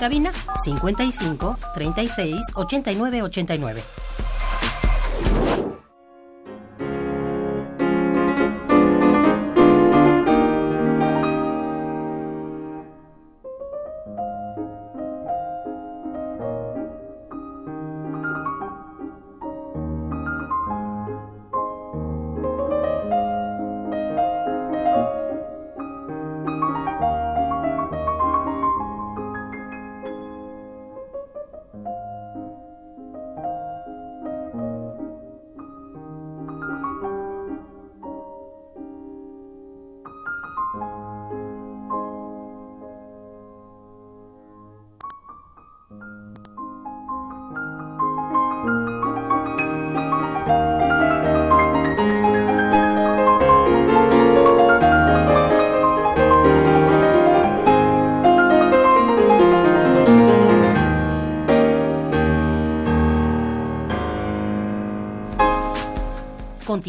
Cabina 0.00 0.32
55 0.64 1.56
36 1.74 2.52
89 2.56 3.22
89. 3.22 4.09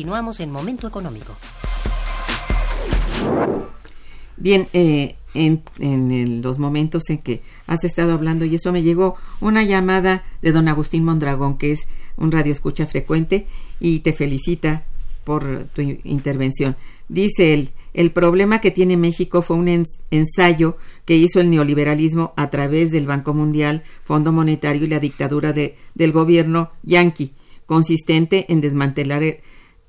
Continuamos 0.01 0.39
en 0.39 0.49
Momento 0.49 0.87
Económico. 0.87 1.35
Bien, 4.35 4.67
eh, 4.73 5.15
en, 5.35 6.41
los 6.41 6.57
momentos 6.57 7.07
en 7.11 7.19
que 7.19 7.43
has 7.67 7.83
estado 7.83 8.13
hablando 8.13 8.43
y 8.43 8.55
eso 8.55 8.71
me 8.71 8.81
llegó 8.81 9.15
una 9.41 9.61
llamada 9.63 10.23
de 10.41 10.53
don 10.53 10.67
Agustín 10.69 11.03
Mondragón, 11.03 11.59
que 11.59 11.71
es 11.71 11.87
un 12.17 12.31
radio 12.31 12.51
escucha 12.51 12.87
frecuente 12.87 13.45
y 13.79 13.99
te 13.99 14.11
felicita 14.11 14.85
por 15.23 15.65
tu 15.65 15.81
intervención. 15.81 16.75
Dice 17.07 17.53
él, 17.53 17.69
el 17.93 18.09
problema 18.09 18.59
que 18.59 18.71
tiene 18.71 18.97
México 18.97 19.43
fue 19.43 19.57
un 19.57 19.85
ensayo 20.09 20.77
que 21.05 21.15
hizo 21.15 21.39
el 21.39 21.51
neoliberalismo 21.51 22.33
a 22.37 22.49
través 22.49 22.89
del 22.89 23.05
Banco 23.05 23.35
Mundial, 23.35 23.83
Fondo 24.03 24.31
Monetario 24.31 24.83
y 24.83 24.87
la 24.87 24.99
dictadura 24.99 25.53
de, 25.53 25.75
del 25.93 26.11
gobierno 26.11 26.71
yanqui, 26.81 27.33
consistente 27.67 28.51
en 28.51 28.61
desmantelar 28.61 29.21
el, 29.21 29.37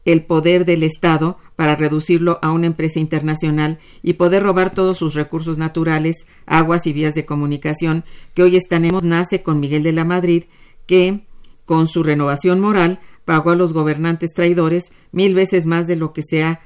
el 0.04 0.24
poder 0.24 0.64
del 0.64 0.82
Estado 0.82 1.38
para 1.56 1.76
reducirlo 1.76 2.38
a 2.42 2.50
una 2.50 2.66
empresa 2.66 2.98
internacional 2.98 3.78
y 4.02 4.14
poder 4.14 4.42
robar 4.42 4.74
todos 4.74 4.98
sus 4.98 5.14
recursos 5.14 5.58
naturales, 5.58 6.26
aguas 6.46 6.86
y 6.86 6.92
vías 6.92 7.14
de 7.14 7.24
comunicación 7.24 8.04
que 8.34 8.42
hoy 8.42 8.58
tenemos 8.68 9.02
nace 9.02 9.42
con 9.42 9.60
Miguel 9.60 9.82
de 9.82 9.92
la 9.92 10.04
Madrid, 10.04 10.44
que, 10.86 11.20
con 11.66 11.86
su 11.86 12.02
renovación 12.02 12.60
moral, 12.60 13.00
pagó 13.24 13.50
a 13.50 13.56
los 13.56 13.72
gobernantes 13.72 14.32
traidores 14.34 14.92
mil 15.12 15.34
veces 15.34 15.66
más 15.66 15.86
de 15.86 15.96
lo 15.96 16.12
que 16.12 16.22
sea 16.22 16.60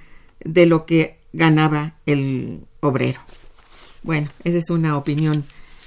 de 0.44 0.66
lo 0.66 0.86
que 0.86 1.18
ganaba 1.32 1.96
el 2.06 2.60
obrero. 2.80 3.20
Bueno, 4.02 4.30
esa 4.44 4.58
es 4.58 4.70
una 4.70 4.96
opinión 4.96 5.44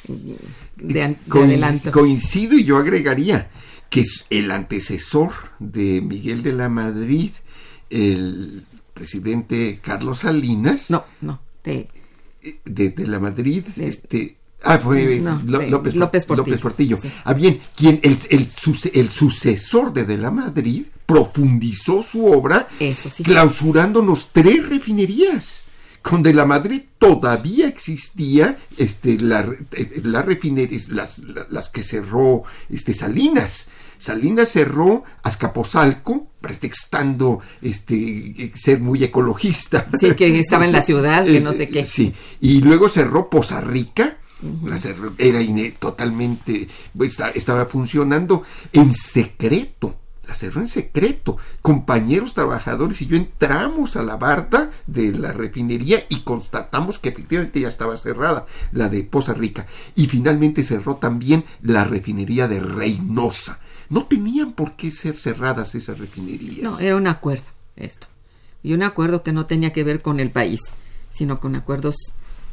de, 0.07 0.37
de 0.77 1.17
adelanto. 1.31 1.91
Coincido 1.91 2.57
y 2.57 2.63
yo 2.63 2.77
agregaría 2.77 3.49
que 3.89 4.01
es 4.01 4.25
el 4.29 4.51
antecesor 4.51 5.31
de 5.59 6.01
Miguel 6.01 6.43
de 6.43 6.53
la 6.53 6.69
Madrid, 6.69 7.31
el 7.89 8.65
presidente 8.93 9.79
Carlos 9.81 10.19
Salinas. 10.19 10.89
No, 10.91 11.05
no, 11.21 11.39
de, 11.63 11.87
de, 12.65 13.07
la 13.07 13.19
Madrid, 13.19 13.63
este. 13.77 14.37
Ah, 14.63 14.77
fue 14.77 15.21
López, 15.45 15.95
López, 15.95 16.25
Portillo. 16.25 16.99
Ah, 17.23 17.33
bien, 17.33 17.61
quien 17.75 18.01
el, 18.03 18.17
el, 18.29 18.49
el, 18.93 19.09
sucesor 19.09 19.93
de 19.93 20.03
De 20.03 20.17
la 20.17 20.31
Madrid 20.31 20.85
profundizó 21.05 22.03
su 22.03 22.25
obra 22.25 22.67
Eso 22.77 23.09
sí. 23.09 23.23
clausurándonos 23.23 24.31
tres 24.33 24.67
refinerías 24.67 25.63
con 26.01 26.23
De 26.23 26.33
la 26.33 26.45
Madrid 26.45 26.81
todavía 26.97 27.67
existía 27.67 28.57
este, 28.77 29.19
la, 29.19 29.41
eh, 29.71 30.01
la 30.03 30.25
las, 30.89 31.19
las, 31.49 31.69
que 31.69 31.83
cerró 31.83 32.43
este, 32.69 32.93
Salinas. 32.93 33.67
Salinas 33.97 34.49
cerró 34.49 35.03
Azcapotzalco, 35.23 36.27
pretextando 36.39 37.41
este, 37.61 38.53
ser 38.55 38.79
muy 38.79 39.03
ecologista. 39.03 39.87
Sí, 39.99 40.13
que 40.15 40.39
estaba 40.39 40.65
en 40.65 40.71
la 40.71 40.81
ciudad, 40.81 41.25
que 41.25 41.41
no 41.41 41.51
sé 41.51 41.67
qué. 41.67 41.83
Sí, 41.83 42.13
y 42.39 42.61
luego 42.61 42.87
cerró 42.87 43.29
Poza 43.29 43.59
Rica, 43.59 44.17
era 45.17 45.41
totalmente, 45.77 46.69
pues, 46.97 47.17
estaba 47.35 47.65
funcionando 47.65 48.43
en 48.71 48.93
secreto 48.93 49.98
la 50.29 50.35
cerró 50.35 50.61
en 50.61 50.67
secreto. 50.67 51.37
Compañeros 51.63 52.35
trabajadores 52.35 53.01
y 53.01 53.07
yo 53.07 53.17
entramos 53.17 53.95
a 53.95 54.03
la 54.03 54.15
barda 54.15 54.69
de 54.85 55.11
la 55.11 55.31
refinería 55.31 56.05
y 56.07 56.19
constatamos 56.19 56.99
que 56.99 57.09
efectivamente 57.09 57.61
ya 57.61 57.67
estaba 57.67 57.97
cerrada, 57.97 58.45
la 58.71 58.89
de 58.89 59.01
Poza 59.01 59.33
Rica. 59.33 59.65
Y 59.95 60.05
finalmente 60.05 60.63
cerró 60.63 60.97
también 60.97 61.45
la 61.63 61.83
refinería 61.83 62.47
de 62.47 62.59
Reynosa. 62.59 63.59
No 63.89 64.05
tenían 64.05 64.51
por 64.53 64.75
qué 64.75 64.91
ser 64.91 65.17
cerradas 65.17 65.73
esas 65.73 65.97
refinerías. 65.97 66.61
No, 66.61 66.77
era 66.77 66.95
un 66.95 67.07
acuerdo 67.07 67.45
esto. 67.75 68.05
Y 68.61 68.73
un 68.73 68.83
acuerdo 68.83 69.23
que 69.23 69.31
no 69.31 69.47
tenía 69.47 69.73
que 69.73 69.83
ver 69.83 70.03
con 70.03 70.19
el 70.19 70.29
país, 70.29 70.59
sino 71.09 71.39
con 71.39 71.55
acuerdos 71.55 71.95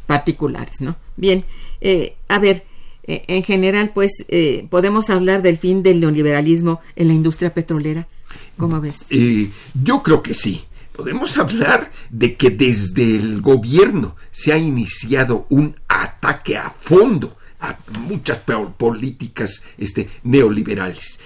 particulares, 0.06 0.80
¿no? 0.80 0.96
Bien, 1.16 1.44
eh, 1.82 2.16
a 2.28 2.38
ver, 2.38 2.64
eh, 3.06 3.24
en 3.28 3.42
general, 3.42 3.92
pues, 3.94 4.12
eh, 4.28 4.66
podemos 4.70 5.10
hablar 5.10 5.42
del 5.42 5.58
fin 5.58 5.82
del 5.82 6.00
neoliberalismo 6.00 6.80
en 6.96 7.08
la 7.08 7.14
industria 7.14 7.54
petrolera. 7.54 8.08
¿Cómo 8.56 8.80
ves? 8.80 8.98
Eh, 9.10 9.50
yo 9.82 10.02
creo 10.02 10.22
que 10.22 10.34
sí. 10.34 10.64
Podemos 10.92 11.36
hablar 11.36 11.90
de 12.10 12.36
que 12.36 12.50
desde 12.50 13.16
el 13.16 13.42
gobierno 13.42 14.16
se 14.30 14.52
ha 14.52 14.58
iniciado 14.58 15.46
un 15.50 15.76
ataque 15.88 16.56
a 16.56 16.70
fondo 16.70 17.36
a 17.60 17.78
muchas 18.08 18.38
políticas 18.78 19.62
este, 19.76 20.08
neoliberales. 20.22 21.20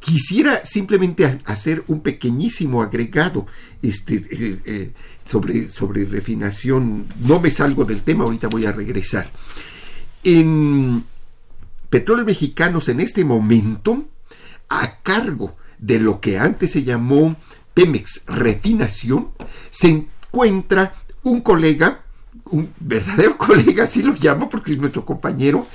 Quisiera 0.00 0.64
simplemente 0.66 1.38
hacer 1.46 1.82
un 1.88 2.00
pequeñísimo 2.00 2.82
agregado 2.82 3.46
este, 3.80 4.92
sobre, 5.24 5.70
sobre 5.70 6.04
refinación. 6.04 7.06
No 7.20 7.40
me 7.40 7.50
salgo 7.50 7.86
del 7.86 8.02
tema, 8.02 8.24
ahorita 8.24 8.48
voy 8.48 8.66
a 8.66 8.72
regresar. 8.72 9.30
En 10.22 11.04
Petróleos 11.88 12.26
Mexicanos 12.26 12.88
en 12.88 13.00
este 13.00 13.24
momento, 13.24 14.04
a 14.68 14.98
cargo 14.98 15.56
de 15.78 15.98
lo 15.98 16.20
que 16.20 16.38
antes 16.38 16.72
se 16.72 16.84
llamó 16.84 17.36
Pemex 17.74 18.22
Refinación, 18.26 19.28
se 19.70 19.88
encuentra 19.88 20.94
un 21.22 21.40
colega, 21.40 22.04
un 22.46 22.70
verdadero 22.80 23.36
colega, 23.38 23.84
así 23.84 24.02
lo 24.02 24.14
llamo 24.14 24.48
porque 24.48 24.72
es 24.72 24.78
nuestro 24.78 25.04
compañero, 25.04 25.66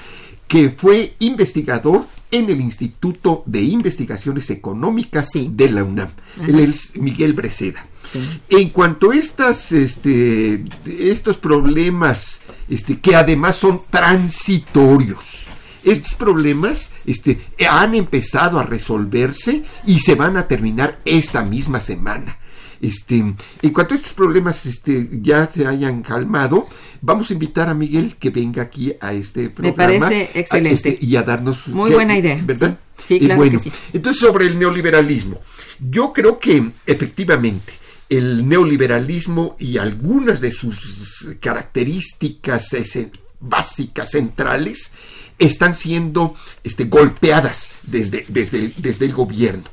que 0.47 0.69
fue 0.69 1.15
investigador 1.19 2.05
en 2.31 2.49
el 2.49 2.62
Instituto 2.62 3.43
de 3.45 3.62
Investigaciones 3.62 4.49
Económicas 4.49 5.29
de 5.34 5.69
la 5.69 5.84
UNAM. 5.84 6.10
Es 6.47 6.95
Miguel 6.95 7.34
Breceda. 7.34 7.86
En 8.50 8.69
cuanto 8.69 9.12
a 9.12 9.15
estas, 9.15 9.71
este, 9.71 10.63
estos 10.85 11.37
problemas, 11.37 12.41
este, 12.69 12.99
que 12.99 13.15
además 13.15 13.55
son 13.55 13.81
transitorios, 13.89 15.47
estos 15.85 16.15
problemas 16.15 16.91
este, 17.05 17.39
han 17.69 17.93
empezado 17.93 18.59
a 18.59 18.63
resolverse 18.63 19.63
y 19.85 19.99
se 19.99 20.15
van 20.15 20.35
a 20.35 20.47
terminar 20.47 20.99
esta 21.05 21.43
misma 21.43 21.79
semana. 21.79 22.39
Este, 22.81 23.15
en 23.15 23.69
cuanto 23.71 23.93
a 23.93 23.97
estos 23.97 24.13
problemas 24.13 24.65
este, 24.65 25.07
ya 25.21 25.49
se 25.49 25.65
hayan 25.65 26.01
calmado, 26.01 26.67
vamos 27.01 27.29
a 27.29 27.33
invitar 27.33 27.69
a 27.69 27.73
Miguel 27.73 28.15
que 28.17 28.31
venga 28.31 28.63
aquí 28.63 28.93
a 28.99 29.13
este 29.13 29.49
programa. 29.49 29.99
Me 29.99 29.99
parece 29.99 30.39
excelente. 30.39 30.89
Este, 30.89 31.05
y 31.05 31.15
a 31.15 31.23
darnos... 31.23 31.67
Muy 31.67 31.91
buena 31.91 32.17
idea. 32.17 32.41
¿Verdad? 32.43 32.77
Sí, 33.07 33.19
claro 33.19 33.37
bueno, 33.37 33.59
que 33.59 33.69
sí. 33.69 33.71
Entonces, 33.93 34.19
sobre 34.19 34.47
el 34.47 34.57
neoliberalismo. 34.57 35.39
Yo 35.79 36.11
creo 36.13 36.39
que 36.39 36.71
efectivamente 36.85 37.73
el 38.10 38.47
neoliberalismo 38.47 39.56
y 39.60 39.77
algunas 39.77 40.41
de 40.41 40.51
sus 40.51 41.29
características 41.39 42.75
básicas 43.39 44.12
centrales 44.12 44.91
están 45.39 45.73
siendo 45.75 46.35
este, 46.63 46.85
golpeadas 46.85 47.71
desde, 47.83 48.25
desde, 48.27 48.60
el, 48.60 48.73
desde 48.77 49.06
el 49.06 49.13
gobierno. 49.13 49.65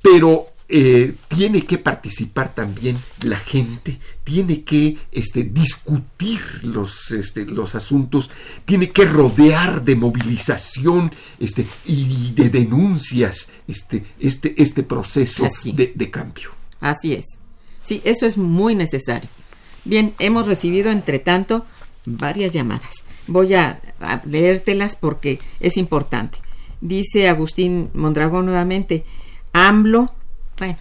Pero 0.00 0.46
eh, 0.68 1.14
tiene 1.28 1.64
que 1.66 1.78
participar 1.78 2.54
también 2.54 2.96
la 3.24 3.36
gente, 3.36 3.98
tiene 4.24 4.62
que 4.62 4.96
este, 5.12 5.44
discutir 5.44 6.40
los, 6.62 7.10
este, 7.10 7.44
los 7.44 7.74
asuntos, 7.74 8.30
tiene 8.64 8.90
que 8.90 9.04
rodear 9.04 9.84
de 9.84 9.96
movilización 9.96 11.12
este, 11.38 11.66
y 11.84 12.32
de 12.32 12.48
denuncias 12.48 13.50
este, 13.68 14.04
este, 14.18 14.54
este 14.60 14.82
proceso 14.82 15.46
de, 15.64 15.92
de 15.94 16.10
cambio. 16.10 16.50
Así 16.80 17.12
es. 17.12 17.41
Sí, 17.82 18.00
eso 18.04 18.26
es 18.26 18.36
muy 18.36 18.74
necesario. 18.74 19.28
Bien, 19.84 20.14
hemos 20.18 20.46
recibido 20.46 20.90
entre 20.90 21.18
tanto 21.18 21.66
varias 22.06 22.52
llamadas. 22.52 23.04
Voy 23.26 23.54
a, 23.54 23.80
leértelas 24.24 24.96
porque 24.96 25.38
es 25.60 25.76
importante. 25.76 26.38
Dice 26.80 27.28
Agustín 27.28 27.90
Mondragón 27.94 28.46
nuevamente, 28.46 29.04
AMLO, 29.52 30.12
bueno, 30.58 30.78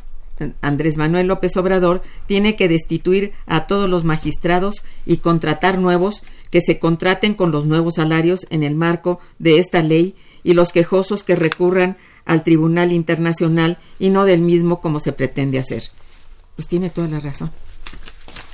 Andrés 0.62 0.98
Manuel 0.98 1.28
López 1.28 1.56
Obrador 1.58 2.02
tiene 2.26 2.56
que 2.56 2.68
destituir 2.68 3.34
a 3.46 3.68
todos 3.68 3.90
los 3.90 4.04
magistrados 4.04 4.84
y 5.06 5.18
contratar 5.18 5.78
nuevos 5.78 6.24
que 6.50 6.62
se 6.62 6.80
contraten 6.80 7.36
con 7.36 7.52
los 7.52 7.66
nuevos 7.66 7.96
salarios 7.96 8.48
en 8.50 8.64
el 8.64 8.76
marco 8.76 9.20
de 9.40 9.60
esta 9.60 9.84
ley 9.84 10.16
y 10.44 10.54
los 10.54 10.72
quejosos 10.72 11.24
que 11.24 11.36
recurran 11.36 11.98
al 12.26 12.44
Tribunal 12.44 12.92
Internacional 12.92 13.78
y 14.00 14.10
no 14.10 14.26
del 14.26 14.42
mismo 14.42 14.82
como 14.82 15.00
se 15.00 15.14
pretende 15.14 15.60
hacer. 15.60 15.84
Pues 16.56 16.68
tiene 16.68 16.90
toda 16.90 17.08
la 17.08 17.20
razón. 17.20 17.52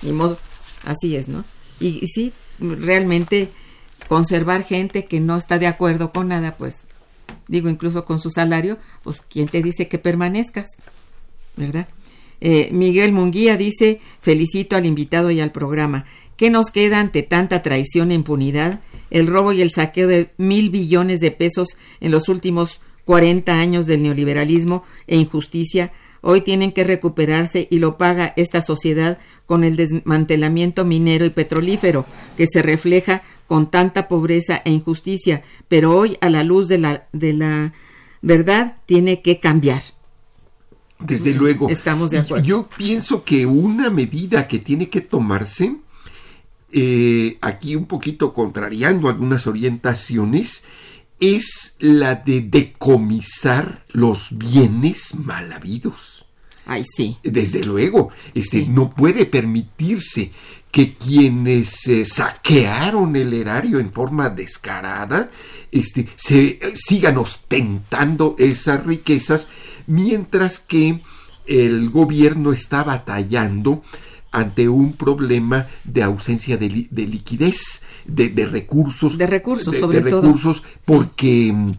Ni 0.02 0.12
modo, 0.12 0.38
así 0.86 1.16
es, 1.16 1.28
¿no? 1.28 1.44
Y, 1.80 2.06
sí, 2.08 2.34
realmente 2.60 3.50
conservar 4.08 4.64
gente 4.64 5.06
que 5.06 5.20
no 5.20 5.38
está 5.38 5.60
de 5.60 5.68
acuerdo 5.68 6.12
con 6.12 6.30
nada, 6.30 6.56
pues 6.58 6.86
digo 7.48 7.70
incluso 7.70 8.06
con 8.06 8.20
su 8.20 8.30
salario, 8.30 8.78
pues 9.04 9.22
¿quién 9.22 9.48
te 9.48 9.62
dice 9.62 9.88
que 9.88 9.98
permanezcas? 9.98 10.68
¿Verdad? 11.56 11.88
Eh, 12.40 12.70
Miguel 12.72 13.12
Munguía 13.12 13.58
dice, 13.58 14.00
felicito 14.22 14.76
al 14.76 14.86
invitado 14.86 15.32
y 15.32 15.40
al 15.40 15.52
programa. 15.52 16.06
¿Qué 16.36 16.52
nos 16.52 16.70
queda 16.70 17.00
ante 17.00 17.24
tanta 17.24 17.64
traición 17.64 18.12
e 18.12 18.16
impunidad? 18.16 18.80
El 19.10 19.28
robo 19.28 19.54
y 19.54 19.62
el 19.62 19.72
saqueo 19.72 20.08
de 20.08 20.30
mil 20.38 20.70
billones 20.70 21.20
de 21.20 21.32
pesos 21.32 21.70
en 22.00 22.12
los 22.12 22.30
últimos 22.30 22.80
40 23.06 23.54
años 23.60 23.88
del 23.88 24.04
neoliberalismo 24.04 24.84
e 25.08 25.18
injusticia 25.18 25.92
hoy 26.22 26.42
tienen 26.42 26.72
que 26.72 26.84
recuperarse 26.84 27.68
y 27.70 27.80
lo 27.80 27.98
paga 27.98 28.34
esta 28.36 28.62
sociedad 28.62 29.18
con 29.46 29.64
el 29.64 29.76
desmantelamiento 29.76 30.86
minero 30.86 31.26
y 31.26 31.30
petrolífero 31.30 32.06
que 32.36 32.48
se 32.48 32.62
refleja 32.62 33.24
con 33.48 33.72
tanta 33.72 34.08
pobreza 34.08 34.62
e 34.66 34.72
injusticia, 34.72 35.44
pero 35.68 35.96
hoy 35.96 36.18
a 36.22 36.30
la 36.30 36.44
luz 36.44 36.68
de 36.68 36.78
la, 36.78 37.08
de 37.14 37.34
la 37.34 37.74
verdad 38.22 38.78
tiene 38.86 39.22
que 39.22 39.40
cambiar. 39.40 39.82
Desde 41.00 41.34
luego. 41.34 41.70
Estamos 41.70 42.10
de 42.10 42.20
acuerdo. 42.20 42.46
Yo 42.46 42.68
pienso 42.76 43.24
que 43.24 43.46
una 43.46 43.90
medida 43.90 44.48
que 44.48 44.60
tiene 44.60 44.90
que 44.90 45.02
tomarse, 45.02 45.76
eh, 46.72 47.38
aquí 47.42 47.76
un 47.76 47.86
poquito 47.86 48.34
contrariando 48.34 49.08
algunas 49.08 49.48
orientaciones, 49.48 50.64
es 51.20 51.76
la 51.80 52.16
de 52.16 52.42
decomisar 52.42 53.84
los 53.92 54.38
bienes 54.38 55.16
mal 55.16 55.52
habidos. 55.52 56.26
Ay, 56.66 56.84
sí. 56.96 57.18
Desde 57.24 57.64
luego, 57.64 58.10
este, 58.34 58.66
no 58.68 58.90
puede 58.90 59.26
permitirse 59.26 60.32
que 60.72 60.94
quienes 60.94 61.88
eh, 61.88 62.06
saquearon 62.06 63.16
el 63.16 63.34
erario 63.34 63.80
en 63.80 63.92
forma 63.92 64.30
descarada 64.30 65.32
este, 65.72 66.08
se 66.18 66.60
sigan 66.76 67.18
ostentando 67.18 68.36
esas 68.38 68.86
riquezas 68.86 69.48
mientras 69.88 70.60
que 70.60 71.00
el 71.46 71.90
gobierno 71.90 72.52
está 72.52 72.84
batallando 72.84 73.82
ante 74.38 74.70
un 74.70 74.94
problema 74.94 75.68
de 75.84 76.04
ausencia 76.04 76.58
de, 76.58 76.70
liquidez, 76.70 77.82
de, 78.06 78.46
recursos. 78.46 79.18
De 79.18 79.26
recursos, 79.26 79.74
de, 79.74 79.80
sobre 79.80 80.00
recursos, 80.00 80.64
porque 80.86 81.52
mm, 81.52 81.72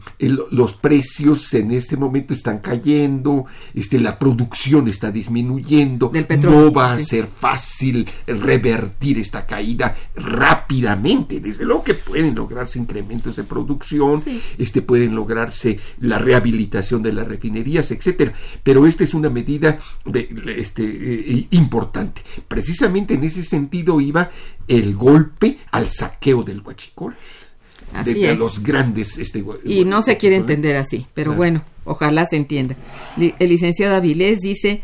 los 0.50 0.74
precios 0.74 1.54
en 1.54 1.70
este 1.70 1.96
momento 1.96 2.34
están 2.34 2.58
cayendo, 2.58 3.46
este, 3.74 4.00
la 4.00 4.18
producción 4.18 4.88
está 4.88 5.12
disminuyendo, 5.12 6.10
no 6.40 6.72
va 6.72 6.92
a 6.92 6.98
ser 6.98 7.26
fácil 7.26 8.08
revertir 8.26 9.18
esta 9.18 9.46
caída 9.46 9.94
rápidamente. 10.16 11.40
Desde 11.40 11.64
luego 11.64 11.84
que 11.84 11.94
pueden 11.94 12.34
lograrse 12.34 12.78
incrementos 12.78 13.36
de 13.36 13.44
producción, 13.44 14.22
este, 14.58 14.82
pueden 14.82 15.14
lograrse 15.14 15.78
la 16.00 16.18
rehabilitación 16.18 17.02
de 17.02 17.12
las 17.12 17.28
refinerías, 17.28 17.90
etcétera. 17.92 18.32
Pero 18.64 18.86
esta 18.86 19.04
es 19.04 19.14
una 19.14 19.30
medida 19.30 19.78
de, 20.04 20.28
este, 20.56 20.82
eh, 20.84 21.46
importante 21.50 22.22
precisamente 22.48 23.14
en 23.14 23.24
ese 23.24 23.44
sentido 23.44 24.00
iba 24.00 24.30
el 24.66 24.96
golpe 24.96 25.58
al 25.70 25.88
saqueo 25.88 26.42
del 26.42 26.60
huachicol. 26.60 27.14
de, 28.04 28.34
los 28.36 28.62
grandes 28.62 29.16
este, 29.16 29.42
y 29.64 29.84
no 29.86 30.02
se 30.02 30.18
quiere 30.18 30.36
entender 30.36 30.76
así 30.76 31.06
pero 31.14 31.32
bueno 31.32 31.64
ojalá 31.84 32.26
se 32.26 32.36
entienda. 32.36 32.76
El 33.16 33.48
licenciado 33.48 33.96
Avilés 33.96 34.40
dice 34.40 34.82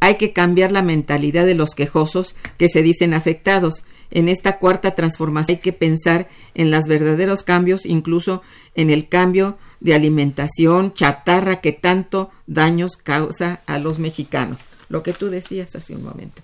hay 0.00 0.16
que 0.16 0.32
cambiar 0.32 0.72
la 0.72 0.82
mentalidad 0.82 1.46
de 1.46 1.54
los 1.54 1.70
quejosos 1.70 2.34
que 2.58 2.68
se 2.68 2.82
dicen 2.82 3.14
afectados. 3.14 3.84
En 4.10 4.28
esta 4.28 4.58
cuarta 4.58 4.94
transformación 4.94 5.56
hay 5.56 5.62
que 5.62 5.72
pensar 5.72 6.28
en 6.54 6.70
los 6.70 6.84
verdaderos 6.84 7.42
cambios 7.42 7.86
incluso 7.86 8.42
en 8.74 8.90
el 8.90 9.08
cambio 9.08 9.56
de 9.80 9.94
alimentación 9.94 10.92
chatarra 10.92 11.60
que 11.60 11.72
tanto 11.72 12.30
daños 12.46 12.96
causa 12.96 13.62
a 13.66 13.78
los 13.78 13.98
mexicanos. 13.98 14.60
Lo 14.88 15.02
que 15.02 15.12
tú 15.12 15.28
decías 15.28 15.74
hace 15.74 15.96
un 15.96 16.04
momento 16.04 16.42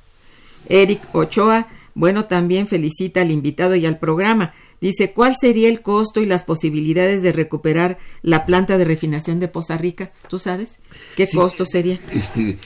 Eric 0.73 1.03
Ochoa, 1.13 1.69
bueno, 1.95 2.25
también 2.25 2.67
felicita 2.67 3.21
al 3.21 3.31
invitado 3.31 3.77
y 3.77 3.85
al 3.85 3.99
programa. 3.99 4.55
Dice, 4.81 5.13
¿cuál 5.13 5.37
sería 5.39 5.69
el 5.69 5.83
costo 5.83 6.21
y 6.23 6.27
las 6.27 6.43
posibilidades 6.43 7.23
de 7.23 7.33
recuperar 7.33 7.99
la 8.23 8.47
planta 8.47 8.79
de 8.79 8.87
refinación 8.87 9.39
de 9.39 9.49
Poza 9.49 9.77
Rica? 9.77 10.11
¿Tú 10.29 10.39
sabes? 10.39 10.79
¿Qué 11.15 11.29
costo 11.29 11.67
sería? 11.67 12.01
Este, 12.11 12.59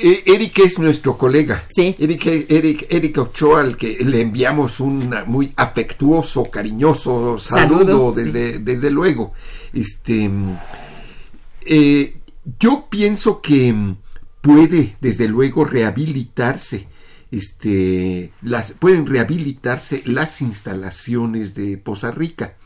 eh, 0.00 0.22
Eric 0.26 0.60
es 0.60 0.78
nuestro 0.78 1.18
colega. 1.18 1.64
Sí. 1.74 1.96
Eric, 1.98 2.26
Eric, 2.48 2.86
Eric 2.88 3.18
Ochoa, 3.18 3.62
al 3.62 3.76
que 3.76 3.98
le 3.98 4.20
enviamos 4.20 4.78
un 4.78 5.12
muy 5.26 5.52
afectuoso, 5.56 6.44
cariñoso 6.44 7.36
saludo, 7.36 8.12
desde, 8.12 8.60
desde 8.60 8.90
luego. 8.90 9.32
Este, 9.72 10.30
eh, 11.66 12.16
yo 12.60 12.86
pienso 12.88 13.42
que 13.42 13.74
puede, 14.40 14.96
desde 15.00 15.26
luego, 15.26 15.64
rehabilitarse 15.64 16.86
este, 17.30 18.32
las, 18.42 18.72
pueden 18.72 19.06
rehabilitarse 19.06 20.02
las 20.06 20.40
instalaciones 20.40 21.54
de 21.54 21.78
Poza 21.78 22.10
Rica. 22.10 22.56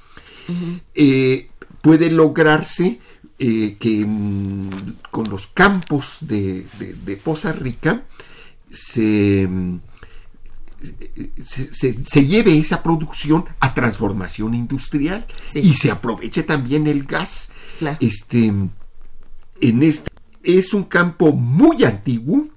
Eh, 0.94 1.48
puede 1.80 2.10
lograrse 2.10 3.00
eh, 3.38 3.76
que 3.78 4.04
mm, 4.06 4.70
con 5.10 5.28
los 5.30 5.46
campos 5.46 6.18
de, 6.20 6.66
Poza 7.22 7.52
Rica 7.52 8.02
se, 8.70 9.48
se, 11.42 12.26
lleve 12.26 12.58
esa 12.58 12.82
producción 12.82 13.44
a 13.60 13.74
transformación 13.74 14.54
industrial 14.54 15.26
y 15.54 15.74
se 15.74 15.90
aproveche 15.90 16.42
también 16.42 16.86
el 16.86 17.04
gas. 17.04 17.50
Este, 18.00 18.46
en 18.46 19.82
este, 19.82 20.10
es 20.42 20.74
un 20.74 20.84
campo 20.84 21.32
muy 21.32 21.84
antiguo 21.84 22.48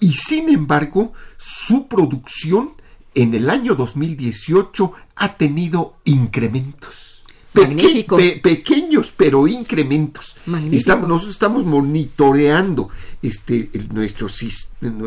y 0.00 0.12
sin 0.12 0.48
embargo 0.48 1.12
su 1.36 1.88
producción 1.88 2.70
en 3.14 3.34
el 3.34 3.48
año 3.48 3.74
2018 3.74 4.92
ha 5.16 5.36
tenido 5.36 5.96
incrementos. 6.04 7.13
Pequeños 7.54 9.12
pero 9.16 9.46
incrementos. 9.46 10.36
Estamos, 10.72 11.08
nosotros 11.08 11.34
estamos 11.34 11.64
monitoreando 11.64 12.88
este, 13.22 13.70
nuestros, 13.92 14.44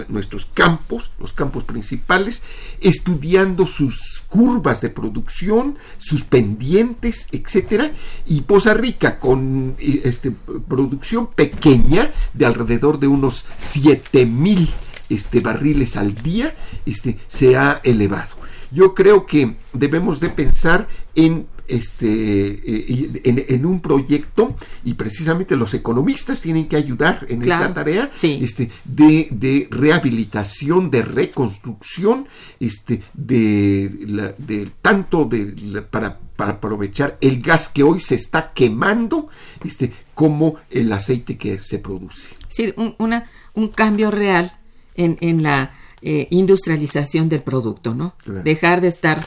nuestros 0.07 0.45
campos, 0.45 1.11
los 1.19 1.33
campos 1.33 1.65
principales, 1.65 2.41
estudiando 2.79 3.67
sus 3.67 4.23
curvas 4.29 4.81
de 4.81 4.89
producción, 4.89 5.77
sus 5.97 6.23
pendientes, 6.23 7.27
etcétera, 7.31 7.91
y 8.25 8.41
Poza 8.41 8.73
Rica 8.73 9.19
con 9.19 9.75
este, 9.79 10.31
producción 10.67 11.27
pequeña 11.27 12.09
de 12.33 12.45
alrededor 12.45 12.99
de 12.99 13.07
unos 13.07 13.45
7000 13.57 14.69
este, 15.09 15.39
barriles 15.41 15.95
al 15.95 16.15
día 16.15 16.55
este, 16.85 17.17
se 17.27 17.57
ha 17.57 17.81
elevado. 17.83 18.35
Yo 18.71 18.93
creo 18.93 19.25
que 19.25 19.55
debemos 19.73 20.19
de 20.19 20.29
pensar 20.29 20.87
en 21.15 21.47
este, 21.67 22.07
eh, 22.07 23.21
en, 23.23 23.45
en, 23.47 23.65
un 23.65 23.79
proyecto 23.79 24.55
y 24.83 24.93
precisamente 24.93 25.55
los 25.55 25.73
economistas 25.73 26.41
tienen 26.41 26.67
que 26.67 26.75
ayudar 26.75 27.25
en 27.29 27.41
esta 27.41 27.73
tarea 27.73 28.11
este, 28.21 28.69
de, 28.85 29.27
de, 29.31 29.67
rehabilitación, 29.69 30.89
de 30.89 31.01
reconstrucción, 31.01 32.27
este, 32.59 33.03
de, 33.13 33.91
la, 34.07 34.33
de 34.37 34.69
tanto 34.81 35.25
de 35.25 35.81
para, 35.81 36.19
para 36.35 36.53
aprovechar 36.53 37.17
el 37.21 37.41
gas 37.41 37.69
que 37.69 37.83
hoy 37.83 37.99
se 37.99 38.15
está 38.15 38.53
quemando, 38.53 39.29
este, 39.63 39.91
como 40.13 40.55
el 40.69 40.91
aceite 40.93 41.37
que 41.37 41.57
se 41.59 41.79
produce. 41.79 42.29
Sí, 42.49 42.73
un, 42.77 42.95
una, 42.97 43.29
un 43.53 43.67
cambio 43.67 44.11
real 44.11 44.57
en, 44.95 45.17
en 45.21 45.43
la 45.43 45.75
eh, 46.01 46.27
industrialización 46.29 47.27
del 47.27 47.41
producto, 47.41 47.95
¿no? 47.95 48.13
Dejar 48.25 48.81
de 48.81 48.87
estar 48.87 49.19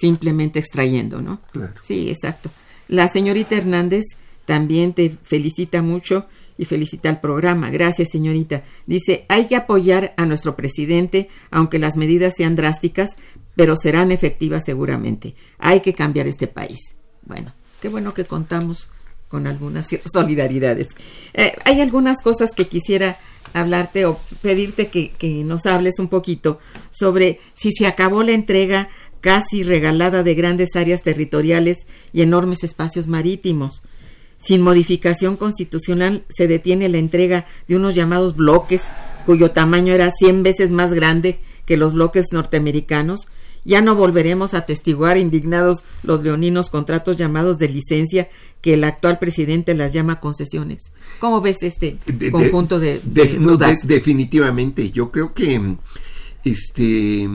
simplemente 0.00 0.58
extrayendo, 0.58 1.20
¿no? 1.20 1.40
Sí, 1.80 2.10
exacto. 2.10 2.50
La 2.88 3.08
señorita 3.08 3.56
Hernández 3.56 4.04
también 4.44 4.94
te 4.94 5.10
felicita 5.22 5.82
mucho 5.82 6.26
y 6.56 6.64
felicita 6.64 7.08
al 7.08 7.20
programa. 7.20 7.70
Gracias, 7.70 8.10
señorita. 8.10 8.64
Dice, 8.86 9.24
hay 9.28 9.46
que 9.46 9.56
apoyar 9.56 10.14
a 10.16 10.26
nuestro 10.26 10.56
presidente, 10.56 11.28
aunque 11.50 11.78
las 11.78 11.96
medidas 11.96 12.34
sean 12.36 12.56
drásticas, 12.56 13.16
pero 13.54 13.76
serán 13.76 14.10
efectivas 14.10 14.64
seguramente. 14.64 15.34
Hay 15.58 15.80
que 15.80 15.94
cambiar 15.94 16.26
este 16.26 16.48
país. 16.48 16.78
Bueno, 17.24 17.52
qué 17.80 17.88
bueno 17.88 18.12
que 18.12 18.24
contamos 18.24 18.90
con 19.28 19.46
algunas 19.46 19.88
solidaridades. 20.12 20.88
Eh, 21.34 21.52
hay 21.64 21.80
algunas 21.80 22.22
cosas 22.22 22.50
que 22.56 22.66
quisiera 22.66 23.18
hablarte 23.54 24.04
o 24.04 24.18
pedirte 24.42 24.88
que, 24.88 25.10
que 25.12 25.44
nos 25.44 25.64
hables 25.66 25.98
un 25.98 26.08
poquito 26.08 26.58
sobre 26.90 27.40
si 27.54 27.72
se 27.72 27.86
acabó 27.86 28.22
la 28.22 28.32
entrega 28.32 28.88
casi 29.20 29.62
regalada 29.62 30.22
de 30.22 30.34
grandes 30.34 30.76
áreas 30.76 31.02
territoriales 31.02 31.86
y 32.12 32.22
enormes 32.22 32.64
espacios 32.64 33.08
marítimos. 33.08 33.82
Sin 34.38 34.62
modificación 34.62 35.36
constitucional 35.36 36.24
se 36.28 36.46
detiene 36.46 36.88
la 36.88 36.98
entrega 36.98 37.46
de 37.66 37.76
unos 37.76 37.94
llamados 37.94 38.36
bloques, 38.36 38.84
cuyo 39.26 39.50
tamaño 39.50 39.92
era 39.92 40.10
cien 40.12 40.42
veces 40.42 40.70
más 40.70 40.94
grande 40.94 41.40
que 41.66 41.76
los 41.76 41.92
bloques 41.92 42.26
norteamericanos. 42.32 43.28
Ya 43.64 43.82
no 43.82 43.96
volveremos 43.96 44.54
a 44.54 44.58
atestiguar 44.58 45.18
indignados 45.18 45.82
los 46.02 46.22
leoninos 46.22 46.70
contratos 46.70 47.16
llamados 47.16 47.58
de 47.58 47.68
licencia 47.68 48.28
que 48.62 48.74
el 48.74 48.84
actual 48.84 49.18
presidente 49.18 49.74
las 49.74 49.92
llama 49.92 50.20
concesiones. 50.20 50.92
¿Cómo 51.18 51.40
ves 51.40 51.58
este 51.62 51.98
conjunto 52.30 52.78
de, 52.78 53.00
dudas? 53.00 53.86
definitivamente, 53.86 54.90
yo 54.90 55.10
creo 55.10 55.34
que 55.34 55.60
este 56.44 57.28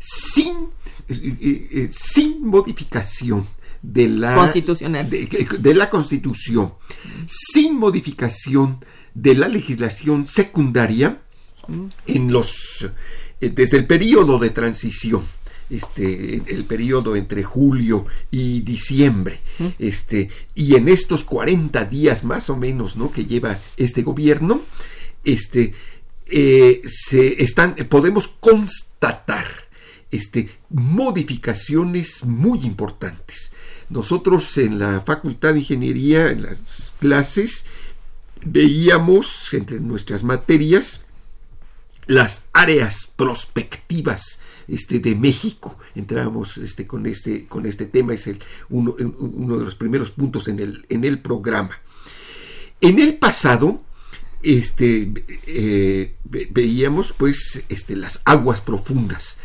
sin, 0.00 0.68
sin 1.90 2.46
modificación 2.46 3.46
de 3.82 4.08
la 4.08 4.34
constitucional. 4.34 5.08
de, 5.08 5.74
la 5.74 5.88
constitución 5.88 6.74
sin 7.26 7.76
modificación 7.76 8.84
de 9.14 9.34
la 9.34 9.48
legislación 9.48 10.26
secundaria 10.26 11.20
en 12.06 12.32
los 12.32 12.88
eh, 13.40 13.50
desde 13.50 13.76
el 13.76 13.86
periodo 13.86 14.38
de 14.38 14.50
transición 14.50 15.22
este 15.70 16.42
el 16.46 16.64
periodo 16.64 17.14
entre 17.14 17.42
julio 17.42 18.06
y 18.30 18.60
diciembre 18.62 19.40
este 19.78 20.30
y 20.54 20.74
en 20.74 20.88
estos 20.88 21.24
40 21.24 21.84
días 21.84 22.24
más 22.24 22.50
o 22.50 22.56
menos 22.56 22.96
no 22.96 23.12
que 23.12 23.26
lleva 23.26 23.58
este 23.76 24.02
gobierno 24.02 24.62
este 25.24 25.74
eh, 26.26 26.80
se 26.84 27.42
están 27.42 27.74
podemos 27.88 28.28
constatar 28.28 29.67
este 30.10 30.50
modificaciones 30.70 32.24
muy 32.24 32.60
importantes 32.60 33.52
nosotros 33.90 34.58
en 34.58 34.78
la 34.78 35.00
Facultad 35.00 35.54
de 35.54 35.60
Ingeniería, 35.60 36.30
en 36.30 36.42
las 36.42 36.94
clases, 37.00 37.64
veíamos 38.44 39.52
entre 39.54 39.80
nuestras 39.80 40.24
materias 40.24 41.02
las 42.06 42.46
áreas 42.52 43.10
prospectivas 43.16 44.40
este, 44.66 44.98
de 45.00 45.14
México. 45.14 45.78
Entrábamos 45.94 46.58
este, 46.58 46.86
con, 46.86 47.06
este, 47.06 47.46
con 47.46 47.66
este 47.66 47.86
tema, 47.86 48.12
es 48.14 48.26
el, 48.26 48.38
uno, 48.68 48.94
de 48.94 49.64
los 49.64 49.74
primeros 49.74 50.10
puntos 50.10 50.48
en 50.48 50.60
el, 50.60 50.86
en 50.88 51.04
el 51.04 51.20
programa. 51.20 51.78
En 52.80 52.98
el 52.98 53.14
pasado, 53.14 53.82
este, 54.42 55.12
eh, 55.46 56.14
veíamos 56.24 57.12
pues 57.12 57.64
este, 57.68 57.96
las 57.96 58.20
aguas 58.24 58.60
profundas. 58.60 59.38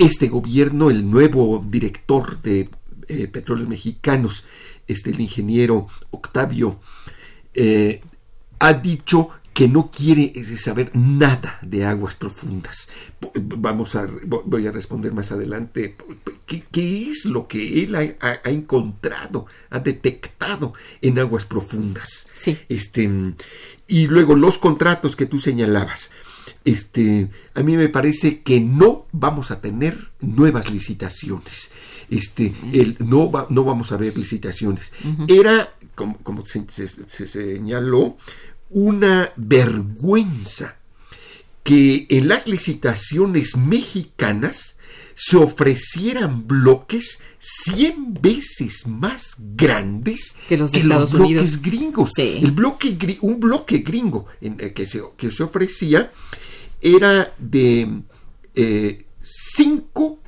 Este 0.00 0.28
gobierno, 0.28 0.88
el 0.88 1.10
nuevo 1.10 1.62
director 1.68 2.40
de 2.40 2.70
eh, 3.06 3.28
petróleos 3.28 3.68
mexicanos, 3.68 4.46
este, 4.88 5.10
el 5.10 5.20
ingeniero 5.20 5.88
Octavio, 6.10 6.80
eh, 7.52 8.00
ha 8.60 8.72
dicho 8.72 9.28
que 9.52 9.68
no 9.68 9.90
quiere 9.90 10.32
eh, 10.34 10.56
saber 10.56 10.90
nada 10.94 11.58
de 11.60 11.84
aguas 11.84 12.14
profundas. 12.14 12.88
Vamos 13.34 13.94
a, 13.94 14.08
voy 14.24 14.66
a 14.66 14.72
responder 14.72 15.12
más 15.12 15.32
adelante 15.32 15.96
qué, 16.46 17.10
es 17.10 17.26
lo 17.26 17.46
que 17.46 17.82
él 17.82 17.94
ha, 17.94 18.40
encontrado, 18.48 19.48
ha 19.68 19.80
detectado 19.80 20.72
en 21.02 21.18
aguas 21.18 21.44
profundas. 21.44 22.30
Este, 22.70 23.34
y 23.86 24.06
luego 24.06 24.34
los 24.34 24.56
contratos 24.56 25.14
que 25.14 25.26
tú 25.26 25.38
señalabas. 25.38 26.10
Este, 26.64 27.28
a 27.54 27.62
mí 27.62 27.76
me 27.76 27.88
parece 27.88 28.42
que 28.42 28.60
no 28.60 29.06
vamos 29.12 29.50
a 29.50 29.60
tener 29.60 30.10
nuevas 30.20 30.70
licitaciones. 30.70 31.70
Este, 32.10 32.52
el, 32.72 32.96
no, 32.98 33.30
no 33.48 33.64
vamos 33.64 33.92
a 33.92 33.96
ver 33.96 34.16
licitaciones. 34.18 34.92
Era, 35.28 35.74
como, 35.94 36.44
se, 36.44 36.66
señaló, 37.26 38.16
una 38.68 39.32
vergüenza 39.36 40.76
que 41.62 42.06
en 42.08 42.28
las 42.28 42.46
licitaciones 42.46 43.56
mexicanas 43.56 44.76
se 45.22 45.36
ofrecieran 45.36 46.46
bloques 46.46 47.20
100 47.38 48.14
veces 48.22 48.86
más 48.86 49.34
grandes 49.38 50.34
que 50.48 50.56
los, 50.56 50.72
bloques 51.12 51.60
gringos. 51.60 52.12
El 52.16 52.52
bloque, 52.52 53.18
un 53.20 53.38
bloque 53.38 53.78
gringo 53.78 54.24
en, 54.40 54.56
eh, 54.60 54.72
que, 54.72 54.86
se, 54.86 55.02
que 55.18 55.30
se 55.30 55.42
ofrecía 55.42 56.10
era 56.80 57.34
de 57.38 58.02
5 59.22 60.19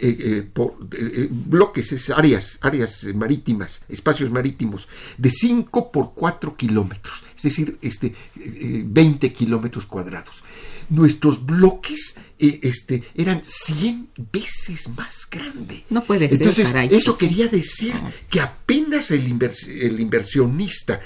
eh, 0.00 0.16
eh, 0.18 0.42
por, 0.52 0.76
eh, 0.92 1.28
bloques, 1.30 2.10
áreas, 2.10 2.58
áreas 2.60 3.04
marítimas, 3.14 3.82
espacios 3.88 4.30
marítimos, 4.30 4.88
de 5.16 5.30
5 5.30 5.90
por 5.92 6.14
4 6.14 6.52
kilómetros, 6.52 7.24
es 7.36 7.42
decir, 7.42 7.78
este, 7.82 8.14
20 8.36 9.32
kilómetros 9.32 9.86
cuadrados. 9.86 10.44
Nuestros 10.88 11.44
bloques 11.44 12.14
este, 12.38 13.02
eran 13.14 13.42
100 13.44 14.08
veces 14.32 14.88
más 14.96 15.28
grandes. 15.30 15.82
No 15.90 16.04
puede 16.04 16.28
ser. 16.28 16.38
Entonces, 16.40 16.72
eso 16.90 17.18
quería 17.18 17.48
decir 17.48 17.94
que 18.30 18.40
apenas 18.40 19.10
el, 19.10 19.24
el 19.68 20.00
inversionista 20.00 21.00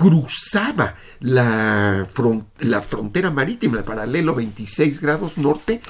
cruzaba 0.00 0.94
la, 1.20 2.08
la, 2.60 2.80
frontera 2.80 3.30
marítima, 3.30 3.76
el 3.76 3.84
paralelo 3.84 4.34
26 4.34 4.98
grados 4.98 5.36
norte, 5.36 5.82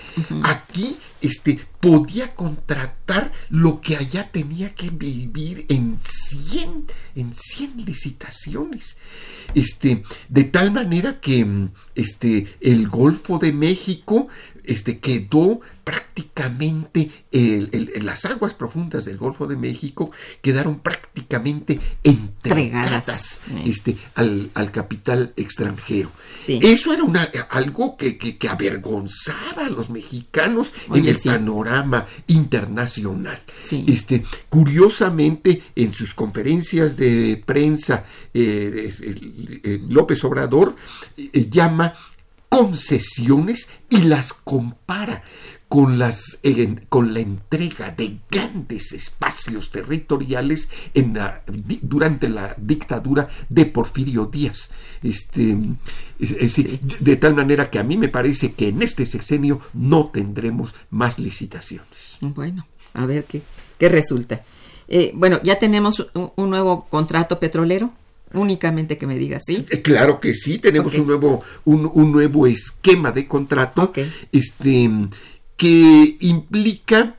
aquí 0.43 0.97
este, 1.21 1.61
podía 1.79 2.35
contratar 2.35 3.31
lo 3.51 3.81
que 3.81 3.97
allá 3.97 4.29
tenía 4.33 4.75
que 4.75 4.91
vivir 4.91 5.65
en 5.69 5.97
100, 5.97 6.87
en 7.15 7.33
100 7.33 7.85
licitaciones. 7.87 8.97
Este, 9.55 10.03
de 10.29 10.43
tal 10.43 10.73
manera 10.73 11.21
que 11.21 11.69
este, 11.95 12.53
el 12.61 12.89
Golfo 12.89 13.39
de 13.39 13.53
México 13.53 14.27
este, 14.71 14.99
quedó 14.99 15.61
prácticamente 15.83 17.11
las 18.03 18.25
aguas 18.25 18.55
profundas 18.55 19.05
del 19.05 19.17
Golfo 19.17 19.49
de 19.49 19.57
México 19.57 20.13
quedaron 20.41 20.79
prácticamente 20.79 21.81
entregadas 22.05 23.41
este, 23.65 23.97
al, 24.15 24.71
capital 24.73 25.33
extranjero. 25.37 26.13
Eso 26.47 26.93
era 26.93 27.03
una, 27.03 27.29
algo 27.51 27.97
que, 27.97 28.17
que, 28.17 28.49
avergonzaba 28.49 29.67
a 29.67 29.71
los 29.71 29.91
mexicanos 29.91 30.73
en 30.95 31.07
el 31.07 31.19
panorama 31.19 32.07
internacional. 32.29 33.41
Este, 33.87 34.23
curiosamente, 34.49 35.63
en 35.75 35.93
sus 35.93 36.15
conferencias 36.15 36.97
de 36.97 37.43
prensa, 37.45 38.05
eh, 38.33 38.91
López 39.89 40.23
Obrador 40.25 40.77
eh, 41.17 41.49
llama 41.51 41.93
concesiones 42.51 43.71
y 43.89 44.03
las 44.03 44.35
compara 44.35 45.23
con, 45.71 46.01
las, 46.01 46.41
con 46.89 47.15
la 47.15 47.21
entrega 47.21 47.93
de 47.93 48.19
grandes 48.29 48.93
espacios 48.93 49.71
territoriales 49.71 50.69
en 50.95 51.17
durante 51.83 52.29
la 52.29 52.57
dictadura 52.59 53.29
de 53.49 53.67
Porfirio 53.67 54.27
Díaz. 54.27 54.73
Este, 55.01 55.57
De 57.01 57.17
tal 57.17 57.37
manera 57.37 57.71
que 57.71 57.79
a 57.79 57.85
mí 57.85 57.97
me 57.97 58.09
parece 58.09 58.53
que 58.53 58.69
en 58.69 58.83
este 58.83 59.07
sexenio 59.07 59.61
no 59.73 60.09
tendremos 60.09 60.75
más 60.91 61.21
licitaciones. 61.21 62.19
Bueno, 62.21 62.67
a 62.93 63.07
ver 63.07 63.25
qué, 63.25 63.41
qué 63.79 63.89
resulta. 63.89 64.43
Eh, 64.89 65.13
bueno, 65.15 65.41
ya 65.45 65.61
tenemos 65.61 66.05
un, 66.15 66.33
un 66.35 66.51
nuevo 66.51 66.87
contrato 66.91 67.39
petrolero. 67.39 67.93
Únicamente 68.33 68.97
que 68.97 69.07
me 69.07 69.19
digas, 69.19 69.43
¿sí? 69.47 69.65
Eh, 69.71 69.83
Claro 69.83 70.21
que 70.21 70.35
sí, 70.35 70.59
tenemos 70.59 70.95
un 70.97 71.07
nuevo, 71.07 71.43
un, 71.65 71.91
un 71.93 72.13
nuevo 72.13 72.47
esquema 72.47 73.11
de 73.11 73.27
contrato 73.27 73.93
este, 74.31 74.91
que 75.57 76.17
implica 76.21 77.17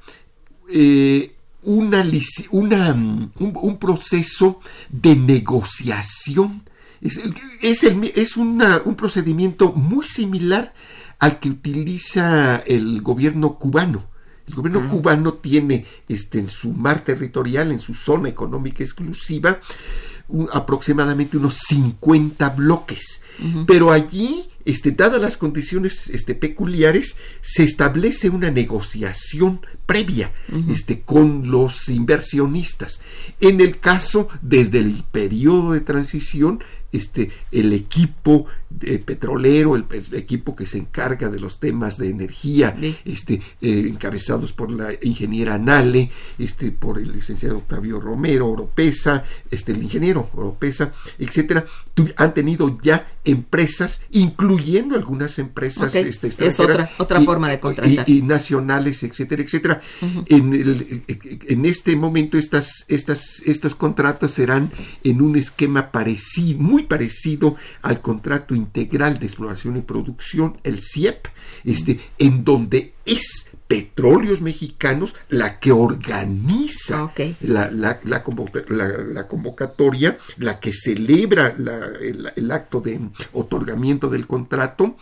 eh, 0.70 1.34
una, 1.64 2.04
una, 2.52 2.94
un, 2.94 3.32
un 3.40 3.78
proceso 3.78 4.62
de 4.90 5.16
negociación. 5.16 6.64
Es, 7.02 7.20
es, 7.62 7.84
el 7.84 8.12
es 8.16 8.38
una- 8.38 8.82
un 8.86 8.96
procedimiento 8.96 9.74
muy 9.74 10.06
similar 10.06 10.74
al 11.20 11.40
que 11.40 11.50
utiliza 11.50 12.58
el 12.66 13.02
gobierno 13.02 13.56
cubano. 13.60 14.06
El 14.48 14.56
gobierno 14.56 14.90
cubano 14.90 15.34
tiene 15.36 15.86
este, 16.10 16.40
en 16.40 16.48
su 16.48 16.74
mar 16.74 17.04
territorial, 17.04 17.72
en 17.72 17.80
su 17.80 17.94
zona 17.94 18.28
económica 18.30 18.84
exclusiva, 18.84 19.60
un- 20.28 20.50
aproximadamente 20.52 21.38
unos 21.38 21.60
50 21.68 22.50
bloques. 22.50 23.22
Pero 23.66 23.92
allí, 23.92 24.44
este, 24.66 24.92
dadas 24.92 25.20
las 25.22 25.36
condiciones 25.36 26.10
este, 26.10 26.36
peculiares, 26.36 27.16
se 27.42 27.64
establece 27.64 28.30
una 28.30 28.52
negociación 28.52 29.62
previa 29.88 30.32
este, 30.70 31.02
con 31.02 31.50
los 31.50 31.90
inversionistas. 31.90 33.00
En 33.40 33.60
el 33.62 33.80
caso, 33.80 34.28
desde 34.42 34.80
el 34.80 35.04
periodo 35.12 35.74
de 35.74 35.82
transición, 35.82 36.64
este, 36.92 37.32
el 37.52 37.74
equipo 37.74 38.46
eh, 38.82 38.98
petrolero, 39.00 39.76
el, 39.76 39.86
el 39.92 40.16
equipo 40.16 40.56
que 40.56 40.66
se 40.66 40.78
encarga 40.78 41.30
de 41.30 41.40
los 41.40 41.60
temas 41.60 41.98
de 41.98 42.10
energía, 42.10 42.76
Sí. 42.80 42.96
este, 43.06 43.34
eh, 43.62 43.86
encabezados 43.90 44.54
por 44.54 44.72
la 44.72 44.94
ingeniera 45.02 45.58
Nale, 45.58 46.10
este, 46.40 46.72
por 46.72 46.98
el 47.00 47.12
licenciado 47.12 47.58
Octavio 47.58 48.00
Romero, 48.00 48.48
Oropesa, 48.50 49.24
este, 49.50 49.72
el 49.74 49.84
ingeniero 49.84 50.30
Oropesa, 50.34 50.92
etcétera, 51.20 51.66
han 52.18 52.34
tenido 52.34 52.78
ya 52.82 53.08
empresas, 53.26 54.02
incluyendo 54.12 54.96
algunas 54.96 55.38
empresas 55.40 55.90
Ok, 55.90 55.96
este, 55.96 56.28
es 56.28 56.40
extranjeras 56.40 56.60
otra- 56.60 56.90
otra 56.98 57.22
forma 57.22 57.50
de 57.50 57.60
contratar. 57.60 58.10
y- 58.10 58.18
y 58.18 58.22
nacionales, 58.22 59.04
etcétera, 59.04 59.44
etcétera. 59.44 59.82
en, 60.28 60.54
el- 60.54 61.04
en 61.48 61.66
este 61.66 61.96
momento 61.96 62.38
estas, 62.38 62.86
estas, 62.88 63.42
estos 63.46 63.76
contratos 63.76 64.32
serán 64.32 64.72
en 65.04 65.22
un 65.22 65.36
esquema 65.36 65.92
parecido, 65.92 66.60
muy 66.60 66.81
parecido 66.82 67.56
al 67.82 68.02
contrato 68.02 68.56
integral 68.56 69.20
de 69.20 69.26
exploración 69.26 69.78
y 69.78 69.82
producción, 69.82 70.58
el 70.64 70.80
CIEP, 70.80 71.28
este, 71.64 72.00
en 72.18 72.44
donde 72.44 72.94
es 73.06 73.48
Petróleos 73.68 74.42
Mexicanos 74.42 75.16
la 75.30 75.60
que 75.62 75.72
organiza 75.72 77.04
la, 77.40 77.72
la- 77.72 78.02
la 78.04 78.22
convoca- 78.22 78.66
la- 78.68 78.98
la 78.98 79.28
convocatoria, 79.30 80.18
la 80.38 80.60
que 80.60 80.74
celebra 80.74 81.56
el, 82.02 82.30
el 82.36 82.52
acto 82.52 82.82
de 82.82 83.00
otorgamiento 83.32 84.10
del 84.10 84.28
contrato 84.28 84.98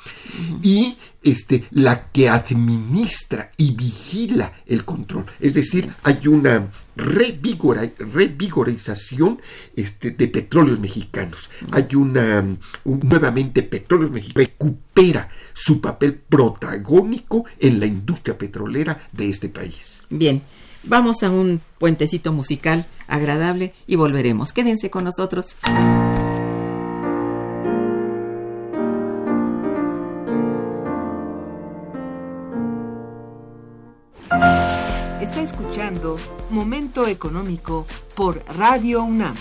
y 0.61 0.97
este, 1.23 1.65
la 1.71 2.11
que 2.11 2.29
administra 2.29 3.49
y 3.57 3.71
vigila 3.71 4.53
el 4.67 4.85
control. 4.85 5.25
Es 5.39 5.55
decir, 5.55 5.89
hay 6.03 6.27
una 6.27 6.69
revigora- 6.95 7.91
revigorización 7.97 9.41
este, 9.75 10.11
de 10.11 10.27
petróleos 10.27 10.79
mexicanos. 10.79 11.49
Hay 11.71 11.87
una, 11.95 12.45
un- 12.83 12.99
nuevamente 13.03 13.63
petróleos 13.63 14.11
mexicanos 14.11 14.51
recupera 14.99 15.29
su 15.53 15.81
papel 15.81 16.15
protagónico 16.15 17.45
en 17.59 17.79
la 17.79 17.85
industria 17.85 18.37
petrolera 18.37 19.07
de 19.11 19.29
este 19.29 19.49
país. 19.49 20.03
Bien, 20.09 20.41
vamos 20.83 21.23
a 21.23 21.29
un 21.29 21.61
puentecito 21.77 22.33
musical 22.33 22.85
agradable 23.07 23.73
y 23.87 23.95
volveremos. 23.95 24.53
Quédense 24.53 24.89
con 24.89 25.03
nosotros. 25.05 25.57
Está 35.21 35.41
escuchando 35.41 36.17
Momento 36.49 37.07
Económico 37.07 37.85
por 38.15 38.43
Radio 38.57 39.03
UNAM. 39.03 39.35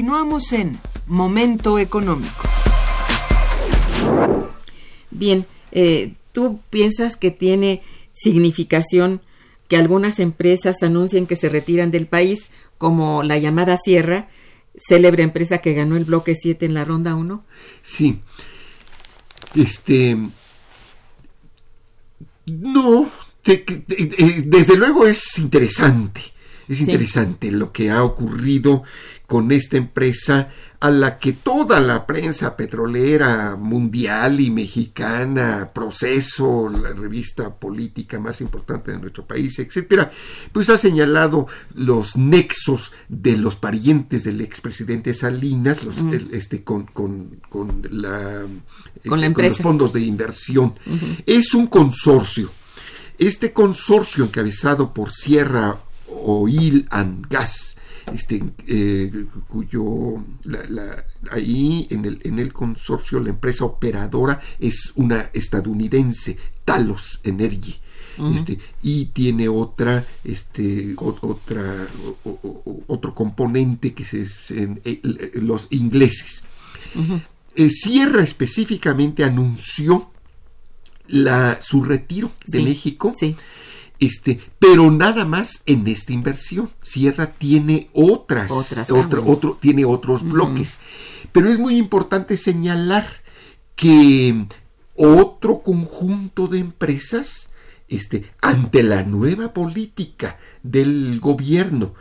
Continuamos 0.00 0.50
en 0.54 0.78
Momento 1.08 1.78
Económico. 1.78 2.48
Bien, 5.10 5.44
eh, 5.72 6.14
¿tú 6.32 6.58
piensas 6.70 7.16
que 7.16 7.30
tiene 7.30 7.82
significación 8.14 9.20
que 9.68 9.76
algunas 9.76 10.18
empresas 10.18 10.82
anuncien 10.82 11.26
que 11.26 11.36
se 11.36 11.50
retiran 11.50 11.90
del 11.90 12.06
país, 12.06 12.48
como 12.78 13.22
la 13.22 13.36
llamada 13.36 13.76
Sierra, 13.76 14.30
célebre 14.74 15.22
empresa 15.22 15.58
que 15.58 15.74
ganó 15.74 15.98
el 15.98 16.06
bloque 16.06 16.34
7 16.34 16.64
en 16.64 16.72
la 16.72 16.86
ronda 16.86 17.14
1? 17.14 17.44
Sí. 17.82 18.20
Este. 19.54 20.16
No, 22.46 23.06
te- 23.42 23.64
que- 23.64 23.76
te- 23.80 24.02
eh, 24.24 24.42
desde 24.46 24.78
luego 24.78 25.06
es 25.06 25.36
interesante. 25.38 26.22
Es 26.70 26.78
Sí. 26.78 26.84
interesante 26.84 27.50
lo 27.50 27.70
que 27.72 27.90
ha 27.90 28.02
ocurrido 28.04 28.84
con 29.30 29.52
esta 29.52 29.76
empresa 29.76 30.48
a 30.80 30.90
la 30.90 31.20
que 31.20 31.32
toda 31.32 31.78
la 31.78 32.04
prensa 32.04 32.56
petrolera 32.56 33.54
mundial 33.56 34.40
y 34.40 34.50
mexicana, 34.50 35.70
Proceso, 35.72 36.68
la 36.68 36.88
revista 36.94 37.54
política 37.54 38.18
más 38.18 38.40
importante 38.40 38.90
de 38.90 38.98
nuestro 38.98 39.24
país, 39.24 39.56
etcétera, 39.60 40.10
pues 40.50 40.68
ha 40.68 40.76
señalado 40.78 41.46
los 41.74 42.16
nexos 42.16 42.92
de 43.08 43.36
los 43.36 43.54
parientes 43.54 44.24
del 44.24 44.40
expresidente 44.40 45.14
Salinas, 45.14 45.84
los, 45.84 45.98
el- 45.98 46.30
este, 46.32 46.64
con, 46.64 46.86
con, 46.86 47.38
con 47.48 47.82
la, 47.92 48.42
Con 49.08 49.20
la 49.20 49.28
los 49.28 49.58
fondos 49.62 49.92
de 49.92 50.00
inversión. 50.00 50.74
Es 51.24 51.54
un 51.54 51.68
consorcio. 51.68 52.50
Este 53.16 53.52
consorcio 53.52 54.24
encabezado 54.24 54.92
por 54.92 55.12
Sierra 55.12 55.78
Oil 56.08 56.88
and 56.90 57.28
Gas, 57.30 57.76
este, 58.12 58.42
eh, 58.66 59.10
cuyo 59.48 60.24
la- 60.44 60.64
la- 60.68 61.04
ahí 61.30 61.86
en 61.90 62.04
el, 62.04 62.20
en 62.24 62.38
el 62.38 62.52
consorcio 62.52 63.20
la 63.20 63.30
empresa 63.30 63.64
operadora 63.64 64.40
es 64.58 64.92
una 64.96 65.30
estadounidense, 65.32 66.36
Talos 66.64 67.20
Energy. 67.24 67.76
Este, 68.34 68.58
y 68.82 69.06
tiene 69.06 69.48
otra 69.48 70.04
este 70.24 70.94
o- 70.98 71.16
otra 71.22 71.86
o- 72.24 72.28
o- 72.28 72.62
o- 72.66 72.82
otro 72.88 73.14
componente 73.14 73.94
que 73.94 74.02
es 74.02 74.50
en- 74.50 74.78
eh, 74.84 75.00
los 75.36 75.68
ingleses 75.70 76.42
eh, 77.56 77.70
Sierra 77.70 78.22
específicamente 78.22 79.24
anunció 79.24 80.10
la, 81.08 81.58
su 81.62 81.82
retiro 81.82 82.30
de 82.46 82.58
Sí, 82.58 82.64
México, 82.64 83.14
sí. 83.18 83.36
Este, 84.00 84.40
pero 84.58 84.90
nada 84.90 85.24
más 85.24 85.62
en 85.66 85.86
esta 85.86 86.12
inversión. 86.12 86.70
Sierra 86.82 87.32
tiene 87.32 87.88
otras, 87.92 88.50
Otras, 88.50 88.90
ah, 88.90 88.94
otro, 88.94 89.22
otro- 89.26 89.58
tiene 89.60 89.84
otros 89.84 90.24
bloques. 90.24 90.78
Pero 91.32 91.50
es 91.50 91.58
muy 91.58 91.76
importante 91.76 92.36
señalar 92.36 93.06
que 93.76 94.46
otro 94.96 95.62
conjunto 95.62 96.48
de 96.48 96.58
empresas, 96.58 97.50
este, 97.88 98.24
ante 98.42 98.82
la 98.82 99.02
nueva 99.04 99.52
política 99.52 100.38
del 100.62 101.20
gobierno 101.20 101.94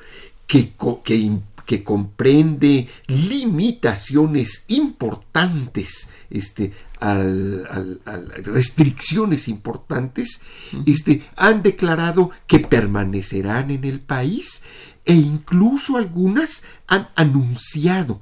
que, 0.48 0.74
que, 1.04 1.32
que 1.70 1.84
comprende 1.84 2.90
limitaciones 3.06 4.64
importantes, 4.70 6.10
este, 6.32 6.74
al- 7.00 7.68
al- 7.70 8.02
al- 8.06 8.44
restricciones 8.44 9.48
importantes, 9.48 10.42
este, 10.88 11.22
han 11.36 11.62
declarado 11.62 12.32
que 12.48 12.58
permanecerán 12.58 13.70
en 13.70 13.84
el 13.84 14.00
país 14.00 14.64
e 15.06 15.14
incluso 15.14 15.98
algunas 15.98 16.64
han 16.88 17.10
anunciado 17.16 18.20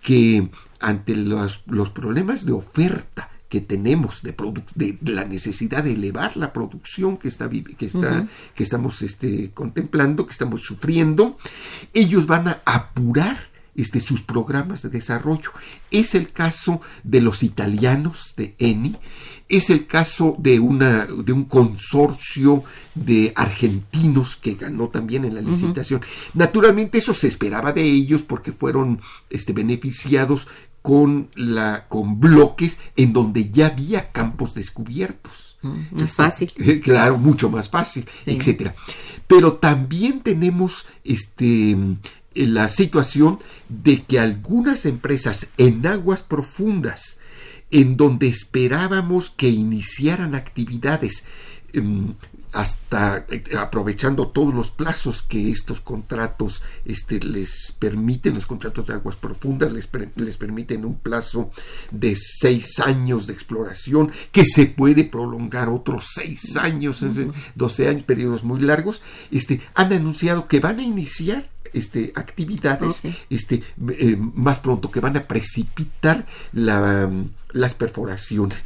que 0.00 0.48
ante 0.78 1.16
los, 1.16 1.64
los 1.66 1.90
problemas 1.90 2.46
de 2.46 2.52
oferta 2.52 3.28
que 3.54 3.60
tenemos 3.60 4.22
de, 4.26 4.32
produ- 4.36 4.74
de, 4.74 4.98
de 5.00 5.12
la 5.12 5.24
necesidad 5.24 5.84
de 5.84 5.92
elevar 5.92 6.36
la 6.36 6.52
producción 6.52 7.16
que 7.20 7.28
está 7.28 7.48
que 7.48 7.86
está 7.86 8.26
que 8.56 8.64
estamos 8.64 9.00
este, 9.02 9.52
contemplando 9.60 10.26
que 10.26 10.32
estamos 10.32 10.62
sufriendo 10.62 11.36
ellos 11.92 12.26
van 12.26 12.48
a 12.48 12.62
apurar 12.64 13.38
este, 13.76 13.98
sus 14.00 14.22
programas 14.22 14.82
de 14.82 14.88
desarrollo. 14.88 15.50
Es 15.90 16.14
el 16.14 16.26
caso 16.32 16.80
de 17.02 17.20
los 17.20 17.42
italianos 17.42 18.34
de 18.36 18.54
Eni 18.58 18.96
es 19.48 19.68
el 19.70 19.86
caso 19.86 20.36
de 20.38 20.58
una 20.58 21.06
de 21.06 21.32
un 21.32 21.44
consorcio 21.44 22.64
de 22.94 23.32
argentinos 23.36 24.36
que 24.36 24.54
ganó 24.54 24.88
también 24.88 25.24
en 25.24 25.34
la 25.34 25.42
licitación. 25.42 26.00
Naturalmente 26.34 26.98
eso 26.98 27.12
se 27.14 27.28
esperaba 27.28 27.72
de 27.72 27.82
ellos 27.82 28.22
porque 28.22 28.52
fueron 28.52 29.00
este, 29.30 29.52
beneficiados 29.52 30.48
con 30.84 31.28
la 31.34 31.86
con 31.88 32.20
bloques 32.20 32.78
en 32.94 33.14
donde 33.14 33.50
ya 33.50 33.68
había 33.68 34.12
campos 34.12 34.52
descubiertos 34.52 35.56
Mm, 35.62 35.68
más 35.92 36.02
Este, 36.02 36.06
fácil. 36.22 36.52
eh, 36.58 36.80
claro 36.84 37.16
mucho 37.16 37.48
más 37.48 37.70
fácil 37.70 38.04
Sí. 38.26 38.32
etcétera 38.32 38.74
pero 39.26 39.54
también 39.54 40.20
tenemos 40.20 40.86
este 41.02 41.74
la 42.34 42.68
situación 42.68 43.38
de 43.70 44.02
que 44.02 44.18
algunas 44.20 44.84
empresas 44.84 45.48
en 45.56 45.86
aguas 45.86 46.20
profundas 46.22 47.18
en 47.70 47.96
donde 47.96 48.28
esperábamos 48.28 49.30
que 49.30 49.48
iniciaran 49.48 50.34
actividades 50.34 51.24
em, 51.72 52.12
hasta 52.54 53.26
eh, 53.30 53.42
aprovechando 53.58 54.28
todos 54.28 54.54
los 54.54 54.70
plazos 54.70 55.22
que 55.22 55.50
estos 55.50 55.80
contratos 55.80 56.62
este, 56.84 57.20
les 57.20 57.74
permiten, 57.78 58.34
los 58.34 58.46
contratos 58.46 58.86
de 58.86 58.94
aguas 58.94 59.16
profundas 59.16 59.72
les, 59.72 59.86
per- 59.86 60.12
les 60.16 60.36
permiten 60.36 60.84
un 60.84 60.94
plazo 60.98 61.50
de 61.90 62.14
seis 62.16 62.80
años 62.80 63.26
de 63.26 63.32
exploración 63.32 64.10
que 64.32 64.44
se 64.44 64.66
puede 64.66 65.04
prolongar 65.04 65.68
otros 65.68 66.06
seis 66.14 66.56
años, 66.56 67.00
decir, 67.00 67.30
12 67.54 67.88
años, 67.88 68.02
periodos 68.04 68.44
muy 68.44 68.60
largos, 68.60 69.02
este, 69.30 69.60
han 69.74 69.92
anunciado 69.92 70.48
que 70.48 70.60
van 70.60 70.78
a 70.78 70.82
iniciar 70.82 71.50
este, 71.74 72.12
actividades 72.14 73.02
este, 73.30 73.62
eh, 73.88 74.16
más 74.16 74.58
pronto, 74.60 74.90
que 74.90 75.00
van 75.00 75.16
a 75.16 75.26
precipitar 75.26 76.26
la, 76.52 77.10
las 77.52 77.74
perforaciones. 77.74 78.64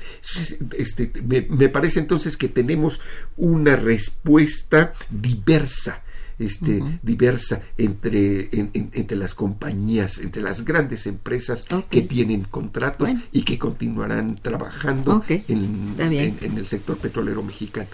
Este, 0.76 1.10
me, 1.26 1.42
me 1.48 1.68
parece 1.68 2.00
entonces 2.00 2.36
que 2.36 2.48
tenemos 2.48 3.00
una 3.36 3.76
respuesta 3.76 4.92
diversa. 5.10 6.02
Este, 6.40 6.80
diversa 7.02 7.62
entre, 7.78 8.42
en- 8.52 8.70
en- 8.72 8.90
entre 8.94 9.16
las 9.16 9.34
compañías, 9.34 10.18
entre 10.18 10.40
las 10.40 10.64
grandes 10.64 11.08
empresas 11.08 11.64
que 11.90 12.02
tienen 12.02 12.44
contratos 12.44 13.08
Bueno. 13.10 13.24
y 13.32 13.42
que 13.42 13.58
continuarán 13.58 14.36
trabajando 14.40 15.24
en- 15.48 15.96
en 16.40 16.56
el 16.58 16.66
sector 16.68 16.96
petrolero 16.98 17.42
mexicano. 17.42 17.88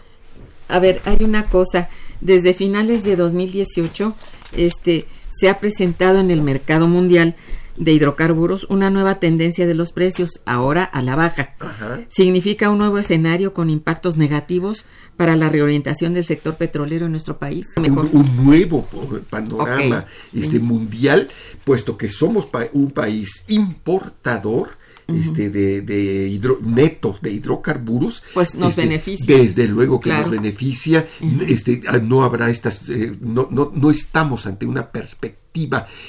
A 0.68 0.78
ver, 0.78 1.00
hay 1.06 1.24
una 1.24 1.46
cosa. 1.46 1.88
Desde 2.20 2.52
finales 2.52 3.02
de 3.02 3.16
2018, 3.16 4.14
este, 4.56 5.06
se 5.28 5.48
ha 5.48 5.58
presentado 5.58 6.20
en 6.20 6.30
el 6.30 6.42
mercado 6.42 6.86
mundial 6.88 7.34
de 7.76 7.92
hidrocarburos 7.92 8.64
una 8.70 8.88
nueva 8.88 9.16
tendencia 9.18 9.66
de 9.66 9.74
los 9.74 9.90
precios, 9.90 10.42
ahora 10.46 10.84
a 10.84 11.02
la 11.02 11.16
baja. 11.16 11.54
Ajá. 11.58 12.02
Significa 12.08 12.70
un 12.70 12.78
nuevo 12.78 12.98
escenario 12.98 13.52
con 13.52 13.68
impactos 13.68 14.16
negativos 14.16 14.84
para 15.16 15.34
la 15.34 15.48
reorientación 15.48 16.14
del 16.14 16.24
sector 16.24 16.54
petrolero 16.56 17.06
en 17.06 17.10
nuestro 17.12 17.36
país. 17.38 17.66
Un, 17.76 18.10
un 18.12 18.44
nuevo 18.44 18.86
panorama 19.28 20.06
este, 20.32 20.60
mundial, 20.60 21.28
puesto 21.64 21.96
que 21.96 22.08
somos 22.08 22.46
pa- 22.46 22.68
un 22.72 22.92
país 22.92 23.44
importador 23.48 24.70
este, 25.08 25.50
de, 25.50 25.82
de 25.82 26.28
hidro- 26.28 26.58
neto 26.62 27.18
de 27.20 27.30
hidrocarburos. 27.32 28.22
Pues 28.34 28.54
nos 28.54 28.70
este, 28.70 28.82
beneficia. 28.82 29.36
Desde 29.36 29.68
luego 29.68 30.00
que 30.00 30.10
Claro. 30.10 30.22
nos 30.26 30.30
beneficia. 30.32 31.06
este, 31.46 31.82
ah, 31.88 31.98
no 31.98 32.24
habrá 32.24 32.50
estas, 32.50 32.88
eh, 32.88 33.12
no, 33.20 33.48
no, 33.50 33.70
no 33.74 33.90
estamos 33.90 34.46
ante 34.46 34.66
una 34.66 34.90
perspectiva. 34.90 35.43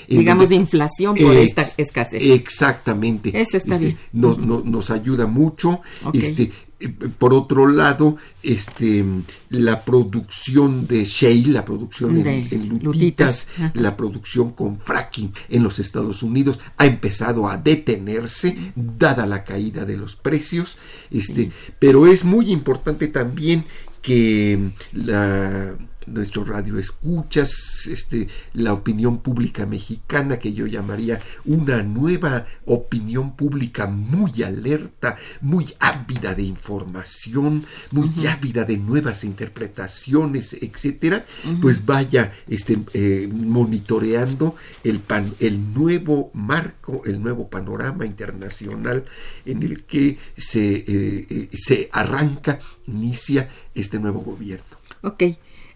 Digamos 0.07 0.49
de 0.49 0.55
inflación 0.55 1.15
por 1.15 1.35
Ex- 1.35 1.49
esta 1.57 1.81
escasez. 1.81 2.21
Exactamente. 2.23 3.29
Eso 3.39 3.57
está 3.57 3.75
Este, 3.75 3.85
bien. 3.85 3.97
Nos, 4.11 4.37
no- 4.39 4.61
nos 4.65 4.89
ayuda 4.89 5.27
mucho. 5.27 5.81
Este, 6.13 6.51
eh, 6.79 6.89
por 6.89 7.33
otro 7.33 7.67
lado, 7.67 8.17
este, 8.43 9.05
la 9.49 9.85
producción 9.85 10.87
de 10.87 11.05
shale, 11.05 11.47
la 11.53 11.63
producción 11.63 12.17
en, 12.17 12.23
De 12.23 12.55
en 12.55 12.79
lutitas, 12.83 13.47
la 13.75 13.95
producción 13.95 14.51
con 14.51 14.79
fracking 14.79 15.31
en 15.49 15.63
los 15.63 15.79
Estados 15.79 16.21
Unidos 16.23 16.59
ha 16.77 16.85
empezado 16.85 17.47
a 17.47 17.55
detenerse 17.57 18.57
dada 18.75 19.25
la 19.25 19.43
caída 19.43 19.85
de 19.85 19.95
los 19.95 20.15
precios. 20.15 20.77
Este, 21.11 21.51
pero 21.79 22.07
es 22.07 22.23
muy 22.25 22.51
importante 22.51 23.07
también 23.07 23.63
que 24.01 24.71
la 24.93 25.75
nuestro 26.07 26.43
radio 26.43 26.77
escuchas, 26.77 27.51
este, 27.89 28.27
la 28.53 28.73
opinión 28.73 29.19
pública 29.19 29.65
mexicana, 29.65 30.37
que 30.39 30.53
yo 30.53 30.67
llamaría 30.67 31.19
una 31.45 31.83
nueva 31.83 32.45
opinión 32.65 33.35
pública 33.35 33.87
muy 33.87 34.43
alerta, 34.43 35.17
muy 35.41 35.73
ávida 35.79 36.35
de 36.35 36.43
información, 36.43 37.65
muy 37.91 38.09
ávida 38.27 38.65
de 38.65 38.77
nuevas 38.77 39.23
interpretaciones, 39.23 40.53
etcétera, 40.53 41.25
pues 41.61 41.85
vaya 41.85 42.33
este, 42.47 42.77
eh, 42.93 43.29
monitoreando 43.31 44.55
el, 44.83 44.99
pan- 44.99 45.33
el 45.39 45.73
nuevo 45.73 46.31
marco, 46.33 47.01
el 47.05 47.21
nuevo 47.21 47.49
panorama 47.49 48.05
internacional 48.05 49.05
en 49.45 49.63
el 49.63 49.83
que 49.83 50.17
se, 50.37 50.75
eh, 50.77 51.27
eh, 51.29 51.49
se 51.51 51.89
arranca, 51.91 52.59
inicia 52.87 53.49
este 53.73 53.99
nuevo 53.99 54.19
gobierno. 54.21 54.65
Ok, 55.01 55.23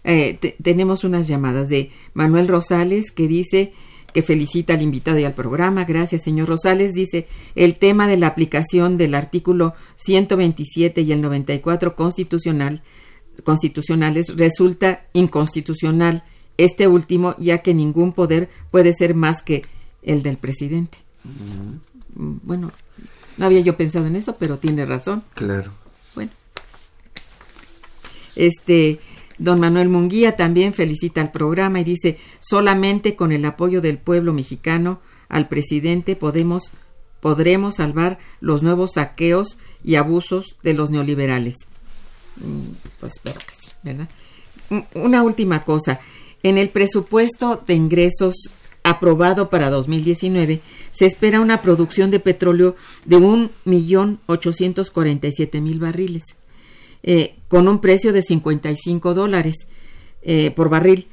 eh, 0.04 0.34
te- 0.40 0.56
tenemos 0.62 1.04
unas 1.04 1.28
llamadas 1.28 1.68
de 1.68 1.90
Manuel 2.14 2.48
Rosales 2.48 3.10
que 3.10 3.28
dice 3.28 3.72
que 4.12 4.22
felicita 4.22 4.74
al 4.74 4.82
invitado 4.82 5.18
y 5.20 5.24
al 5.24 5.34
programa. 5.34 5.84
Gracias, 5.84 6.22
señor 6.24 6.48
Rosales. 6.48 6.94
Dice, 6.94 7.28
el 7.54 7.76
tema 7.76 8.08
de 8.08 8.16
la 8.16 8.26
aplicación 8.26 8.96
del 8.96 9.14
artículo 9.14 9.74
127 9.96 11.02
y 11.02 11.12
el 11.12 11.20
94 11.20 11.94
constitucional, 11.94 12.82
constitucionales 13.44 14.36
resulta 14.36 15.04
inconstitucional. 15.12 16.24
Este 16.58 16.88
último, 16.88 17.36
ya 17.38 17.58
que 17.58 17.72
ningún 17.72 18.12
poder 18.12 18.48
puede 18.72 18.92
ser 18.94 19.14
más 19.14 19.42
que 19.42 19.64
el 20.02 20.22
del 20.24 20.38
presidente. 20.38 20.98
Bueno, 22.14 22.72
no 23.36 23.46
había 23.46 23.60
yo 23.60 23.76
pensado 23.76 24.06
en 24.06 24.16
eso, 24.16 24.34
pero 24.38 24.58
tiene 24.58 24.84
razón. 24.86 25.22
Claro. 25.34 25.70
Bueno. 26.16 26.32
Este, 28.36 28.98
don 29.40 29.58
Manuel 29.58 29.88
Munguía 29.88 30.36
también 30.36 30.74
felicita 30.74 31.20
al 31.20 31.32
programa 31.32 31.80
y 31.80 31.84
dice, 31.84 32.18
solamente 32.38 33.16
con 33.16 33.32
el 33.32 33.44
apoyo 33.44 33.80
del 33.80 33.98
pueblo 33.98 34.32
mexicano 34.32 35.00
al 35.28 35.48
presidente 35.48 36.14
podemos, 36.14 36.70
podremos 37.20 37.74
salvar 37.76 38.18
los 38.40 38.62
nuevos 38.62 38.92
saqueos 38.94 39.58
y 39.82 39.96
abusos 39.96 40.56
de 40.62 40.74
los 40.74 40.90
neoliberales. 40.90 41.54
Mm, 42.36 42.74
Pues 43.00 43.14
espero 43.14 43.40
que 43.40 43.54
sí, 43.58 43.70
¿verdad? 43.82 44.08
Una 44.94 45.22
última 45.22 45.64
cosa. 45.64 46.00
En 46.42 46.58
el 46.58 46.68
presupuesto 46.68 47.62
de 47.66 47.74
ingresos 47.74 48.34
aprobado 48.82 49.50
para 49.50 49.68
2019 49.70 50.60
se 50.90 51.06
espera 51.06 51.40
una 51.40 51.62
producción 51.62 52.10
de 52.10 52.18
petróleo 52.20 52.76
de 53.04 53.18
1.847.000 53.18 55.78
barriles, 55.78 56.24
eh, 57.02 57.36
con 57.48 57.68
un 57.68 57.80
precio 57.80 58.12
de 58.12 58.22
55 58.22 59.14
dólares 59.14 59.66
eh, 60.22 60.50
por 60.50 60.68
barril. 60.68 61.08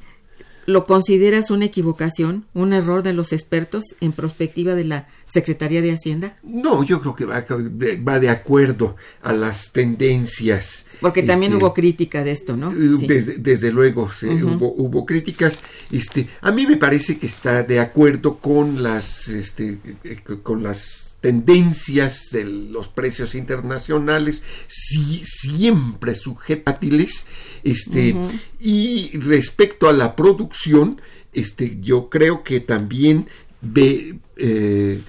¿Lo 0.66 0.84
consideras 0.84 1.50
una 1.50 1.64
equivocación, 1.64 2.44
un 2.52 2.74
error 2.74 3.02
de 3.02 3.14
los 3.14 3.32
expertos 3.32 3.96
en 4.02 4.12
prospectiva 4.12 4.74
de 4.74 4.84
la 4.84 5.08
Secretaría 5.26 5.80
de 5.80 5.92
Hacienda? 5.92 6.34
No, 6.42 6.84
yo 6.84 7.00
creo 7.00 7.14
que 7.14 7.24
va 7.24 7.40
de, 7.40 7.96
va 7.96 8.20
de 8.20 8.28
acuerdo 8.28 8.94
a 9.22 9.32
las 9.32 9.72
tendencias. 9.72 10.84
Porque 11.00 11.22
también 11.22 11.52
este, 11.52 11.64
hubo 11.64 11.72
crítica 11.72 12.22
de 12.22 12.32
esto, 12.32 12.54
¿no? 12.54 12.70
Eh, 12.72 13.06
desde, 13.06 13.38
desde 13.38 13.72
luego 13.72 14.10
sí, 14.12 14.26
hubo, 14.26 14.74
hubo, 14.74 15.06
críticas. 15.06 15.60
Este, 15.90 16.28
a 16.42 16.52
mí 16.52 16.66
me 16.66 16.76
parece 16.76 17.18
que 17.18 17.24
está 17.24 17.62
de 17.62 17.80
acuerdo 17.80 18.36
con 18.36 18.82
las, 18.82 19.28
este, 19.28 19.78
eh, 20.04 20.20
con 20.42 20.62
las 20.62 21.07
tendencias 21.20 22.30
de 22.32 22.44
los 22.44 22.88
precios 22.88 23.34
internacionales, 23.34 24.42
si, 24.66 25.22
siempre 25.24 26.14
sujetátiles 26.14 27.26
este, 27.64 28.14
Y 28.60 29.18
respecto 29.18 29.88
a 29.88 29.92
la 29.92 30.14
producción, 30.14 31.00
este, 31.32 31.78
yo 31.80 32.08
creo 32.08 32.42
que 32.42 32.60
también 32.60 33.28
eh, 33.74 35.00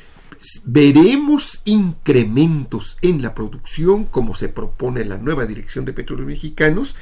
veremos 0.65 1.61
incrementos 1.65 2.97
en 3.01 3.21
la 3.21 3.35
producción, 3.35 4.05
como 4.05 4.35
se 4.35 4.49
propone 4.49 5.05
la 5.05 5.17
nueva 5.17 5.45
dirección 5.45 5.85
de 5.85 5.93
petróleos 5.93 6.27
mexicanos, 6.27 6.95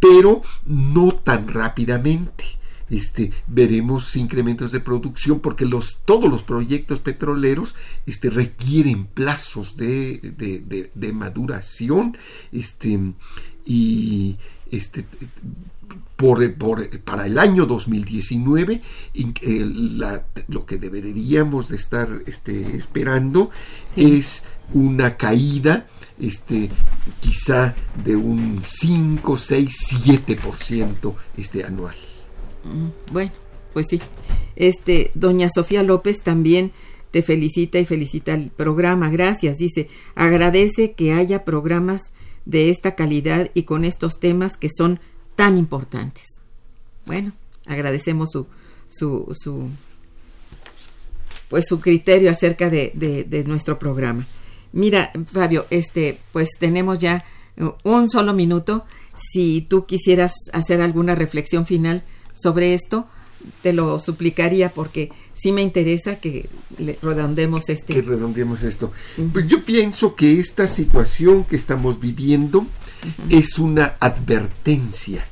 pero 0.00 0.42
no 0.64 1.12
tan 1.12 1.48
rápidamente. 1.48 2.57
Este, 2.90 3.32
veremos 3.46 4.16
incrementos 4.16 4.72
de 4.72 4.80
producción 4.80 5.40
porque 5.40 5.66
los, 5.66 6.00
todos 6.04 6.30
los 6.30 6.42
proyectos 6.42 7.00
petroleros 7.00 7.74
este, 8.06 8.30
requieren 8.30 9.04
plazos 9.04 9.76
de, 9.76 10.18
de, 10.18 10.90
de 10.94 11.12
maduración 11.12 12.16
este, 12.52 12.98
y, 13.66 14.38
este, 14.70 15.04
por, 16.16 17.00
para 17.00 17.26
el 17.26 17.38
año 17.38 17.64
2019 17.64 18.82
lo 20.48 20.66
que 20.66 20.76
deberíamos 20.76 21.68
de 21.68 21.76
estar 21.76 22.08
este, 22.26 22.76
esperando 22.76 23.50
es 23.96 24.44
una 24.72 25.16
caída 25.16 25.86
este, 26.20 26.70
quizá 27.20 27.74
de 28.04 28.16
un 28.16 28.62
5, 28.66 29.36
6, 29.36 29.76
7% 30.04 31.14
este, 31.36 31.64
anual. 31.64 31.94
Mm, 32.64 33.12
bueno, 33.12 33.32
pues 33.72 33.86
sí. 33.88 34.00
Este, 34.56 35.10
doña 35.14 35.48
Sofía 35.50 35.82
López 35.82 36.22
también 36.22 36.72
te 37.10 37.22
felicita 37.22 37.78
y 37.78 37.86
felicita 37.86 38.34
el 38.34 38.50
programa. 38.50 39.08
Gracias, 39.10 39.56
dice. 39.56 39.88
Agradece 40.14 40.92
que 40.92 41.12
haya 41.12 41.44
programas 41.44 42.12
de 42.44 42.70
esta 42.70 42.94
calidad 42.94 43.50
y 43.54 43.64
con 43.64 43.84
estos 43.84 44.20
temas 44.20 44.56
que 44.56 44.68
son 44.70 45.00
tan 45.36 45.58
importantes. 45.58 46.24
Bueno, 47.06 47.32
agradecemos 47.66 48.30
su, 48.32 48.46
su, 48.88 49.34
su 49.38 49.68
pues 51.48 51.66
su 51.66 51.80
criterio 51.80 52.30
acerca 52.30 52.68
de, 52.70 52.92
de, 52.94 53.44
nuestro 53.44 53.78
programa. 53.78 54.26
Mira, 54.72 55.12
Fabio, 55.26 55.66
este, 55.70 56.18
pues 56.32 56.50
tenemos 56.58 56.98
ya 56.98 57.24
un 57.84 58.08
solo 58.08 58.34
minuto. 58.34 58.84
Si 59.32 59.62
tú 59.62 59.86
quisieras 59.86 60.32
hacer 60.52 60.80
alguna 60.80 61.14
reflexión 61.14 61.66
final 61.66 62.02
sobre 62.40 62.74
esto, 62.74 63.06
te 63.62 63.72
lo 63.72 63.98
suplicaría 63.98 64.70
porque 64.70 65.10
sí 65.34 65.52
me 65.52 65.62
interesa 65.62 66.16
que 66.16 66.48
redondemos 67.02 67.68
este. 67.68 67.94
Que 67.94 68.02
redondemos 68.02 68.62
esto. 68.62 68.92
Pues 69.32 69.46
yo 69.46 69.64
pienso 69.64 70.14
que 70.14 70.40
esta 70.40 70.66
situación 70.66 71.44
que 71.44 71.56
estamos 71.56 72.00
viviendo 72.00 72.66
es 73.30 73.58
una 73.58 73.96
advertencia 74.00 75.24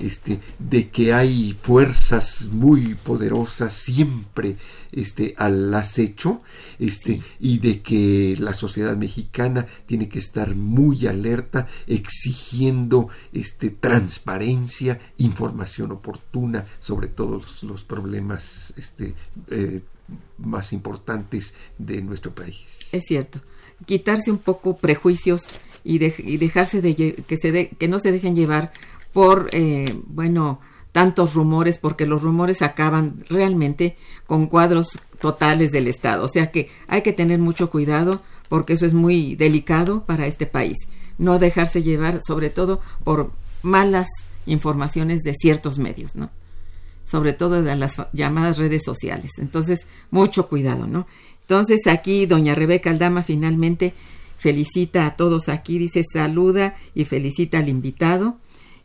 este, 0.00 0.40
de 0.58 0.88
que 0.88 1.12
hay 1.12 1.56
fuerzas 1.60 2.48
muy 2.50 2.94
poderosas 2.94 3.74
siempre 3.74 4.56
este, 4.92 5.34
al 5.36 5.72
acecho 5.74 6.42
este, 6.78 7.22
y 7.40 7.58
de 7.58 7.82
que 7.82 8.36
la 8.38 8.52
sociedad 8.52 8.96
mexicana 8.96 9.66
tiene 9.86 10.08
que 10.08 10.18
estar 10.18 10.54
muy 10.54 11.06
alerta 11.06 11.66
exigiendo 11.86 13.08
este, 13.32 13.70
transparencia, 13.70 15.00
información 15.18 15.92
oportuna 15.92 16.66
sobre 16.80 17.08
todos 17.08 17.62
los 17.62 17.84
problemas 17.84 18.74
este, 18.76 19.14
eh, 19.50 19.82
más 20.38 20.72
importantes 20.72 21.54
de 21.78 22.02
nuestro 22.02 22.34
país. 22.34 22.88
Es 22.92 23.04
cierto, 23.04 23.40
quitarse 23.84 24.30
un 24.30 24.38
poco 24.38 24.76
prejuicios 24.76 25.48
y, 25.84 26.02
y 26.04 26.36
dejarse 26.36 26.80
de 26.80 26.94
que, 26.94 27.36
se 27.36 27.52
de, 27.52 27.68
que 27.68 27.88
no 27.88 27.98
se 27.98 28.12
dejen 28.12 28.34
llevar 28.34 28.72
por, 29.16 29.48
eh, 29.52 29.98
bueno, 30.08 30.60
tantos 30.92 31.32
rumores, 31.32 31.78
porque 31.78 32.04
los 32.04 32.20
rumores 32.20 32.60
acaban 32.60 33.24
realmente 33.30 33.96
con 34.26 34.46
cuadros 34.46 34.98
totales 35.22 35.72
del 35.72 35.88
Estado. 35.88 36.22
O 36.22 36.28
sea 36.28 36.50
que 36.50 36.68
hay 36.86 37.00
que 37.00 37.14
tener 37.14 37.38
mucho 37.38 37.70
cuidado 37.70 38.20
porque 38.50 38.74
eso 38.74 38.84
es 38.84 38.92
muy 38.92 39.34
delicado 39.34 40.04
para 40.04 40.26
este 40.26 40.44
país. 40.44 40.76
No 41.16 41.38
dejarse 41.38 41.82
llevar, 41.82 42.20
sobre 42.26 42.50
todo, 42.50 42.82
por 43.04 43.32
malas 43.62 44.06
informaciones 44.44 45.22
de 45.22 45.32
ciertos 45.32 45.78
medios, 45.78 46.14
¿no? 46.14 46.28
Sobre 47.06 47.32
todo 47.32 47.62
de 47.62 47.74
las 47.74 47.96
llamadas 48.12 48.58
redes 48.58 48.82
sociales. 48.84 49.30
Entonces, 49.38 49.86
mucho 50.10 50.46
cuidado, 50.46 50.86
¿no? 50.86 51.06
Entonces, 51.40 51.86
aquí 51.86 52.26
doña 52.26 52.54
Rebeca 52.54 52.90
Aldama 52.90 53.22
finalmente 53.22 53.94
felicita 54.36 55.06
a 55.06 55.16
todos 55.16 55.48
aquí, 55.48 55.78
dice 55.78 56.02
saluda 56.04 56.74
y 56.94 57.06
felicita 57.06 57.60
al 57.60 57.70
invitado 57.70 58.36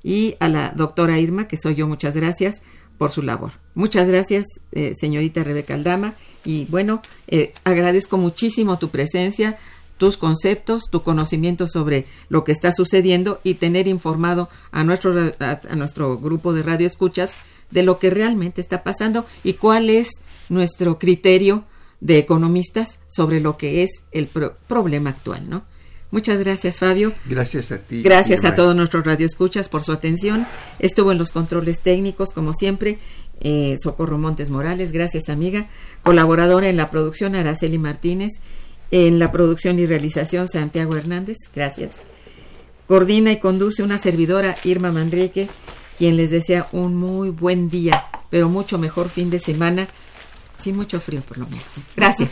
y 0.04 0.36
a 0.39 0.49
la 0.49 0.70
doctora 0.76 1.20
Irma, 1.20 1.47
que 1.47 1.58
soy 1.58 1.76
yo, 1.76 1.88
muchas 1.88 2.16
gracias 2.16 2.62
por 2.97 3.12
su 3.12 3.22
labor. 3.22 3.52
Muchas 3.74 4.08
gracias, 4.08 4.45
eh, 4.72 4.93
señorita 4.95 5.43
Rebeca 5.43 5.74
Aldama, 5.74 6.14
y 6.45 6.66
bueno, 6.66 7.02
eh, 7.28 7.54
agradezco 7.64 8.18
muchísimo 8.18 8.78
tu 8.78 8.89
presencia, 8.89 9.58
tus 9.97 10.18
conceptos, 10.18 10.89
tu 10.89 11.04
conocimiento 11.04 11.68
sobre 11.68 12.06
lo 12.30 12.43
que 12.43 12.52
está 12.52 12.74
sucediendo 12.74 13.39
y 13.43 13.56
tener 13.56 13.88
informado 13.88 14.49
a 14.72 14.84
nuestro, 14.84 15.14
a, 15.39 15.76
nuestro 15.76 16.18
grupo 16.18 16.54
de 16.54 16.64
radio 16.64 16.88
escuchas 16.88 17.38
de 17.70 17.84
lo 17.84 17.99
que 17.99 18.10
realmente 18.10 18.62
está 18.62 18.84
pasando 18.84 19.26
y 19.43 19.54
cuál 19.54 19.91
es 19.91 20.10
nuestro 20.49 20.97
criterio 20.97 21.66
de 21.99 22.18
economistas 22.18 22.99
sobre 23.08 23.39
lo 23.41 23.58
que 23.58 23.84
es 23.84 23.91
el 24.12 24.28
problema 24.28 25.12
actual, 25.12 25.47
¿no? 25.49 25.64
Muchas 26.12 26.39
gracias, 26.39 26.80
Fabio. 26.80 27.14
Gracias 27.26 27.72
a 27.72 27.78
ti. 27.80 28.03
Gracias 28.03 28.43
a 28.43 28.53
todos 28.53 28.76
nuestros 28.76 29.05
radioescuchas 29.05 29.70
por 29.70 29.84
su 29.84 29.93
atención. 29.93 30.45
Estuvo 30.80 31.14
en 31.14 31.18
los 31.18 31.32
controles 31.32 31.80
técnicos, 31.80 32.34
como 32.34 32.53
siempre, 32.53 32.99
eh, 33.39 33.78
Socorro 33.82 34.18
Montes 34.18 34.49
Morales. 34.49 34.91
Gracias, 34.91 35.30
amiga. 35.30 35.68
Colaboradora 36.03 36.68
en 36.68 36.76
la 36.76 36.91
producción, 36.91 37.36
Araceli 37.36 37.78
Martínez. 37.78 38.34
En 38.91 39.20
la 39.20 39.32
producción 39.32 39.80
y 39.80 39.86
realización, 39.86 40.49
Santiago 40.49 40.97
Hernández. 40.97 41.38
Gracias. 41.55 41.91
Coordina 42.88 43.32
y 43.32 43.39
conduce 43.39 43.82
una 43.82 43.97
servidora, 43.97 44.53
Irma 44.66 44.91
Manrique, 44.91 45.47
quien 45.97 46.18
les 46.18 46.30
desea 46.30 46.68
un 46.74 46.97
muy 46.97 47.30
buen 47.30 47.70
día, 47.70 48.05
pero 48.30 48.49
mucho 48.49 48.78
mejor 48.78 49.07
fin 49.07 49.30
de 49.30 49.39
semana, 49.39 49.88
sin 50.62 50.76
mucho 50.76 50.99
frío 50.99 51.22
por 51.22 51.38
lo 51.38 51.45
menos. 51.47 51.64
Gracias. 51.95 52.32